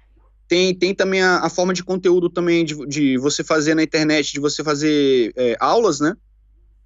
Tem, 0.48 0.74
tem 0.74 0.94
também 0.94 1.20
a, 1.20 1.40
a 1.40 1.50
forma 1.50 1.74
de 1.74 1.84
conteúdo 1.84 2.30
também 2.30 2.64
de, 2.64 2.74
de, 2.86 3.18
você 3.18 3.44
fazer 3.44 3.74
na 3.74 3.82
internet, 3.82 4.32
de 4.32 4.40
você 4.40 4.64
fazer 4.64 5.32
é, 5.36 5.56
aulas, 5.60 6.00
né? 6.00 6.14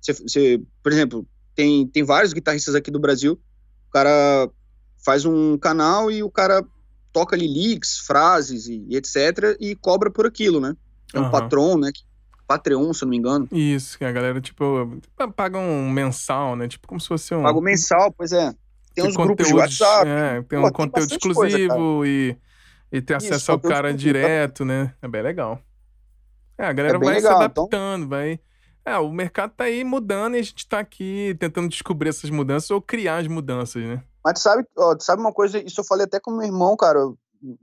Você, 0.00 0.12
você, 0.12 0.60
por 0.82 0.90
exemplo, 0.90 1.26
tem, 1.54 1.86
tem 1.86 2.02
vários 2.02 2.32
guitarristas 2.32 2.74
aqui 2.74 2.90
do 2.90 2.98
Brasil. 2.98 3.38
O 3.88 3.92
cara 3.92 4.50
faz 5.04 5.24
um 5.24 5.56
canal 5.56 6.10
e 6.10 6.24
o 6.24 6.30
cara 6.30 6.64
toca 7.12 7.36
ali 7.36 7.46
leaks, 7.46 7.98
frases 7.98 8.66
e, 8.66 8.84
e 8.88 8.96
etc. 8.96 9.56
e 9.60 9.76
cobra 9.76 10.10
por 10.10 10.26
aquilo, 10.26 10.60
né? 10.60 10.74
É 11.14 11.20
um 11.20 11.24
uhum. 11.24 11.30
patrão, 11.30 11.78
né? 11.78 11.90
Patreon, 12.46 12.92
se 12.92 13.04
eu 13.04 13.06
não 13.06 13.10
me 13.10 13.16
engano. 13.16 13.48
Isso, 13.52 13.96
que 13.96 14.04
a 14.04 14.12
galera, 14.12 14.40
tipo, 14.40 15.00
paga 15.36 15.58
um 15.58 15.88
mensal, 15.88 16.56
né? 16.56 16.66
Tipo, 16.66 16.88
como 16.88 17.00
se 17.00 17.08
fosse 17.08 17.34
um. 17.34 17.42
Paga 17.42 17.58
um 17.58 17.62
mensal, 17.62 18.12
pois 18.12 18.32
é. 18.32 18.50
Tem, 18.94 19.04
tem 19.04 19.06
uns 19.06 19.16
grupos 19.16 19.46
de 19.46 19.54
WhatsApp. 19.54 20.08
É, 20.08 20.42
tem 20.42 20.58
Pô, 20.58 20.58
um 20.58 20.62
tem 20.64 20.72
conteúdo 20.72 21.12
exclusivo 21.12 21.74
coisa, 21.74 22.08
e 22.08 22.36
e 22.92 23.00
ter 23.00 23.14
acesso 23.14 23.36
Isso, 23.36 23.52
ao 23.52 23.58
cara 23.58 23.92
direto, 23.94 24.64
né? 24.64 24.94
É 25.00 25.08
bem 25.08 25.22
legal. 25.22 25.58
É, 26.58 26.66
a 26.66 26.72
galera 26.72 26.96
é 26.96 27.00
vai 27.00 27.14
legal, 27.14 27.38
se 27.38 27.44
então 27.46 27.64
adaptando, 27.64 28.04
então... 28.04 28.08
vai. 28.08 28.38
É, 28.84 28.98
o 28.98 29.10
mercado 29.10 29.52
tá 29.56 29.64
aí 29.64 29.82
mudando 29.82 30.34
e 30.34 30.40
a 30.40 30.42
gente 30.42 30.68
tá 30.68 30.80
aqui 30.80 31.36
tentando 31.38 31.68
descobrir 31.68 32.10
essas 32.10 32.28
mudanças 32.30 32.70
ou 32.70 32.82
criar 32.82 33.18
as 33.18 33.26
mudanças, 33.28 33.82
né? 33.82 34.02
Mas 34.24 34.40
sabe, 34.40 34.66
ó, 34.76 34.96
sabe 35.00 35.22
uma 35.22 35.32
coisa, 35.32 35.58
isso 35.58 35.80
eu 35.80 35.84
falei 35.84 36.04
até 36.04 36.20
com 36.20 36.32
meu 36.32 36.46
irmão, 36.46 36.76
cara, 36.76 36.98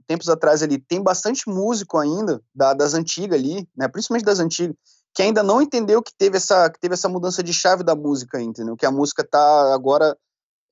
tempos 0.06 0.28
atrás 0.28 0.62
ali, 0.62 0.78
tem 0.78 1.02
bastante 1.02 1.48
músico 1.48 1.98
ainda, 1.98 2.42
da, 2.54 2.74
das 2.74 2.94
antigas 2.94 3.38
ali, 3.38 3.68
né, 3.76 3.88
principalmente 3.88 4.24
das 4.24 4.40
antigas, 4.40 4.76
que 5.14 5.22
ainda 5.22 5.42
não 5.42 5.62
entendeu 5.62 6.02
que 6.02 6.12
teve 6.16 6.36
essa, 6.36 6.68
que 6.70 6.78
teve 6.80 6.94
essa 6.94 7.08
mudança 7.08 7.42
de 7.42 7.52
chave 7.52 7.82
da 7.82 7.94
música, 7.94 8.40
entendeu? 8.40 8.76
Que 8.76 8.86
a 8.86 8.90
música 8.90 9.26
tá 9.28 9.74
agora 9.74 10.16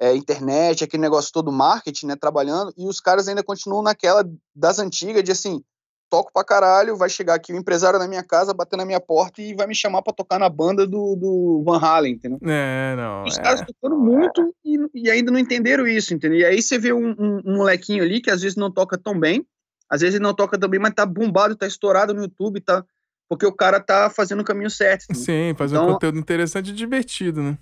é, 0.01 0.15
internet, 0.15 0.85
aquele 0.85 1.03
negócio 1.03 1.33
todo 1.33 1.53
marketing, 1.53 2.07
né, 2.07 2.17
trabalhando, 2.17 2.73
e 2.77 2.87
os 2.87 3.01
caras 3.01 3.29
ainda 3.29 3.43
continuam 3.43 3.83
naquela 3.83 4.25
das 4.55 4.79
antigas 4.79 5.25
de 5.25 5.33
assim, 5.33 5.63
toco 6.09 6.31
pra 6.33 6.45
caralho, 6.45 6.97
vai 6.97 7.09
chegar 7.09 7.35
aqui 7.35 7.53
o 7.53 7.57
um 7.57 7.59
empresário 7.59 7.99
na 7.99 8.09
minha 8.09 8.23
casa, 8.23 8.55
bater 8.55 8.77
na 8.77 8.85
minha 8.85 9.01
porta 9.01 9.43
e 9.43 9.55
vai 9.55 9.67
me 9.67 9.75
chamar 9.75 10.03
pra 10.03 10.13
tocar 10.13 10.39
na 10.39 10.49
banda 10.49 10.87
do, 10.87 11.17
do 11.17 11.63
Van 11.65 11.79
Halen, 11.79 12.15
entendeu? 12.15 12.39
É, 12.43 12.95
não. 12.97 13.25
Os 13.25 13.39
é. 13.39 13.43
caras 13.43 13.61
tocando 13.61 13.99
muito 13.99 14.55
e, 14.65 14.79
e, 14.95 15.11
ainda 15.11 15.31
não 15.31 15.39
entenderam 15.39 15.87
isso, 15.87 16.15
entendeu? 16.15 16.41
E 16.41 16.45
aí 16.45 16.63
você 16.63 16.79
vê 16.79 16.93
um, 16.93 17.11
um, 17.19 17.43
um, 17.45 17.57
molequinho 17.57 18.03
ali 18.03 18.21
que 18.21 18.31
às 18.31 18.43
vezes 18.43 18.57
não 18.57 18.73
toca 18.73 18.97
tão 18.97 19.19
bem, 19.19 19.45
às 19.91 20.01
vezes 20.01 20.17
ele 20.17 20.25
não 20.25 20.35
toca 20.35 20.59
tão 20.59 20.69
bem, 20.69 20.81
mas 20.81 20.95
tá 20.95 21.05
bombado, 21.05 21.57
tá 21.57 21.67
estourado 21.67 22.15
no 22.15 22.23
YouTube, 22.23 22.61
tá... 22.61 22.85
Porque 23.31 23.45
o 23.45 23.53
cara 23.53 23.79
tá 23.79 24.09
fazendo 24.09 24.41
o 24.41 24.45
caminho 24.45 24.71
certo. 24.71 25.05
Entendeu? 25.05 25.23
Sim, 25.23 25.55
faz 25.55 25.71
então, 25.71 25.87
um 25.87 25.93
conteúdo 25.93 26.19
interessante 26.19 26.71
e 26.71 26.73
divertido, 26.73 27.43
né? 27.43 27.59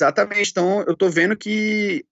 Exatamente. 0.00 0.50
Então, 0.50 0.82
eu 0.86 0.96
tô 0.96 1.10
vendo 1.10 1.36
que 1.36 2.04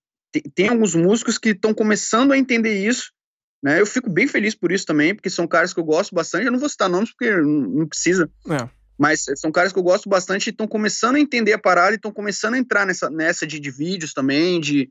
tem 0.54 0.68
alguns 0.68 0.94
músicos 0.94 1.38
que 1.38 1.50
estão 1.50 1.72
começando 1.72 2.32
a 2.32 2.38
entender 2.38 2.86
isso, 2.86 3.10
né? 3.62 3.80
Eu 3.80 3.86
fico 3.86 4.10
bem 4.10 4.28
feliz 4.28 4.54
por 4.54 4.70
isso 4.70 4.84
também, 4.84 5.14
porque 5.14 5.30
são 5.30 5.48
caras 5.48 5.72
que 5.72 5.80
eu 5.80 5.84
gosto 5.84 6.14
bastante. 6.14 6.44
Eu 6.44 6.52
não 6.52 6.58
vou 6.58 6.68
citar 6.68 6.88
nomes 6.88 7.10
porque 7.10 7.34
não 7.34 7.86
precisa. 7.88 8.30
É. 8.50 8.68
Mas 8.98 9.24
são 9.36 9.50
caras 9.50 9.72
que 9.72 9.78
eu 9.78 9.82
gosto 9.82 10.08
bastante 10.08 10.48
e 10.48 10.50
estão 10.50 10.68
começando 10.68 11.16
a 11.16 11.20
entender 11.20 11.54
a 11.54 11.58
parada 11.58 11.92
e 11.92 11.96
estão 11.96 12.12
começando 12.12 12.54
a 12.54 12.58
entrar 12.58 12.84
nessa, 12.84 13.08
nessa 13.08 13.46
de, 13.46 13.58
de 13.58 13.70
vídeos 13.70 14.12
também, 14.12 14.60
de, 14.60 14.90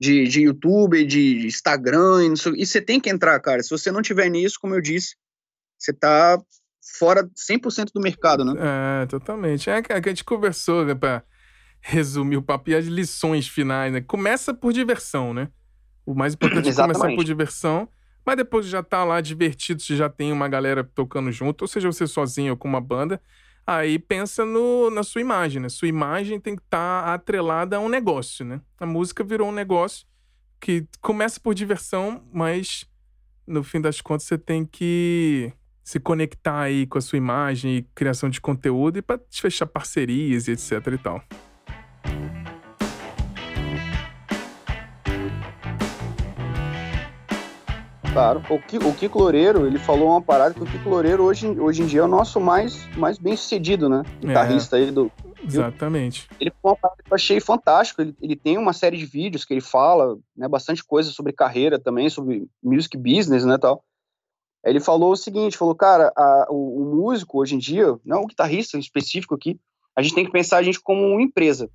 de, 0.00 0.24
de 0.24 0.42
YouTube, 0.42 1.04
de 1.04 1.46
Instagram. 1.46 2.32
E 2.56 2.64
você 2.64 2.80
tem 2.80 2.98
que 2.98 3.10
entrar, 3.10 3.38
cara. 3.40 3.62
Se 3.62 3.70
você 3.70 3.92
não 3.92 4.00
tiver 4.00 4.30
nisso, 4.30 4.58
como 4.58 4.74
eu 4.74 4.80
disse, 4.80 5.16
você 5.78 5.92
tá 5.92 6.40
fora 6.98 7.28
100% 7.36 7.90
do 7.92 8.00
mercado, 8.00 8.44
né? 8.44 8.54
É, 9.02 9.06
totalmente. 9.06 9.68
É 9.68 9.82
que 9.82 9.92
a 9.92 10.00
gente 10.00 10.24
conversou, 10.24 10.84
né, 10.84 10.94
pra 10.94 11.22
resumir 11.86 12.38
o 12.38 12.42
papo 12.42 12.70
e 12.70 12.74
as 12.74 12.86
lições 12.86 13.46
finais, 13.46 13.92
né? 13.92 14.00
Começa 14.00 14.54
por 14.54 14.72
diversão, 14.72 15.34
né? 15.34 15.48
O 16.06 16.14
mais 16.14 16.32
importante 16.32 16.70
é 16.70 16.74
começar 16.74 17.14
por 17.14 17.22
diversão, 17.22 17.86
mas 18.24 18.38
depois 18.38 18.64
já 18.64 18.82
tá 18.82 19.04
lá 19.04 19.20
divertido, 19.20 19.82
se 19.82 19.94
já 19.94 20.08
tem 20.08 20.32
uma 20.32 20.48
galera 20.48 20.82
tocando 20.82 21.30
junto, 21.30 21.60
ou 21.60 21.68
seja, 21.68 21.92
você 21.92 22.06
sozinho 22.06 22.52
ou 22.52 22.56
com 22.56 22.66
uma 22.66 22.80
banda, 22.80 23.20
aí 23.66 23.98
pensa 23.98 24.46
no, 24.46 24.88
na 24.88 25.02
sua 25.02 25.20
imagem, 25.20 25.60
né? 25.60 25.68
Sua 25.68 25.86
imagem 25.86 26.40
tem 26.40 26.56
que 26.56 26.62
estar 26.62 27.04
tá 27.04 27.12
atrelada 27.12 27.76
a 27.76 27.80
um 27.80 27.90
negócio, 27.90 28.46
né? 28.46 28.62
A 28.80 28.86
música 28.86 29.22
virou 29.22 29.50
um 29.50 29.52
negócio 29.52 30.06
que 30.58 30.86
começa 31.02 31.38
por 31.38 31.54
diversão, 31.54 32.22
mas 32.32 32.86
no 33.46 33.62
fim 33.62 33.78
das 33.78 34.00
contas 34.00 34.26
você 34.26 34.38
tem 34.38 34.64
que 34.64 35.52
se 35.82 36.00
conectar 36.00 36.62
aí 36.62 36.86
com 36.86 36.96
a 36.96 37.02
sua 37.02 37.18
imagem 37.18 37.76
e 37.76 37.82
criação 37.94 38.30
de 38.30 38.40
conteúdo 38.40 38.96
e 38.96 39.02
para 39.02 39.20
fechar 39.30 39.66
parcerias 39.66 40.48
e 40.48 40.52
etc 40.52 40.72
e 40.94 40.98
tal. 40.98 41.22
Claro. 48.14 48.42
O, 48.48 48.88
o 48.88 48.94
Kiko 48.94 49.18
Loureiro, 49.18 49.66
ele 49.66 49.76
falou 49.76 50.10
uma 50.10 50.22
parada 50.22 50.54
que 50.54 50.62
o 50.62 50.66
Kiko 50.66 50.88
Loureiro 50.88 51.24
hoje, 51.24 51.48
hoje 51.48 51.82
em 51.82 51.86
dia 51.86 52.00
é 52.00 52.04
o 52.04 52.08
nosso 52.08 52.40
mais, 52.40 52.86
mais 52.96 53.18
bem 53.18 53.36
sucedido, 53.36 53.88
né? 53.88 54.04
Guitarrista 54.20 54.78
é, 54.78 54.82
aí 54.82 54.90
do. 54.92 55.10
Exatamente. 55.44 56.28
Ele 56.40 56.52
foi 56.62 56.70
uma 56.70 56.76
parada 56.76 57.02
que 57.02 57.12
eu 57.12 57.14
achei 57.14 57.40
fantástico. 57.40 58.00
Ele, 58.00 58.14
ele 58.22 58.36
tem 58.36 58.56
uma 58.56 58.72
série 58.72 58.96
de 58.96 59.04
vídeos 59.04 59.44
que 59.44 59.52
ele 59.52 59.60
fala, 59.60 60.16
né? 60.36 60.46
Bastante 60.46 60.84
coisa 60.84 61.10
sobre 61.10 61.32
carreira 61.32 61.76
também, 61.76 62.08
sobre 62.08 62.46
music 62.62 62.96
business, 62.96 63.44
né? 63.44 63.58
Tal. 63.58 63.84
Ele 64.64 64.78
falou 64.78 65.10
o 65.10 65.16
seguinte: 65.16 65.58
falou, 65.58 65.74
cara, 65.74 66.12
a, 66.16 66.46
o, 66.50 66.82
o 66.82 66.96
músico 66.96 67.40
hoje 67.40 67.56
em 67.56 67.58
dia, 67.58 67.98
não 68.04 68.22
o 68.22 68.26
guitarrista 68.28 68.78
específico 68.78 69.34
aqui, 69.34 69.58
a 69.96 70.00
gente 70.00 70.14
tem 70.14 70.24
que 70.24 70.30
pensar 70.30 70.58
a 70.58 70.62
gente 70.62 70.80
como 70.80 71.04
uma 71.04 71.20
empresa. 71.22 71.68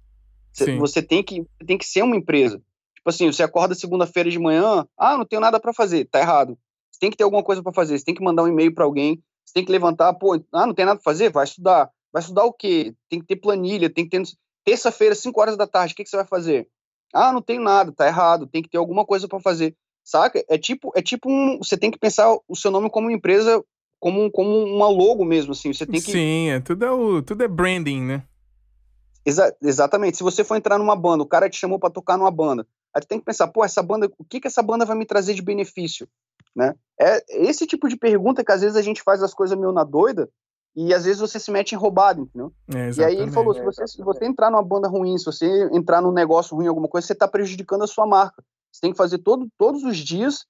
Você 0.77 1.01
tem 1.01 1.21
que, 1.21 1.45
tem 1.65 1.77
que 1.77 1.85
ser 1.85 2.01
uma 2.01 2.15
empresa. 2.15 2.61
Tipo 3.10 3.26
assim, 3.26 3.32
você 3.32 3.43
acorda 3.43 3.74
segunda-feira 3.74 4.30
de 4.30 4.38
manhã, 4.38 4.86
ah, 4.97 5.18
não 5.18 5.26
tenho 5.26 5.41
nada 5.41 5.60
para 5.60 5.74
fazer, 5.74 6.05
tá 6.05 6.20
errado. 6.20 6.57
Você 6.91 6.99
tem 6.99 7.10
que 7.10 7.18
ter 7.18 7.24
alguma 7.24 7.43
coisa 7.43 7.64
para 7.64 7.74
fazer, 7.74 7.97
você 7.97 8.05
tem 8.05 8.14
que 8.14 8.24
mandar 8.24 8.43
um 8.43 8.47
e-mail 8.47 8.74
para 8.74 8.86
alguém, 8.86 9.22
você 9.43 9.53
tem 9.53 9.66
que 9.66 9.72
levantar, 9.72 10.14
pô, 10.14 10.39
ah, 10.53 10.68
não 10.68 10.74
tem 10.74 10.86
nada 10.86 10.99
para 10.99 11.12
fazer, 11.12 11.32
vai 11.32 11.43
estudar. 11.43 11.89
Vai 12.12 12.22
estudar 12.22 12.43
o 12.45 12.53
quê? 12.53 12.93
Tem 13.10 13.20
que 13.20 13.26
ter 13.26 13.36
planilha, 13.38 13.89
tem 13.89 14.07
que 14.07 14.12
ter 14.12 14.24
terça-feira, 14.64 15.16
5 15.16 15.39
horas 15.41 15.57
da 15.57 15.66
tarde, 15.66 15.93
o 15.93 15.95
que, 15.95 16.03
que 16.03 16.10
você 16.10 16.18
vai 16.18 16.26
fazer? 16.26 16.68
Ah, 17.14 17.32
não 17.32 17.41
tem 17.41 17.60
nada, 17.60 17.91
tá 17.91 18.05
errado, 18.05 18.45
tem 18.45 18.62
que 18.62 18.70
ter 18.70 18.78
alguma 18.78 19.05
coisa 19.05 19.28
para 19.28 19.39
fazer. 19.39 19.76
Saca? 20.03 20.43
É 20.47 20.57
tipo, 20.57 20.91
é 20.95 21.01
tipo 21.01 21.30
um, 21.32 21.57
você 21.57 21.78
tem 21.78 21.89
que 21.89 21.99
pensar 21.99 22.36
o 22.47 22.55
seu 22.55 22.70
nome 22.70 22.89
como 22.89 23.10
empresa, 23.10 23.64
como, 23.99 24.30
como 24.32 24.66
uma 24.66 24.88
logo 24.88 25.26
mesmo, 25.26 25.51
assim. 25.53 25.74
Você 25.74 25.86
tem 25.86 26.01
que. 26.01 26.12
Sim, 26.12 26.49
é, 26.49 26.60
tudo, 26.60 26.86
é 26.86 26.91
o, 26.91 27.22
tudo 27.22 27.43
é 27.43 27.47
branding, 27.47 28.01
né? 28.01 28.24
Exa 29.26 29.55
exatamente. 29.62 30.18
Se 30.18 30.24
você 30.24 30.43
for 30.43 30.55
entrar 30.55 30.78
numa 30.78 30.95
banda, 30.95 31.24
o 31.24 31.28
cara 31.28 31.49
te 31.49 31.57
chamou 31.57 31.80
para 31.80 31.89
tocar 31.89 32.18
numa 32.18 32.32
banda. 32.32 32.66
Aí 32.95 33.01
tu 33.01 33.07
tem 33.07 33.19
que 33.19 33.25
pensar, 33.25 33.47
pô, 33.47 33.63
essa 33.63 33.83
banda, 33.83 34.11
o 34.17 34.25
que 34.25 34.39
que 34.39 34.47
essa 34.47 34.63
banda 34.63 34.85
vai 34.85 34.97
me 34.97 35.05
trazer 35.05 35.33
de 35.33 35.41
benefício, 35.41 36.07
né? 36.55 36.75
É 36.99 37.23
esse 37.47 37.65
tipo 37.67 37.87
de 37.87 37.95
pergunta 37.95 38.43
que 38.43 38.51
às 38.51 38.61
vezes 38.61 38.75
a 38.75 38.81
gente 38.81 39.03
faz 39.03 39.21
as 39.21 39.33
coisas 39.33 39.57
meio 39.57 39.71
na 39.71 39.83
doida 39.83 40.29
e 40.75 40.93
às 40.93 41.05
vezes 41.05 41.19
você 41.19 41.39
se 41.39 41.51
mete 41.51 41.73
em 41.73 41.77
roubado, 41.77 42.21
entendeu? 42.21 42.53
É, 42.73 42.91
e 42.91 43.03
aí 43.03 43.15
ele 43.15 43.31
falou, 43.31 43.53
se 43.53 43.61
você, 43.61 43.87
se 43.87 44.01
você 44.03 44.25
entrar 44.25 44.49
numa 44.49 44.63
banda 44.63 44.87
ruim, 44.87 45.17
se 45.17 45.25
você 45.25 45.69
entrar 45.71 46.01
num 46.01 46.11
negócio 46.11 46.55
ruim, 46.55 46.67
alguma 46.67 46.87
coisa, 46.87 47.05
você 47.05 47.13
está 47.13 47.27
prejudicando 47.27 47.83
a 47.83 47.87
sua 47.87 48.07
marca. 48.07 48.43
Você 48.71 48.81
tem 48.81 48.91
que 48.91 48.97
fazer 48.97 49.17
todo, 49.19 49.47
todos 49.57 49.83
os 49.83 49.97
dias, 49.97 50.45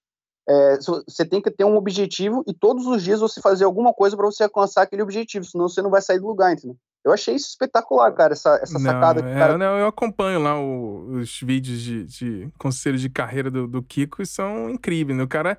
é, 0.47 0.77
você 0.77 1.25
tem 1.25 1.41
que 1.41 1.51
ter 1.51 1.63
um 1.63 1.77
objetivo 1.77 2.43
e 2.47 2.53
todos 2.53 2.85
os 2.85 3.03
dias 3.03 3.19
você 3.21 3.39
fazer 3.39 3.65
alguma 3.65 3.93
coisa 3.93 4.15
para 4.17 4.25
você 4.25 4.43
alcançar 4.43 4.83
aquele 4.83 5.01
objetivo, 5.01 5.45
senão 5.45 5.69
você 5.69 5.81
não 5.81 5.89
vai 5.89 6.01
sair 6.01 6.19
do 6.19 6.27
lugar, 6.27 6.53
entendeu? 6.53 6.77
Eu 7.03 7.13
achei 7.13 7.35
isso 7.35 7.49
espetacular, 7.49 8.11
cara, 8.13 8.33
essa, 8.33 8.59
essa 8.61 8.73
não, 8.73 8.81
sacada. 8.81 9.21
É, 9.21 9.33
cara... 9.33 9.57
não, 9.57 9.77
eu 9.77 9.87
acompanho 9.87 10.39
lá 10.39 10.59
o, 10.59 11.19
os 11.19 11.39
vídeos 11.39 11.81
de, 11.81 12.03
de 12.03 12.49
conselho 12.57 12.97
de 12.97 13.09
carreira 13.09 13.49
do, 13.49 13.67
do 13.67 13.81
Kiko 13.81 14.21
e 14.21 14.25
são 14.25 14.69
incríveis, 14.69 15.17
né? 15.17 15.23
O 15.23 15.27
cara 15.27 15.57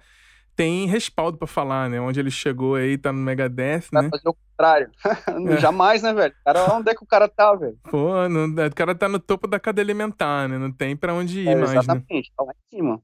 tem 0.54 0.86
respaldo 0.86 1.38
para 1.38 1.46
falar, 1.46 1.88
né? 1.88 1.98
Onde 2.00 2.20
ele 2.20 2.30
chegou 2.30 2.74
aí, 2.74 2.98
tá 2.98 3.10
no 3.10 3.18
Megadeth, 3.18 3.84
né? 3.90 4.10
fazer 4.10 4.28
o 4.28 4.34
contrário. 4.34 4.90
é. 5.54 5.56
Jamais, 5.56 6.02
né, 6.02 6.12
velho? 6.12 6.34
Cara, 6.44 6.74
onde 6.74 6.90
é 6.90 6.94
que 6.94 7.02
o 7.02 7.06
cara 7.06 7.26
tá, 7.26 7.54
velho? 7.54 7.78
Pô, 7.90 8.28
não, 8.28 8.44
o 8.44 8.74
cara 8.74 8.94
tá 8.94 9.08
no 9.08 9.18
topo 9.18 9.48
da 9.48 9.58
cadeia 9.58 9.84
alimentar, 9.84 10.46
né? 10.46 10.58
Não 10.58 10.70
tem 10.70 10.94
para 10.94 11.14
onde 11.14 11.40
ir 11.40 11.48
é, 11.48 11.54
mais, 11.54 11.70
exatamente, 11.70 12.28
né? 12.28 12.34
tá 12.36 12.44
lá 12.44 12.52
em 12.52 12.76
cima. 12.76 13.02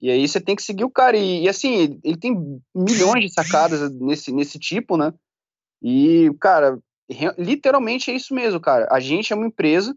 E 0.00 0.10
aí 0.10 0.26
você 0.26 0.40
tem 0.40 0.56
que 0.56 0.62
seguir 0.62 0.82
o 0.82 0.90
cara. 0.90 1.16
E, 1.16 1.44
e, 1.44 1.48
assim, 1.48 2.00
ele 2.02 2.16
tem 2.16 2.34
milhões 2.74 3.24
de 3.24 3.32
sacadas 3.32 3.88
nesse, 3.92 4.32
nesse 4.32 4.58
tipo, 4.58 4.96
né? 4.96 5.14
E, 5.80 6.28
cara, 6.40 6.76
literalmente 7.38 8.10
é 8.10 8.14
isso 8.14 8.34
mesmo, 8.34 8.60
cara. 8.60 8.86
A 8.90 9.00
gente 9.00 9.32
é 9.32 9.36
uma 9.36 9.46
empresa, 9.46 9.94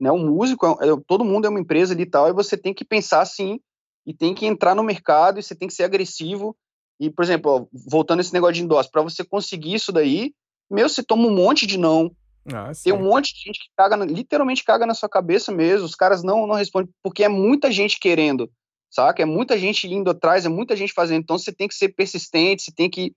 né? 0.00 0.10
O 0.10 0.18
músico, 0.18 0.66
é, 0.66 0.88
é, 0.88 0.96
todo 1.06 1.24
mundo 1.24 1.46
é 1.46 1.48
uma 1.48 1.60
empresa 1.60 1.94
ali 1.94 2.02
e 2.02 2.10
tal, 2.10 2.28
e 2.28 2.32
você 2.32 2.56
tem 2.56 2.72
que 2.72 2.84
pensar 2.84 3.20
assim, 3.20 3.60
e 4.06 4.14
tem 4.14 4.34
que 4.34 4.46
entrar 4.46 4.74
no 4.74 4.82
mercado, 4.82 5.38
e 5.38 5.42
você 5.42 5.54
tem 5.54 5.68
que 5.68 5.74
ser 5.74 5.84
agressivo. 5.84 6.56
E, 6.98 7.10
por 7.10 7.24
exemplo, 7.24 7.50
ó, 7.50 7.66
voltando 7.88 8.20
esse 8.20 8.32
negócio 8.32 8.54
de 8.54 8.62
endosso, 8.62 8.90
para 8.90 9.02
você 9.02 9.24
conseguir 9.24 9.74
isso 9.74 9.92
daí, 9.92 10.32
meu, 10.70 10.88
você 10.88 11.02
toma 11.02 11.26
um 11.26 11.34
monte 11.34 11.66
de 11.66 11.78
não. 11.78 12.10
Ah, 12.52 12.72
tem 12.82 12.92
um 12.92 13.02
monte 13.02 13.34
de 13.34 13.40
gente 13.42 13.58
que 13.58 13.68
caga, 13.76 13.96
literalmente 14.04 14.64
caga 14.64 14.86
na 14.86 14.94
sua 14.94 15.08
cabeça 15.08 15.52
mesmo. 15.52 15.84
Os 15.84 15.94
caras 15.94 16.22
não, 16.22 16.46
não 16.46 16.54
respondem, 16.54 16.90
porque 17.02 17.24
é 17.24 17.28
muita 17.28 17.70
gente 17.70 17.98
querendo, 17.98 18.50
saca? 18.90 19.22
É 19.22 19.26
muita 19.26 19.58
gente 19.58 19.86
indo 19.86 20.10
atrás, 20.10 20.46
é 20.46 20.48
muita 20.48 20.74
gente 20.74 20.92
fazendo. 20.92 21.22
Então 21.22 21.38
você 21.38 21.52
tem 21.52 21.68
que 21.68 21.74
ser 21.74 21.90
persistente, 21.90 22.62
você 22.62 22.72
tem 22.72 22.88
que 22.88 23.12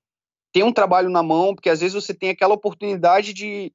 ter 0.53 0.63
um 0.63 0.71
trabalho 0.71 1.09
na 1.09 1.23
mão, 1.23 1.55
porque 1.55 1.69
às 1.69 1.81
vezes 1.81 1.95
você 1.95 2.13
tem 2.13 2.29
aquela 2.29 2.53
oportunidade 2.53 3.33
de 3.33 3.73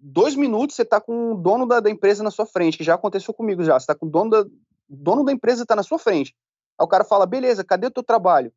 dois 0.00 0.34
minutos 0.34 0.74
você 0.74 0.84
tá 0.84 1.00
com 1.00 1.32
o 1.32 1.34
dono 1.36 1.66
da, 1.66 1.78
da 1.78 1.90
empresa 1.90 2.24
na 2.24 2.30
sua 2.30 2.46
frente, 2.46 2.78
que 2.78 2.84
já 2.84 2.94
aconteceu 2.94 3.34
comigo 3.34 3.62
já. 3.62 3.78
Você 3.78 3.86
tá 3.86 3.94
com 3.94 4.06
o 4.06 4.10
dono 4.10 4.30
da, 4.30 4.40
o 4.40 4.96
dono 4.96 5.24
da 5.24 5.30
empresa 5.30 5.66
tá 5.66 5.76
na 5.76 5.82
sua 5.82 5.98
frente. 5.98 6.34
Aí 6.78 6.84
o 6.84 6.88
cara 6.88 7.04
fala, 7.04 7.26
beleza, 7.26 7.62
cadê 7.62 7.86
o 7.86 7.90
teu 7.90 8.02
trabalho? 8.02 8.50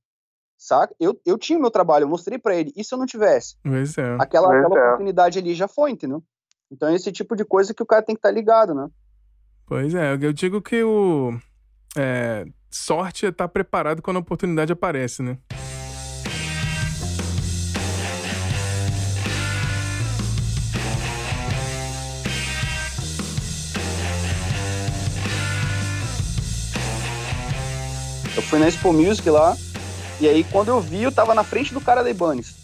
Saca? 0.57 0.95
Eu, 0.99 1.20
eu 1.26 1.38
tinha 1.38 1.60
o 1.60 1.62
meu 1.62 1.72
trabalho, 1.72 2.03
eu 2.03 2.10
mostrei 2.10 2.38
para 2.38 2.55
ele. 2.55 2.72
E 2.76 2.84
se 2.84 2.93
eu 2.93 2.97
não 2.97 3.05
tivesse? 3.05 3.55
Pois 3.64 3.97
é. 3.97 4.16
Aquela, 4.20 4.47
pois 4.47 4.66
aquela 4.66 4.80
é. 4.80 4.88
oportunidade 4.88 5.39
ali 5.39 5.53
já 5.53 5.68
foi, 5.68 5.91
entendeu? 5.91 6.24
Então 6.72 6.89
é 6.89 6.95
esse 6.95 7.12
tipo 7.12 7.36
de 7.36 7.43
coisa 7.43 7.74
que 7.74 7.84
o 7.84 7.86
cara 7.86 8.03
tem 8.03 8.16
que 8.16 8.20
estar 8.20 8.30
tá 8.30 8.36
ligado, 8.36 8.74
né? 8.74 8.88
Pois 9.66 9.93
é, 9.93 10.14
eu 10.14 10.34
digo 10.34 10.62
que 10.62 10.82
o 10.84 11.38
é, 11.97 12.45
sorte 12.72 13.26
é 13.26 13.30
estar 13.30 13.47
tá 13.47 13.51
preparado 13.51 14.01
quando 14.01 14.18
a 14.18 14.22
oportunidade 14.22 14.72
aparece, 14.72 15.22
né? 15.22 15.38
Fui 28.49 28.57
na 28.57 28.67
Expo 28.67 28.91
Music 28.91 29.29
lá, 29.29 29.55
e 30.19 30.27
aí 30.27 30.43
quando 30.43 30.69
eu 30.69 30.81
vi, 30.81 31.03
eu 31.03 31.11
tava 31.11 31.35
na 31.35 31.43
frente 31.43 31.71
do 31.71 31.79
cara 31.79 32.01
da 32.01 32.09
Ibanez. 32.09 32.55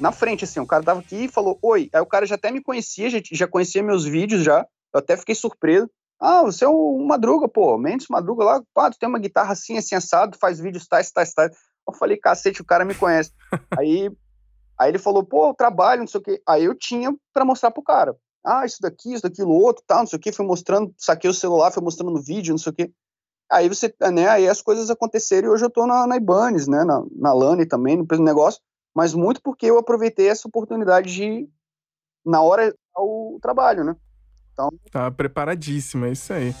Na 0.00 0.10
frente, 0.10 0.42
assim, 0.42 0.58
o 0.58 0.66
cara 0.66 0.82
tava 0.82 0.98
aqui 0.98 1.26
e 1.26 1.28
falou, 1.28 1.56
oi. 1.62 1.88
Aí 1.92 2.00
o 2.00 2.06
cara 2.06 2.26
já 2.26 2.34
até 2.34 2.50
me 2.50 2.60
conhecia, 2.60 3.08
já, 3.08 3.18
já 3.30 3.46
conhecia 3.46 3.84
meus 3.84 4.04
vídeos 4.04 4.42
já. 4.42 4.66
Eu 4.92 4.98
até 4.98 5.16
fiquei 5.16 5.36
surpreso. 5.36 5.88
Ah, 6.18 6.42
você 6.42 6.64
é 6.64 6.68
o 6.68 6.98
Madruga, 7.06 7.46
pô. 7.46 7.78
Mendes 7.78 8.08
Madruga 8.08 8.42
lá, 8.42 8.62
pá, 8.74 8.90
tu 8.90 8.98
tem 8.98 9.08
uma 9.08 9.20
guitarra 9.20 9.52
assim, 9.52 9.78
assim, 9.78 9.94
assado, 9.94 10.36
faz 10.40 10.58
vídeos 10.58 10.88
tais, 10.88 11.08
tais, 11.12 11.32
tais. 11.32 11.52
Eu 11.88 11.94
falei, 11.94 12.16
cacete, 12.16 12.60
o 12.60 12.64
cara 12.66 12.84
me 12.84 12.94
conhece. 12.96 13.30
aí, 13.78 14.10
aí 14.76 14.90
ele 14.90 14.98
falou, 14.98 15.22
pô, 15.22 15.50
eu 15.50 15.54
trabalho, 15.54 16.00
não 16.00 16.08
sei 16.08 16.20
o 16.20 16.24
quê. 16.24 16.42
Aí 16.44 16.64
eu 16.64 16.74
tinha 16.74 17.14
para 17.32 17.44
mostrar 17.44 17.70
pro 17.70 17.80
cara. 17.80 18.16
Ah, 18.44 18.66
isso 18.66 18.78
daqui, 18.80 19.12
isso 19.12 19.22
daquilo, 19.22 19.52
outro, 19.52 19.84
tal, 19.86 20.00
não 20.00 20.06
sei 20.08 20.16
o 20.16 20.20
quê. 20.20 20.32
Fui 20.32 20.44
mostrando, 20.44 20.92
saquei 20.98 21.30
o 21.30 21.34
celular, 21.34 21.70
fui 21.70 21.82
mostrando 21.82 22.10
no 22.10 22.20
vídeo, 22.20 22.52
não 22.52 22.58
sei 22.58 22.72
o 22.72 22.74
quê. 22.74 22.92
Aí 23.50 23.68
você, 23.68 23.94
né, 24.12 24.28
aí 24.28 24.48
as 24.48 24.60
coisas 24.60 24.90
aconteceram 24.90 25.48
e 25.48 25.50
hoje 25.50 25.64
eu 25.64 25.70
tô 25.70 25.86
na, 25.86 26.06
na 26.06 26.16
Ibanez, 26.16 26.66
né, 26.66 26.82
na, 26.84 27.04
na 27.14 27.32
Lani 27.32 27.64
também, 27.64 27.96
no 27.96 28.06
mesmo 28.08 28.24
negócio, 28.24 28.60
mas 28.94 29.14
muito 29.14 29.40
porque 29.40 29.66
eu 29.66 29.78
aproveitei 29.78 30.28
essa 30.28 30.48
oportunidade 30.48 31.14
de, 31.14 31.48
na 32.24 32.42
hora, 32.42 32.74
o 32.96 33.38
trabalho, 33.40 33.84
né. 33.84 33.94
Então... 34.52 34.70
Tá 34.90 35.10
preparadíssima, 35.10 36.08
é 36.08 36.12
isso 36.12 36.32
aí. 36.32 36.54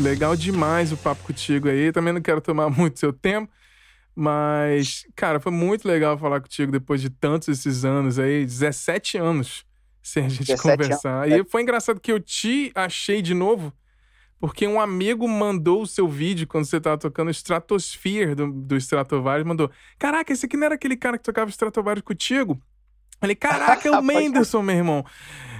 Legal 0.00 0.36
demais 0.36 0.92
o 0.92 0.96
papo 0.96 1.24
contigo 1.24 1.68
aí. 1.68 1.90
Também 1.92 2.12
não 2.12 2.22
quero 2.22 2.40
tomar 2.40 2.70
muito 2.74 3.00
seu 3.00 3.12
tempo. 3.12 3.52
Mas, 4.20 5.06
cara, 5.14 5.38
foi 5.38 5.52
muito 5.52 5.86
legal 5.86 6.18
falar 6.18 6.40
contigo 6.40 6.72
depois 6.72 7.00
de 7.00 7.08
tantos 7.08 7.46
esses 7.46 7.84
anos 7.84 8.18
aí, 8.18 8.44
17 8.44 9.16
anos 9.16 9.64
sem 10.02 10.26
a 10.26 10.28
gente 10.28 10.56
conversar. 10.56 11.24
Anos. 11.24 11.38
E 11.38 11.44
foi 11.48 11.62
engraçado 11.62 12.00
que 12.00 12.10
eu 12.10 12.18
te 12.18 12.72
achei 12.74 13.22
de 13.22 13.32
novo, 13.32 13.72
porque 14.40 14.66
um 14.66 14.80
amigo 14.80 15.28
mandou 15.28 15.82
o 15.82 15.86
seu 15.86 16.08
vídeo 16.08 16.48
quando 16.48 16.64
você 16.64 16.80
tava 16.80 16.98
tocando 16.98 17.30
Stratosphere 17.30 18.34
do, 18.34 18.50
do 18.50 18.76
Stratovarius, 18.76 19.46
mandou: 19.46 19.70
Caraca, 20.00 20.32
esse 20.32 20.46
aqui 20.46 20.56
não 20.56 20.64
era 20.64 20.74
aquele 20.74 20.96
cara 20.96 21.16
que 21.16 21.22
tocava 21.22 21.48
Stratovarius 21.48 22.04
contigo? 22.04 22.60
Falei, 23.20 23.36
caraca, 23.36 23.88
é 23.88 23.90
o 23.90 24.00
Menderson, 24.02 24.62
meu 24.62 24.76
irmão 24.76 25.04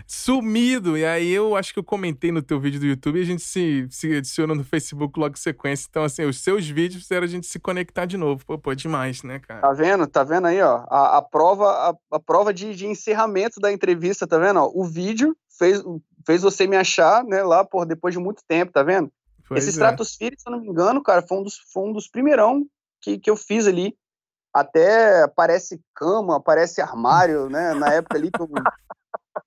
sumido. 0.08 0.96
E 0.96 1.04
aí 1.04 1.30
eu 1.30 1.54
acho 1.54 1.72
que 1.72 1.78
eu 1.78 1.84
comentei 1.84 2.32
no 2.32 2.42
teu 2.42 2.58
vídeo 2.58 2.80
do 2.80 2.86
YouTube 2.86 3.18
e 3.18 3.22
a 3.22 3.26
gente 3.26 3.42
se, 3.42 3.86
se 3.90 4.16
adiciona 4.16 4.54
no 4.54 4.64
Facebook 4.64 5.20
logo 5.20 5.34
em 5.34 5.38
sequência. 5.38 5.86
Então, 5.88 6.02
assim, 6.02 6.24
os 6.24 6.40
seus 6.40 6.66
vídeos 6.66 7.02
fizeram 7.02 7.24
a 7.24 7.28
gente 7.28 7.46
se 7.46 7.58
conectar 7.60 8.06
de 8.06 8.16
novo. 8.16 8.44
Pô, 8.44 8.58
pô 8.58 8.74
demais, 8.74 9.22
né, 9.22 9.38
cara? 9.38 9.60
Tá 9.60 9.72
vendo? 9.72 10.06
Tá 10.06 10.24
vendo 10.24 10.46
aí, 10.46 10.62
ó? 10.62 10.86
A, 10.88 11.18
a 11.18 11.22
prova, 11.22 11.66
a, 11.70 12.16
a 12.16 12.18
prova 12.18 12.54
de, 12.54 12.74
de, 12.74 12.86
encerramento 12.86 13.60
da 13.60 13.70
entrevista, 13.70 14.26
tá 14.26 14.38
vendo? 14.38 14.60
Ó, 14.60 14.72
o 14.74 14.84
vídeo 14.84 15.36
fez, 15.58 15.82
fez 16.26 16.42
você 16.42 16.66
me 16.66 16.76
achar, 16.76 17.22
né, 17.24 17.42
lá, 17.42 17.62
por 17.62 17.84
depois 17.84 18.14
de 18.14 18.18
muito 18.18 18.42
tempo, 18.48 18.72
tá 18.72 18.82
vendo? 18.82 19.12
Pois 19.46 19.62
Esse 19.62 19.70
é. 19.70 19.72
Stratosphere, 19.72 20.36
se 20.38 20.48
eu 20.48 20.52
não 20.52 20.60
me 20.60 20.68
engano, 20.68 21.02
cara, 21.02 21.20
foi 21.20 21.38
um 21.38 21.42
dos, 21.42 21.58
foi 21.70 21.82
um 21.82 21.92
dos 21.92 22.08
primeirão 22.08 22.64
que, 23.02 23.18
que 23.18 23.28
eu 23.28 23.36
fiz 23.36 23.66
ali. 23.66 23.94
Até 24.52 25.26
parece 25.28 25.80
cama, 25.94 26.40
parece 26.40 26.80
armário, 26.80 27.48
né? 27.48 27.74
Na 27.74 27.92
época 27.92 28.16
ali 28.16 28.30
que 28.30 28.40
eu 28.40 28.48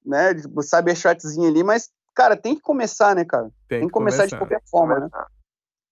né? 0.06 0.34
Tipo, 0.34 0.62
cybershotzinho 0.62 1.48
ali, 1.48 1.64
mas, 1.64 1.90
cara, 2.14 2.36
tem 2.36 2.56
que 2.56 2.62
começar, 2.62 3.16
né, 3.16 3.26
cara? 3.26 3.50
Tem, 3.68 3.80
tem 3.80 3.88
que 3.88 3.94
começar, 3.94 4.20
começar, 4.20 4.36
de 4.36 4.38
qualquer 4.38 4.62
forma, 4.70 5.00
né? 5.00 5.10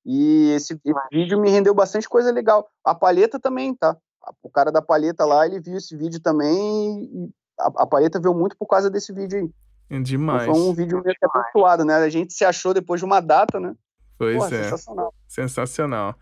E 0.06 0.52
esse, 0.52 0.74
esse, 0.74 1.00
vídeo 1.12 1.40
me 1.40 1.50
rendeu 1.50 1.74
bastante 1.74 2.08
coisa 2.08 2.32
legal. 2.32 2.70
A 2.84 2.96
palheta 2.96 3.40
também, 3.40 3.76
tá? 3.76 3.96
O 4.42 4.50
cara 4.50 4.72
da 4.72 4.82
palheta 4.82 5.26
lá, 5.26 5.46
ele 5.46 5.60
viu 5.60 5.78
esse 5.78 5.96
vídeo 5.96 6.20
também 6.20 7.04
e 7.04 7.30
a, 7.60 7.84
a 7.84 7.88
palheta 7.88 8.20
veio 8.20 8.34
muito 8.34 8.56
por 8.58 8.66
causa 8.66 8.90
desse 8.90 9.14
vídeo 9.14 9.40
aí. 9.40 9.52
É 9.90 10.00
demais. 10.02 10.44
Então, 10.44 10.56
foi 10.56 10.64
um 10.64 10.74
vídeo 10.74 11.02
meio 11.04 11.16
abençoado, 11.22 11.84
né? 11.84 11.96
A 11.96 12.10
gente 12.10 12.34
se 12.34 12.46
achou 12.46 12.74
depois 12.74 13.02
de 13.02 13.06
uma 13.06 13.20
data, 13.20 13.60
né? 13.60 13.76
Pois 14.18 14.36
Porra, 14.36 14.56
é. 14.56 14.64
Sensacional. 14.64 15.14
Sensacional. 15.28 16.16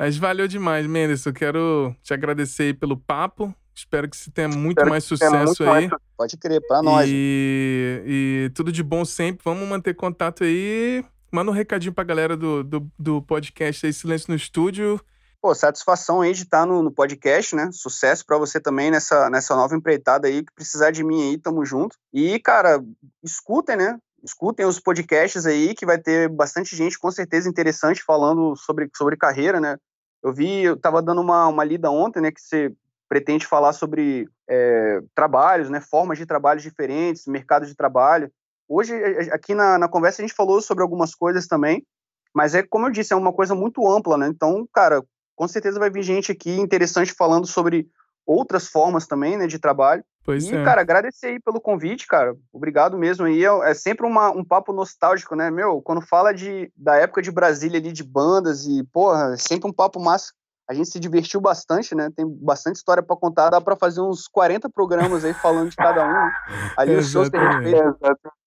Mas 0.00 0.16
valeu 0.16 0.48
demais, 0.48 0.86
Mendes. 0.86 1.26
Eu 1.26 1.32
quero 1.34 1.94
te 2.02 2.14
agradecer 2.14 2.72
pelo 2.78 2.96
papo. 2.96 3.54
Espero 3.74 4.08
que 4.08 4.16
você 4.16 4.30
tenha 4.30 4.48
muito 4.48 4.78
Espero 4.78 4.88
mais 4.88 5.04
sucesso 5.04 5.36
muito 5.36 5.62
aí. 5.64 5.88
Mais... 5.88 6.02
Pode 6.16 6.38
crer, 6.38 6.62
pra 6.66 6.80
nós. 6.80 7.06
E... 7.06 8.02
e, 8.06 8.50
tudo 8.54 8.72
de 8.72 8.82
bom 8.82 9.04
sempre. 9.04 9.42
Vamos 9.44 9.68
manter 9.68 9.92
contato 9.92 10.42
aí. 10.42 11.04
Manda 11.30 11.50
um 11.50 11.54
recadinho 11.54 11.92
pra 11.92 12.02
galera 12.02 12.34
do, 12.34 12.64
do, 12.64 12.90
do 12.98 13.20
podcast 13.20 13.84
aí, 13.84 13.92
Silêncio 13.92 14.30
no 14.30 14.36
Estúdio. 14.36 14.98
Pô, 15.38 15.54
satisfação 15.54 16.22
aí 16.22 16.32
de 16.32 16.44
estar 16.44 16.64
no, 16.64 16.82
no 16.82 16.90
podcast, 16.90 17.54
né? 17.54 17.68
Sucesso 17.70 18.24
para 18.24 18.38
você 18.38 18.58
também 18.58 18.90
nessa, 18.90 19.28
nessa 19.28 19.54
nova 19.54 19.76
empreitada 19.76 20.28
aí. 20.28 20.42
Que 20.42 20.54
precisar 20.54 20.92
de 20.92 21.04
mim 21.04 21.28
aí, 21.28 21.36
tamo 21.36 21.62
junto. 21.62 21.94
E, 22.10 22.38
cara, 22.38 22.82
escutem, 23.22 23.76
né? 23.76 23.98
Escutem 24.24 24.64
os 24.64 24.80
podcasts 24.80 25.44
aí, 25.44 25.74
que 25.74 25.84
vai 25.84 25.98
ter 25.98 26.26
bastante 26.30 26.74
gente, 26.74 26.98
com 26.98 27.10
certeza, 27.10 27.50
interessante 27.50 28.02
falando 28.02 28.56
sobre, 28.56 28.88
sobre 28.96 29.14
carreira, 29.18 29.60
né? 29.60 29.76
Eu 30.22 30.32
vi, 30.32 30.62
eu 30.62 30.76
tava 30.76 31.00
dando 31.02 31.20
uma, 31.20 31.48
uma 31.48 31.64
lida 31.64 31.90
ontem, 31.90 32.20
né? 32.20 32.30
Que 32.30 32.40
você 32.40 32.72
pretende 33.08 33.46
falar 33.46 33.72
sobre 33.72 34.28
é, 34.48 35.00
trabalhos, 35.16 35.68
né, 35.68 35.80
formas 35.80 36.16
de 36.16 36.24
trabalho 36.24 36.60
diferentes, 36.60 37.26
mercados 37.26 37.68
de 37.68 37.74
trabalho. 37.74 38.30
Hoje, 38.68 38.94
aqui 39.32 39.52
na, 39.52 39.76
na 39.76 39.88
conversa, 39.88 40.22
a 40.22 40.24
gente 40.24 40.36
falou 40.36 40.60
sobre 40.60 40.84
algumas 40.84 41.12
coisas 41.12 41.48
também, 41.48 41.84
mas 42.32 42.54
é 42.54 42.62
como 42.62 42.86
eu 42.86 42.90
disse, 42.90 43.12
é 43.12 43.16
uma 43.16 43.32
coisa 43.32 43.52
muito 43.52 43.84
ampla, 43.90 44.16
né? 44.16 44.28
Então, 44.28 44.64
cara, 44.72 45.02
com 45.34 45.48
certeza 45.48 45.80
vai 45.80 45.90
vir 45.90 46.04
gente 46.04 46.30
aqui 46.30 46.52
interessante 46.52 47.12
falando 47.12 47.48
sobre 47.48 47.88
outras 48.24 48.68
formas 48.68 49.08
também, 49.08 49.36
né, 49.36 49.48
de 49.48 49.58
trabalho. 49.58 50.04
Pois 50.30 50.48
e, 50.48 50.54
é. 50.54 50.64
cara, 50.64 50.80
agradecer 50.80 51.26
aí 51.26 51.40
pelo 51.40 51.60
convite, 51.60 52.06
cara. 52.06 52.36
Obrigado 52.52 52.96
mesmo 52.96 53.26
aí. 53.26 53.44
É, 53.44 53.70
é 53.70 53.74
sempre 53.74 54.06
uma, 54.06 54.30
um 54.30 54.44
papo 54.44 54.72
nostálgico, 54.72 55.34
né, 55.34 55.50
meu? 55.50 55.82
Quando 55.82 56.00
fala 56.00 56.32
de, 56.32 56.70
da 56.76 56.94
época 56.94 57.20
de 57.20 57.32
Brasília 57.32 57.80
ali, 57.80 57.90
de 57.90 58.04
bandas 58.04 58.64
e, 58.64 58.84
porra, 58.92 59.34
é 59.34 59.36
sempre 59.36 59.68
um 59.68 59.72
papo 59.72 59.98
massa. 59.98 60.32
A 60.68 60.72
gente 60.72 60.88
se 60.88 61.00
divertiu 61.00 61.40
bastante, 61.40 61.96
né? 61.96 62.10
Tem 62.14 62.24
bastante 62.24 62.76
história 62.76 63.02
para 63.02 63.16
contar. 63.16 63.50
Dá 63.50 63.60
para 63.60 63.74
fazer 63.74 64.00
uns 64.00 64.28
40 64.28 64.70
programas 64.70 65.24
aí 65.24 65.34
falando 65.34 65.70
de 65.70 65.76
cada 65.76 66.06
um. 66.06 66.30
Ali 66.78 66.94
os 66.94 67.10
shows 67.10 67.28
que 67.28 67.36
a 67.36 67.52
gente 67.52 67.64
fez, 67.64 67.94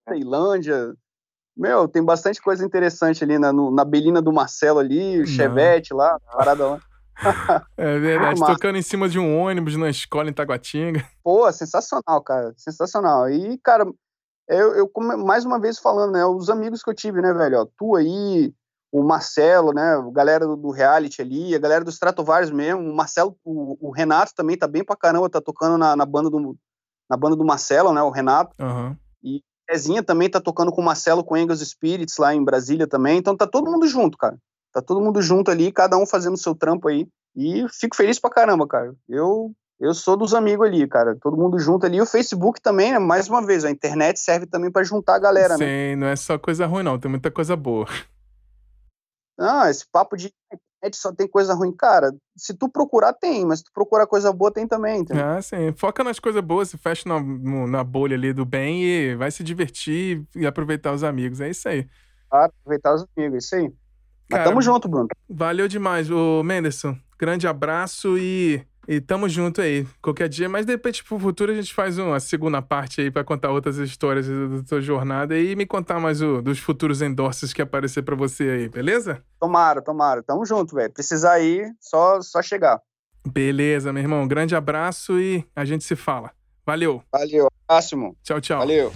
Tailândia. 0.05 0.93
Meu, 1.55 1.85
tem 1.85 2.01
bastante 2.01 2.41
coisa 2.41 2.65
interessante 2.65 3.25
ali 3.25 3.37
na, 3.37 3.51
no, 3.51 3.69
na 3.69 3.83
Belina 3.83 4.21
do 4.21 4.31
Marcelo 4.31 4.79
ali, 4.79 5.19
o 5.19 5.27
Chevette 5.27 5.93
lá, 5.93 6.17
parada 6.31 6.65
lá. 6.65 6.79
É 7.77 7.99
verdade, 7.99 8.39
tocando 8.39 8.77
em 8.77 8.81
cima 8.81 9.07
de 9.07 9.19
um 9.19 9.39
ônibus 9.39 9.75
na 9.75 9.89
escola 9.89 10.29
em 10.29 10.33
Taguatinga. 10.33 11.05
Pô, 11.23 11.51
sensacional, 11.51 12.21
cara, 12.23 12.53
sensacional. 12.57 13.29
E, 13.29 13.57
cara, 13.59 13.85
eu, 14.47 14.75
eu 14.75 14.91
mais 15.17 15.45
uma 15.45 15.59
vez 15.59 15.79
falando, 15.79 16.13
né, 16.13 16.25
os 16.25 16.49
amigos 16.49 16.83
que 16.83 16.89
eu 16.89 16.93
tive, 16.93 17.21
né, 17.21 17.33
velho, 17.33 17.61
ó, 17.61 17.67
tu 17.77 17.95
aí, 17.95 18.53
o 18.91 19.03
Marcelo, 19.03 19.73
né, 19.73 19.95
a 19.95 20.11
galera 20.11 20.45
do, 20.45 20.55
do 20.55 20.69
reality 20.69 21.21
ali, 21.21 21.55
a 21.55 21.59
galera 21.59 21.83
dos 21.83 21.95
Stratovarius 21.95 22.51
mesmo, 22.51 22.81
o 22.81 22.95
Marcelo, 22.95 23.37
o, 23.43 23.89
o, 23.89 23.91
Renato 23.91 24.33
também 24.35 24.57
tá 24.57 24.67
bem 24.67 24.83
pra 24.83 24.95
caramba, 24.95 25.29
tá 25.29 25.41
tocando 25.41 25.77
na, 25.77 25.95
na, 25.95 26.05
banda, 26.05 26.29
do, 26.29 26.57
na 27.09 27.17
banda 27.17 27.35
do 27.35 27.45
Marcelo, 27.45 27.93
né, 27.93 28.01
o 28.01 28.09
Renato. 28.09 28.53
Uhum. 28.59 28.95
E 29.23 29.41
Zezinha 29.71 30.03
também 30.03 30.29
tá 30.29 30.41
tocando 30.41 30.71
com 30.71 30.81
o 30.81 30.85
Marcelo 30.85 31.23
com 31.23 31.37
Engels 31.37 31.61
Spirits 31.61 32.17
lá 32.17 32.35
em 32.35 32.43
Brasília 32.43 32.85
também, 32.85 33.17
então 33.17 33.35
tá 33.35 33.47
todo 33.47 33.71
mundo 33.71 33.87
junto, 33.87 34.17
cara. 34.17 34.37
Tá 34.73 34.81
todo 34.81 35.01
mundo 35.01 35.21
junto 35.21 35.51
ali, 35.51 35.71
cada 35.71 35.97
um 35.97 36.05
fazendo 36.05 36.35
seu 36.37 36.55
trampo 36.55 36.87
aí. 36.87 37.07
E 37.35 37.65
fico 37.69 37.95
feliz 37.95 38.19
pra 38.19 38.29
caramba, 38.29 38.67
cara. 38.67 38.93
Eu 39.07 39.53
eu 39.79 39.93
sou 39.93 40.15
dos 40.15 40.33
amigos 40.33 40.65
ali, 40.65 40.87
cara. 40.87 41.17
Todo 41.21 41.35
mundo 41.35 41.59
junto 41.59 41.85
ali. 41.85 41.99
O 41.99 42.05
Facebook 42.05 42.61
também, 42.61 42.91
né? 42.93 42.99
Mais 42.99 43.27
uma 43.27 43.45
vez, 43.45 43.65
a 43.65 43.71
internet 43.71 44.17
serve 44.19 44.45
também 44.45 44.71
para 44.71 44.83
juntar 44.83 45.15
a 45.15 45.19
galera, 45.19 45.57
Sim, 45.57 45.63
né? 45.63 45.65
Sim, 45.65 45.95
não 45.97 46.07
é 46.07 46.15
só 46.15 46.37
coisa 46.37 46.65
ruim, 46.65 46.83
não. 46.83 46.97
Tem 46.97 47.11
muita 47.11 47.29
coisa 47.29 47.55
boa. 47.55 47.85
Ah, 49.37 49.69
esse 49.69 49.85
papo 49.91 50.15
de 50.15 50.31
internet 50.51 50.95
só 50.95 51.11
tem 51.11 51.27
coisa 51.27 51.53
ruim. 51.53 51.75
Cara, 51.75 52.13
se 52.37 52.53
tu 52.53 52.69
procurar, 52.69 53.13
tem. 53.13 53.45
Mas 53.45 53.59
se 53.59 53.65
tu 53.65 53.71
procurar 53.73 54.07
coisa 54.07 54.31
boa, 54.31 54.53
tem 54.53 54.67
também, 54.67 55.01
entendeu? 55.01 55.25
Ah, 55.25 55.41
sim. 55.41 55.73
Foca 55.75 56.03
nas 56.03 56.19
coisas 56.19 56.41
boas, 56.41 56.69
se 56.69 56.77
fecha 56.77 57.09
na, 57.09 57.19
na 57.67 57.83
bolha 57.83 58.15
ali 58.15 58.31
do 58.31 58.45
bem 58.45 58.83
e 58.83 59.15
vai 59.15 59.31
se 59.31 59.43
divertir 59.43 60.23
e 60.35 60.45
aproveitar 60.45 60.93
os 60.93 61.03
amigos. 61.03 61.41
É 61.41 61.49
isso 61.49 61.67
aí. 61.67 61.87
Ah, 62.31 62.45
aproveitar 62.45 62.93
os 62.93 63.05
amigos, 63.17 63.43
isso 63.43 63.55
aí. 63.55 63.73
Cara, 64.33 64.49
tamo 64.49 64.61
junto, 64.61 64.87
Bruno. 64.87 65.07
Valeu 65.29 65.67
demais, 65.67 66.09
ô 66.09 66.43
Menderson. 66.43 66.95
Grande 67.17 67.47
abraço 67.47 68.17
e, 68.17 68.61
e 68.87 68.99
tamo 68.99 69.29
junto 69.29 69.61
aí. 69.61 69.87
Qualquer 70.01 70.27
dia, 70.27 70.49
mas 70.49 70.65
de 70.65 70.71
repente 70.73 71.03
pro 71.03 71.17
futuro 71.19 71.51
a 71.51 71.55
gente 71.55 71.73
faz 71.73 71.97
uma 71.97 72.19
segunda 72.19 72.61
parte 72.61 73.01
aí 73.01 73.09
para 73.09 73.23
contar 73.23 73.51
outras 73.51 73.77
histórias 73.77 74.27
da 74.27 74.63
tua 74.67 74.81
jornada 74.81 75.37
e 75.37 75.55
me 75.55 75.65
contar 75.65 75.99
mais 75.99 76.21
o, 76.21 76.41
dos 76.41 76.59
futuros 76.59 77.01
endorses 77.01 77.53
que 77.53 77.61
aparecer 77.61 78.01
para 78.03 78.15
você 78.15 78.43
aí, 78.43 78.69
beleza? 78.69 79.23
Tomara, 79.39 79.81
tomara. 79.81 80.21
Tamo 80.23 80.45
junto, 80.45 80.75
velho. 80.75 80.91
Precisar 80.91 81.39
ir, 81.39 81.73
só, 81.79 82.21
só 82.21 82.41
chegar. 82.41 82.81
Beleza, 83.25 83.93
meu 83.93 84.03
irmão. 84.03 84.27
Grande 84.27 84.55
abraço 84.55 85.19
e 85.19 85.45
a 85.55 85.63
gente 85.63 85.83
se 85.83 85.95
fala. 85.95 86.31
Valeu. 86.65 87.01
Valeu. 87.11 87.47
Próximo. 87.67 88.15
Tchau, 88.23 88.41
tchau. 88.41 88.59
Valeu. 88.59 88.91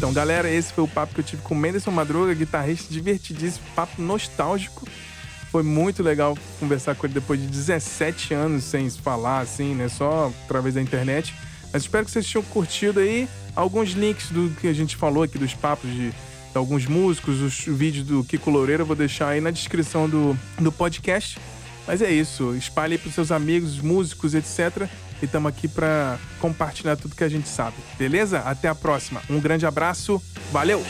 Então, 0.00 0.14
galera, 0.14 0.50
esse 0.50 0.72
foi 0.72 0.82
o 0.82 0.88
papo 0.88 1.12
que 1.12 1.20
eu 1.20 1.24
tive 1.24 1.42
com 1.42 1.52
o 1.52 1.58
Menderson 1.58 1.90
Madruga, 1.90 2.32
guitarrista 2.32 2.90
divertidíssimo, 2.90 3.66
papo 3.76 4.00
nostálgico. 4.00 4.88
Foi 5.52 5.62
muito 5.62 6.02
legal 6.02 6.38
conversar 6.58 6.94
com 6.94 7.04
ele 7.04 7.12
depois 7.12 7.38
de 7.38 7.46
17 7.46 8.32
anos 8.32 8.64
sem 8.64 8.88
falar, 8.88 9.40
assim, 9.40 9.74
né? 9.74 9.90
Só 9.90 10.32
através 10.46 10.74
da 10.76 10.80
internet. 10.80 11.34
Mas 11.70 11.82
espero 11.82 12.06
que 12.06 12.10
vocês 12.10 12.26
tenham 12.26 12.42
curtido 12.44 12.98
aí 12.98 13.28
alguns 13.54 13.90
links 13.90 14.30
do 14.30 14.48
que 14.58 14.68
a 14.68 14.72
gente 14.72 14.96
falou 14.96 15.22
aqui, 15.22 15.36
dos 15.36 15.52
papos 15.52 15.90
de, 15.90 16.08
de 16.08 16.14
alguns 16.54 16.86
músicos, 16.86 17.38
os 17.42 17.58
vídeos 17.66 18.06
do 18.06 18.24
Kiko 18.24 18.48
Loureiro, 18.48 18.84
eu 18.84 18.86
vou 18.86 18.96
deixar 18.96 19.28
aí 19.28 19.40
na 19.42 19.50
descrição 19.50 20.08
do, 20.08 20.34
do 20.58 20.72
podcast. 20.72 21.38
Mas 21.86 22.00
é 22.00 22.10
isso, 22.10 22.54
espalhe 22.54 22.96
para 22.96 23.10
os 23.10 23.14
seus 23.14 23.30
amigos, 23.30 23.78
músicos, 23.78 24.34
etc 24.34 24.88
e 25.22 25.24
estamos 25.26 25.48
aqui 25.48 25.68
para 25.68 26.18
compartilhar 26.38 26.96
tudo 26.96 27.14
que 27.14 27.24
a 27.24 27.28
gente 27.28 27.48
sabe. 27.48 27.76
Beleza? 27.98 28.40
Até 28.40 28.68
a 28.68 28.74
próxima. 28.74 29.20
Um 29.28 29.40
grande 29.40 29.66
abraço. 29.66 30.22
Valeu! 30.52 30.84